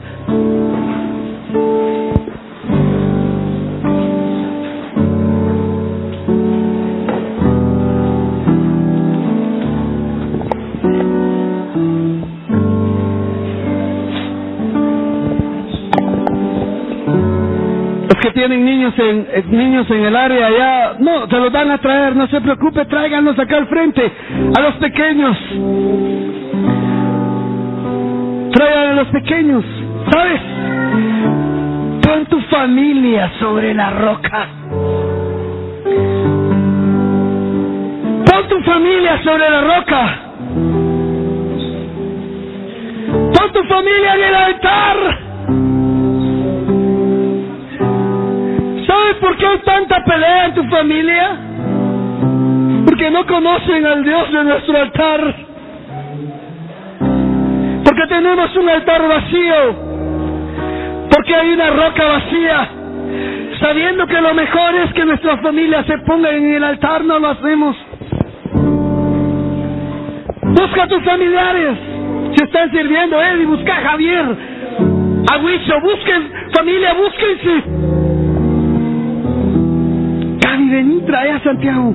Que 18.20 18.32
tienen 18.32 18.65
niños 18.65 18.93
en 18.97 19.28
eh, 19.32 19.43
niños 19.47 19.89
en 19.89 20.03
el 20.03 20.15
área 20.15 20.47
allá, 20.47 20.95
no, 20.99 21.28
se 21.28 21.38
los 21.38 21.51
van 21.51 21.72
a 21.72 21.78
traer, 21.78 22.15
no 22.15 22.28
se 22.28 22.41
preocupe, 22.41 22.86
tráiganlos 22.86 23.38
acá 23.39 23.57
al 23.57 23.67
frente, 23.67 24.11
a 24.55 24.61
los 24.61 24.76
pequeños. 24.76 25.38
Traigan 28.51 28.88
a 28.88 28.93
los 28.93 29.07
pequeños, 29.09 29.63
¿sabes? 30.11 30.41
Pon 32.01 32.26
tu 32.26 32.41
familia 32.49 33.32
sobre 33.39 33.74
la 33.74 33.91
roca. 33.91 34.47
Pon 38.26 38.47
tu 38.49 38.61
familia 38.63 39.24
sobre 39.24 39.49
la 39.49 39.61
roca. 39.61 40.17
Pon 43.07 43.51
tu 43.53 43.63
familia 43.63 44.15
en 44.15 44.24
el 44.24 44.36
altar. 44.36 45.28
Por 49.16 49.36
qué 49.38 49.45
hay 49.45 49.57
tanta 49.60 50.03
pelea 50.03 50.45
en 50.45 50.53
tu 50.53 50.64
familia? 50.66 51.38
Porque 52.86 53.10
no 53.12 53.26
conocen 53.26 53.86
al 53.86 54.03
Dios 54.03 54.32
de 54.32 54.43
nuestro 54.43 54.78
altar. 54.78 55.36
Porque 57.84 58.07
tenemos 58.07 58.55
un 58.55 58.70
altar 58.70 59.07
vacío. 59.07 59.76
Porque 61.10 61.36
hay 61.36 61.53
una 61.53 61.70
roca 61.72 62.05
vacía. 62.05 62.70
Sabiendo 63.60 64.07
que 64.07 64.22
lo 64.22 64.34
mejor 64.34 64.76
es 64.76 64.93
que 64.93 65.05
nuestra 65.05 65.38
familia 65.38 65.84
se 65.84 65.97
ponga 65.99 66.32
en 66.32 66.53
el 66.53 66.64
altar, 66.64 67.03
no 67.03 67.20
lo 67.20 67.30
hacemos. 67.30 67.76
Busca 70.43 70.84
a 70.84 70.88
tus 70.88 71.03
familiares. 71.03 71.78
Si 72.36 72.43
están 72.43 72.72
sirviendo, 72.72 73.22
Eddie, 73.22 73.45
busca 73.45 73.78
a 73.78 73.82
Javier. 73.82 74.26
A 75.32 75.38
Huicho, 75.38 75.82
busquen, 75.82 76.32
familia, 76.53 76.93
búsquense 76.93 77.78
vení, 80.70 81.01
trae 81.01 81.32
a 81.32 81.39
Santiago. 81.39 81.93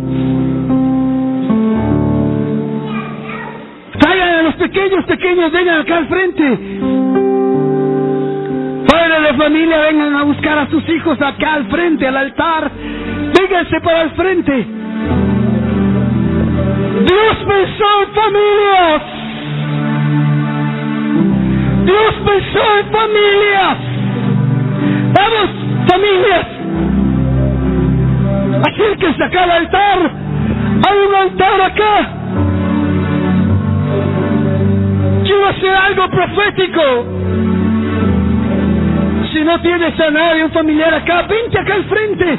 Traigan 3.99 4.29
a 4.29 4.43
los 4.43 4.55
pequeños, 4.57 5.05
pequeños, 5.07 5.53
vengan 5.53 5.81
acá 5.81 5.97
al 5.99 6.09
frente. 6.09 6.59
Padres 8.87 9.23
de 9.23 9.35
familia, 9.39 9.79
vengan 9.79 10.17
a 10.17 10.23
buscar 10.25 10.59
a 10.59 10.67
sus 10.69 10.89
hijos 10.89 11.21
acá 11.23 11.55
al 11.55 11.67
frente, 11.67 12.07
al 12.07 12.17
altar. 12.17 12.71
Vénganse 13.39 13.81
para 13.81 14.03
el 14.03 14.11
frente. 14.11 14.67
Dios 17.07 17.37
pensó 17.47 17.87
en 18.03 18.15
familias. 18.15 19.03
Dios 21.85 22.15
pensó 22.25 22.79
en 22.79 22.93
familias. 22.93 23.79
Vamos, 25.15 25.51
familias, 25.89 26.47
Acérquense 28.67 29.23
acá 29.23 29.43
al 29.45 29.51
altar. 29.51 30.11
Hay 30.89 30.99
un 31.09 31.15
altar 31.15 31.61
acá. 31.61 32.09
Quiero 35.25 35.47
hacer 35.49 35.75
algo 35.75 36.09
profético. 36.09 36.83
Si 39.33 39.41
no 39.45 39.61
tienes 39.61 39.99
a 40.01 40.11
nadie, 40.11 40.45
un 40.45 40.51
familiar 40.53 40.95
acá, 40.95 41.23
vente 41.23 41.59
acá 41.59 41.75
al 41.75 41.85
frente. 41.85 42.39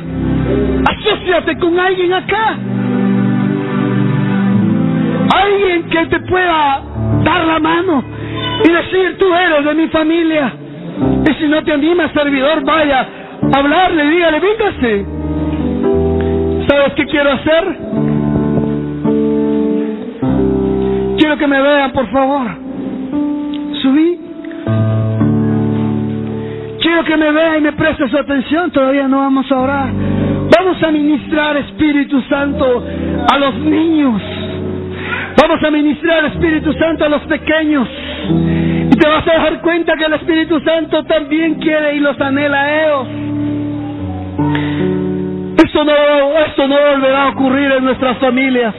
Asociate 0.88 1.57
con 1.59 1.80
alguien 1.80 2.13
acá. 2.13 2.57
Alguien 5.36 5.84
que 5.89 6.05
te 6.07 6.19
pueda 6.21 6.82
dar 7.23 7.45
la 7.45 7.59
mano 7.59 8.03
y 8.63 8.69
decir, 8.69 9.17
tú 9.19 9.34
eres 9.34 9.65
de 9.65 9.73
mi 9.73 9.88
familia. 9.89 10.53
Y 11.28 11.34
si 11.34 11.47
no 11.47 11.63
te 11.63 11.73
anima, 11.73 12.09
servidor, 12.13 12.63
vaya, 12.63 13.07
a 13.53 13.59
hablarle, 13.59 14.05
dígale, 14.05 14.39
véngase. 14.39 15.05
¿Sabes 16.76 16.93
qué 16.95 17.05
quiero 17.05 17.32
hacer? 17.32 17.63
Quiero 21.17 21.38
que 21.38 21.47
me 21.47 21.61
vean, 21.61 21.91
por 21.93 22.05
favor. 22.11 22.47
Subí. 23.82 24.19
Quiero 26.82 27.05
que 27.05 27.15
me 27.15 27.32
vean 27.32 27.57
y 27.59 27.61
me 27.61 27.71
preste 27.71 28.09
su 28.09 28.17
atención. 28.17 28.71
Todavía 28.71 29.07
no 29.07 29.19
vamos 29.19 29.49
a 29.53 29.57
orar. 29.57 29.89
Vamos 30.57 30.84
a 30.84 30.91
ministrar 30.91 31.55
Espíritu 31.55 32.21
Santo 32.23 32.84
a 33.26 33.38
los 33.38 33.55
niños. 33.55 34.21
Vamos 35.41 35.63
a 35.63 35.71
ministrar 35.71 36.26
Espíritu 36.26 36.73
Santo 36.73 37.05
a 37.05 37.09
los 37.09 37.21
pequeños. 37.21 37.88
Y 38.91 38.97
te 38.97 39.07
vas 39.07 39.26
a 39.30 39.43
dar 39.43 39.61
cuenta 39.61 39.93
que 39.95 40.03
el 40.03 40.13
Espíritu 40.13 40.59
Santo 40.59 41.05
también 41.05 41.55
quiere 41.55 41.95
y 41.95 41.99
los 41.99 42.19
anhela 42.19 42.61
a 42.61 42.84
ellos. 42.84 43.07
Esto 45.76 45.84
no, 45.84 46.39
esto 46.39 46.67
no 46.69 46.76
volverá 46.89 47.23
a 47.23 47.30
ocurrir 47.32 47.69
en 47.69 47.84
nuestras 47.84 48.17
familias. 48.19 48.73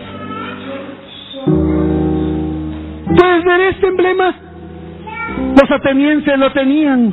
Puedes 3.19 3.45
ver 3.45 3.61
este 3.61 3.87
emblema. 3.87 4.35
Los 5.61 5.71
atenienses 5.71 6.39
lo 6.39 6.51
tenían. 6.53 7.13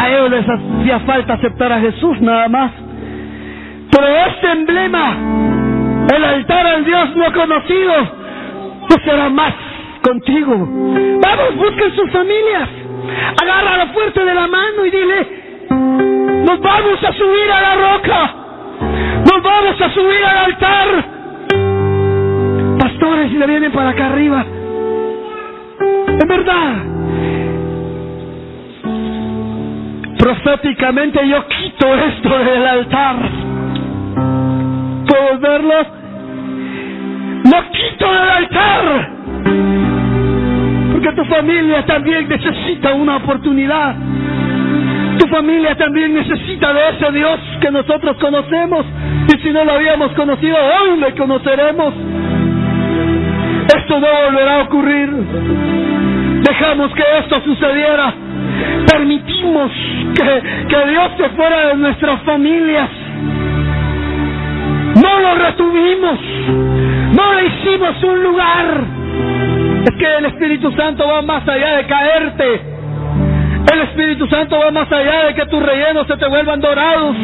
A 0.00 0.08
ellos 0.08 0.30
les 0.30 0.46
hacía 0.48 1.00
falta 1.00 1.34
aceptar 1.34 1.72
a 1.72 1.80
Jesús 1.80 2.18
nada 2.22 2.48
más. 2.48 2.72
Pero 3.90 4.06
este 4.28 4.50
emblema, 4.50 5.16
el 6.16 6.24
altar 6.24 6.66
al 6.68 6.84
Dios 6.86 7.16
no 7.16 7.30
conocido, 7.34 7.92
no 8.88 9.04
será 9.04 9.28
más 9.28 9.52
contigo. 10.00 10.54
Vamos, 10.56 11.56
busquen 11.56 11.94
sus 11.96 12.10
familias. 12.12 12.66
Agarra 13.42 13.76
la 13.76 13.86
fuerte 13.88 14.24
de 14.24 14.34
la 14.34 14.46
mano 14.46 14.86
y 14.86 14.90
dile, 14.90 15.39
nos 16.50 16.60
vamos 16.60 17.04
a 17.04 17.12
subir 17.12 17.52
a 17.52 17.60
la 17.60 17.74
roca. 17.76 18.34
Nos 18.80 19.42
vamos 19.42 19.80
a 19.80 19.90
subir 19.90 20.24
al 20.24 20.36
altar. 20.46 20.88
pastores 22.78 23.30
y 23.30 23.36
le 23.36 23.46
vienen 23.46 23.70
para 23.70 23.90
acá 23.90 24.06
arriba. 24.06 24.44
En 26.08 26.28
verdad. 26.28 26.72
Proféticamente 30.18 31.28
yo 31.28 31.46
quito 31.46 31.94
esto 31.94 32.38
del 32.38 32.66
altar. 32.66 33.16
¿Puedes 35.06 35.40
verlo? 35.40 35.74
Lo 37.44 37.70
quito 37.70 38.12
del 38.12 38.28
altar. 38.28 39.10
Porque 40.92 41.12
tu 41.12 41.24
familia 41.26 41.86
también 41.86 42.28
necesita 42.28 42.92
una 42.94 43.18
oportunidad. 43.18 43.94
Tu 45.20 45.26
familia 45.28 45.76
también 45.76 46.14
necesita 46.14 46.72
de 46.72 46.80
ese 46.96 47.12
Dios 47.12 47.38
que 47.60 47.70
nosotros 47.70 48.16
conocemos. 48.16 48.86
Y 49.28 49.38
si 49.42 49.50
no 49.50 49.66
lo 49.66 49.72
habíamos 49.72 50.12
conocido, 50.12 50.56
hoy 50.56 50.98
le 50.98 51.12
conoceremos. 51.14 51.92
Esto 53.76 54.00
no 54.00 54.06
volverá 54.24 54.60
a 54.60 54.62
ocurrir. 54.62 55.10
Dejamos 56.40 56.94
que 56.94 57.02
esto 57.18 57.38
sucediera. 57.42 58.14
Permitimos 58.90 59.70
que, 60.14 60.42
que 60.68 60.90
Dios 60.90 61.10
se 61.18 61.28
fuera 61.36 61.66
de 61.68 61.74
nuestras 61.74 62.22
familias. 62.22 62.88
No 65.02 65.20
lo 65.20 65.34
retuvimos. 65.34 66.18
No 67.12 67.34
le 67.34 67.46
hicimos 67.46 68.02
un 68.04 68.22
lugar. 68.22 68.84
Es 69.84 69.96
que 69.96 70.16
el 70.16 70.24
Espíritu 70.24 70.72
Santo 70.72 71.06
va 71.06 71.20
más 71.20 71.46
allá 71.46 71.76
de 71.76 71.86
caerte. 71.86 72.79
El 73.72 73.80
Espíritu 73.82 74.26
Santo 74.26 74.58
va 74.58 74.70
más 74.70 74.90
allá 74.90 75.26
de 75.26 75.34
que 75.34 75.46
tus 75.46 75.62
rellenos 75.62 76.06
se 76.06 76.16
te 76.16 76.26
vuelvan 76.26 76.60
dorados. 76.60 77.16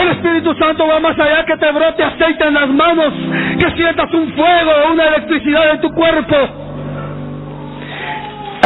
El 0.00 0.08
Espíritu 0.08 0.54
Santo 0.54 0.86
va 0.86 0.98
más 1.00 1.18
allá 1.18 1.44
que 1.44 1.56
te 1.56 1.70
brote 1.72 2.02
aceite 2.02 2.44
en 2.46 2.54
las 2.54 2.68
manos, 2.68 3.12
que 3.58 3.70
sientas 3.76 4.12
un 4.12 4.32
fuego 4.32 4.70
o 4.84 4.92
una 4.92 5.06
electricidad 5.06 5.70
en 5.70 5.80
tu 5.80 5.92
cuerpo. 5.92 6.36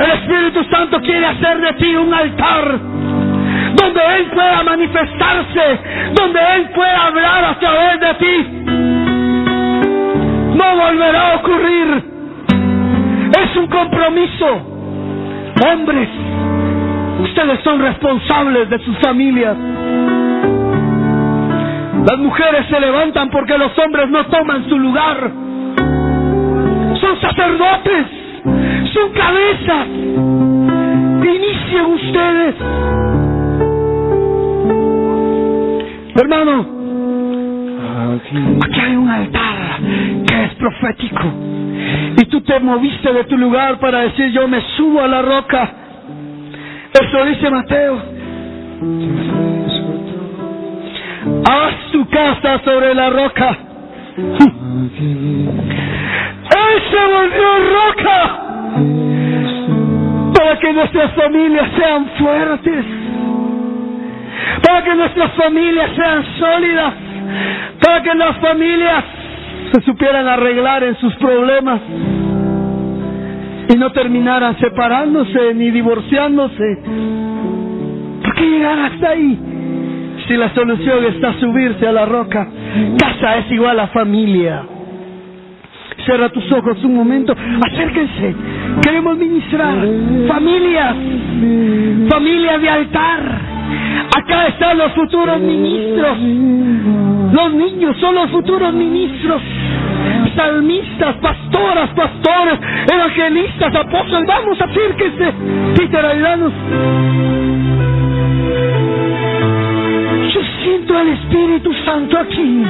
El 0.03 0.11
Espíritu 0.13 0.65
Santo 0.71 1.01
quiere 1.01 1.27
hacer 1.27 1.61
de 1.61 1.73
ti 1.75 1.95
un 1.95 2.13
altar 2.13 2.79
donde 3.75 4.01
Él 4.17 4.27
pueda 4.33 4.63
manifestarse, 4.63 5.79
donde 6.15 6.41
Él 6.57 6.71
pueda 6.75 7.07
hablar 7.07 7.45
a 7.45 7.59
través 7.59 8.01
de 8.01 8.15
ti. 8.15 8.49
No 10.57 10.77
volverá 10.77 11.33
a 11.33 11.37
ocurrir. 11.37 12.05
Es 13.43 13.57
un 13.57 13.67
compromiso. 13.67 14.71
Hombres, 15.67 16.09
ustedes 17.21 17.61
son 17.63 17.81
responsables 17.81 18.69
de 18.71 18.79
sus 18.81 18.97
familias. 18.99 19.57
Las 22.07 22.19
mujeres 22.19 22.67
se 22.69 22.79
levantan 22.81 23.31
porque 23.31 23.57
los 23.57 23.73
hombres 23.79 24.11
no 24.11 24.27
toman 24.27 24.69
su 24.69 24.79
lugar. 24.79 25.31
Son 27.01 27.21
sacerdotes, 27.21 28.07
son 28.93 29.13
cabezas. 29.13 29.87
Inicien 31.25 31.85
ustedes. 31.87 32.55
Hermano, 36.17 36.67
aquí 38.63 38.81
hay 38.81 38.97
un 38.97 39.09
altar 39.09 39.79
que 40.27 40.45
es 40.45 40.55
profético. 40.55 41.25
Y 42.17 42.25
tú 42.27 42.41
te 42.43 42.61
moviste 42.61 43.13
de 43.13 43.25
tu 43.25 43.37
lugar 43.37 43.79
para 43.79 44.01
decir 44.01 44.31
yo 44.31 44.47
me 44.47 44.61
subo 44.77 45.01
a 45.01 45.09
la 45.09 45.23
roca. 45.23 45.84
Eso 46.95 47.25
dice 47.25 47.51
Mateo. 47.51 48.01
Haz 51.51 51.75
tu 51.91 52.09
casa 52.09 52.61
sobre 52.65 52.95
la 52.95 53.11
roca. 53.11 53.59
Él 54.17 54.53
se 56.91 57.07
volvió 57.15 57.49
roca 57.75 58.19
para 60.35 60.53
que 60.61 60.73
nuestras 60.73 61.11
familias 61.15 61.69
sean 61.77 62.07
fuertes, 62.17 62.85
para 64.65 64.85
que 64.85 64.95
nuestras 64.95 65.33
familias 65.33 65.91
sean 65.97 66.25
sólidas, 66.39 66.95
para 67.85 68.03
que 68.05 68.15
las 68.15 68.37
familias 68.39 69.05
se 69.73 69.81
supieran 69.81 70.29
arreglar 70.29 70.85
en 70.85 70.95
sus 70.99 71.13
problemas 71.17 71.81
y 73.69 73.77
no 73.77 73.91
terminaran 73.93 74.59
separándose 74.59 75.55
ni 75.55 75.71
divorciándose. 75.71 76.79
¿Por 78.23 78.35
qué 78.35 78.43
llegar 78.51 78.79
hasta 78.79 79.11
ahí? 79.11 79.39
Si 80.27 80.37
la 80.37 80.55
solución 80.55 81.05
está 81.05 81.35
subirse 81.39 81.87
a 81.87 81.93
la 81.93 82.07
roca, 82.07 82.49
casa 82.99 83.39
es 83.39 83.51
igual 83.51 83.79
a 83.81 83.89
familia. 83.89 84.65
Cierra 86.05 86.29
tus 86.29 86.51
ojos 86.53 86.83
un 86.85 86.95
momento, 86.95 87.35
acérquense. 87.71 88.35
Queremos 88.83 89.17
ministrar 89.17 89.75
familias, 90.29 90.97
familias 92.11 92.61
de 92.61 92.69
altar. 92.69 93.41
Acá 94.17 94.49
están 94.49 94.79
los 94.79 94.93
futuros 94.93 95.41
ministros. 95.41 96.19
Los 97.33 97.55
niños 97.55 97.97
son 98.01 98.15
los 98.15 98.31
futuros 98.31 98.73
ministros. 98.75 99.43
Salmistas, 100.37 101.17
pastoras, 101.17 101.91
pastores, 101.91 102.59
evangelistas, 102.93 103.75
apóstoles. 103.75 104.27
Vamos, 104.27 104.61
acérquense. 104.61 105.33
Peter, 105.77 106.05
ayúdanos. 106.05 106.53
Yo 110.35 110.41
siento 110.63 110.99
al 110.99 111.09
Espíritu 111.09 111.73
Santo 111.85 112.19
aquí. 112.19 112.65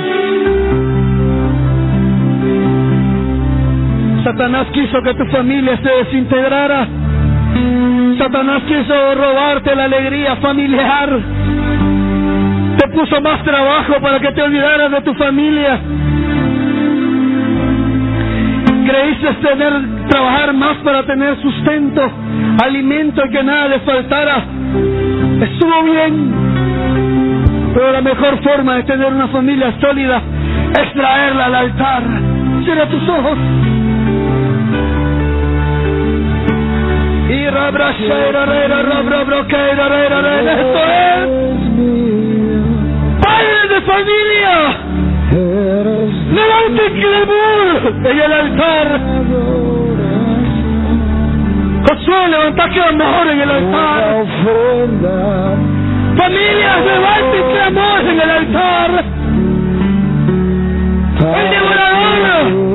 Satanás 4.24 4.66
quiso 4.72 5.02
que 5.02 5.14
tu 5.14 5.26
familia 5.26 5.78
se 5.82 5.88
desintegrara. 5.88 6.86
Satanás 8.18 8.62
quiso 8.66 9.14
robarte 9.14 9.74
la 9.74 9.84
alegría 9.84 10.36
familiar. 10.36 11.10
Te 12.78 12.88
puso 12.88 13.20
más 13.20 13.42
trabajo 13.44 14.00
para 14.00 14.18
que 14.20 14.32
te 14.32 14.42
olvidaras 14.42 14.90
de 14.90 15.00
tu 15.02 15.14
familia. 15.14 15.78
Creíste 18.94 19.34
tener, 19.42 20.06
trabajar 20.08 20.54
más 20.54 20.76
para 20.84 21.04
tener 21.04 21.36
sustento, 21.42 22.00
alimento 22.62 23.26
y 23.26 23.30
que 23.30 23.42
nada 23.42 23.66
le 23.66 23.80
faltara. 23.80 24.44
Estuvo 25.40 25.82
bien, 25.82 26.32
pero 27.74 27.90
la 27.90 28.00
mejor 28.00 28.40
forma 28.44 28.76
de 28.76 28.84
tener 28.84 29.12
una 29.12 29.26
familia 29.28 29.74
sólida 29.80 30.22
es 30.80 30.92
traerla 30.92 31.46
al 31.46 31.54
altar. 31.56 32.02
Cierra 32.64 32.86
tus 32.86 33.08
ojos. 33.08 33.38
Y 37.30 37.48
rabrashera, 37.48 38.46
rera, 38.46 38.82
rabra, 38.82 39.24
broquera, 39.24 39.88
rera, 39.88 40.20
rera. 40.20 40.52
Esto 40.52 40.78
es. 40.78 41.64
¡Levante 45.34 46.92
clamor 46.92 47.92
en 48.04 48.20
el 48.20 48.32
altar! 48.32 49.00
Josué, 51.88 52.28
levanta 52.28 52.68
clamor 52.68 53.26
en 53.26 53.40
el 53.40 53.50
altar. 53.50 54.26
Familias, 56.16 56.84
levanten 56.86 57.42
clamor 57.52 58.00
en 58.00 58.20
el 58.20 58.30
altar. 58.30 59.04
El 61.36 61.50
devorador 61.50 62.74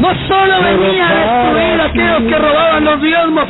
no 0.00 0.10
solo 0.28 0.62
venía 0.62 1.08
a 1.08 1.14
destruir 1.14 1.80
a 1.80 1.84
aquellos 1.86 2.22
que 2.30 2.38
robaban 2.38 2.84
los 2.84 3.02
diezmos, 3.02 3.48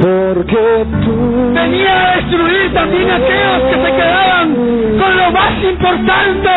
Porque 0.00 0.86
tú 1.04 1.52
venía 1.52 1.92
a 1.92 2.16
destruir 2.16 2.72
también 2.72 3.10
a 3.10 3.16
aquellos 3.16 3.62
que 3.70 3.76
se 3.84 3.92
quedaban 3.96 4.54
con 4.98 5.16
lo 5.16 5.30
más 5.30 5.52
importante, 5.62 6.50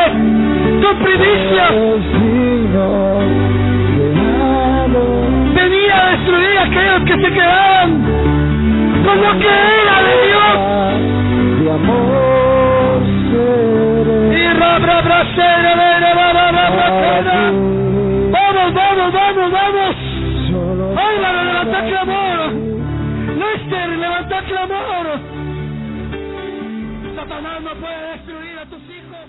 de 0.80 1.62
amor. 1.62 1.94
Venía 5.56 5.94
a 5.98 6.12
destruir 6.12 6.58
a 6.58 6.64
aquellos 6.64 7.04
que 7.04 7.16
se 7.22 7.34
quedaban 7.34 7.89
con 9.06 9.22
lo 9.22 9.39
que 9.39 9.54
era 9.82 9.96
de 10.08 10.14
Dios. 10.28 10.56
De 11.60 11.72
amor 11.72 12.14
seré 13.30 14.39
Y 14.39 14.54
ra. 14.54 14.74
Vamos, 18.32 18.74
vamos, 18.74 19.14
vamos, 19.14 19.52
vamos. 19.52 19.83
Esther, 23.74 23.90
levanta 23.98 24.44
clamor. 24.46 25.20
Satanás 27.16 27.62
no 27.64 27.76
puede 27.76 28.12
destruir 28.12 28.60
a 28.60 28.66
tus 28.70 28.82
hijos. 28.90 29.26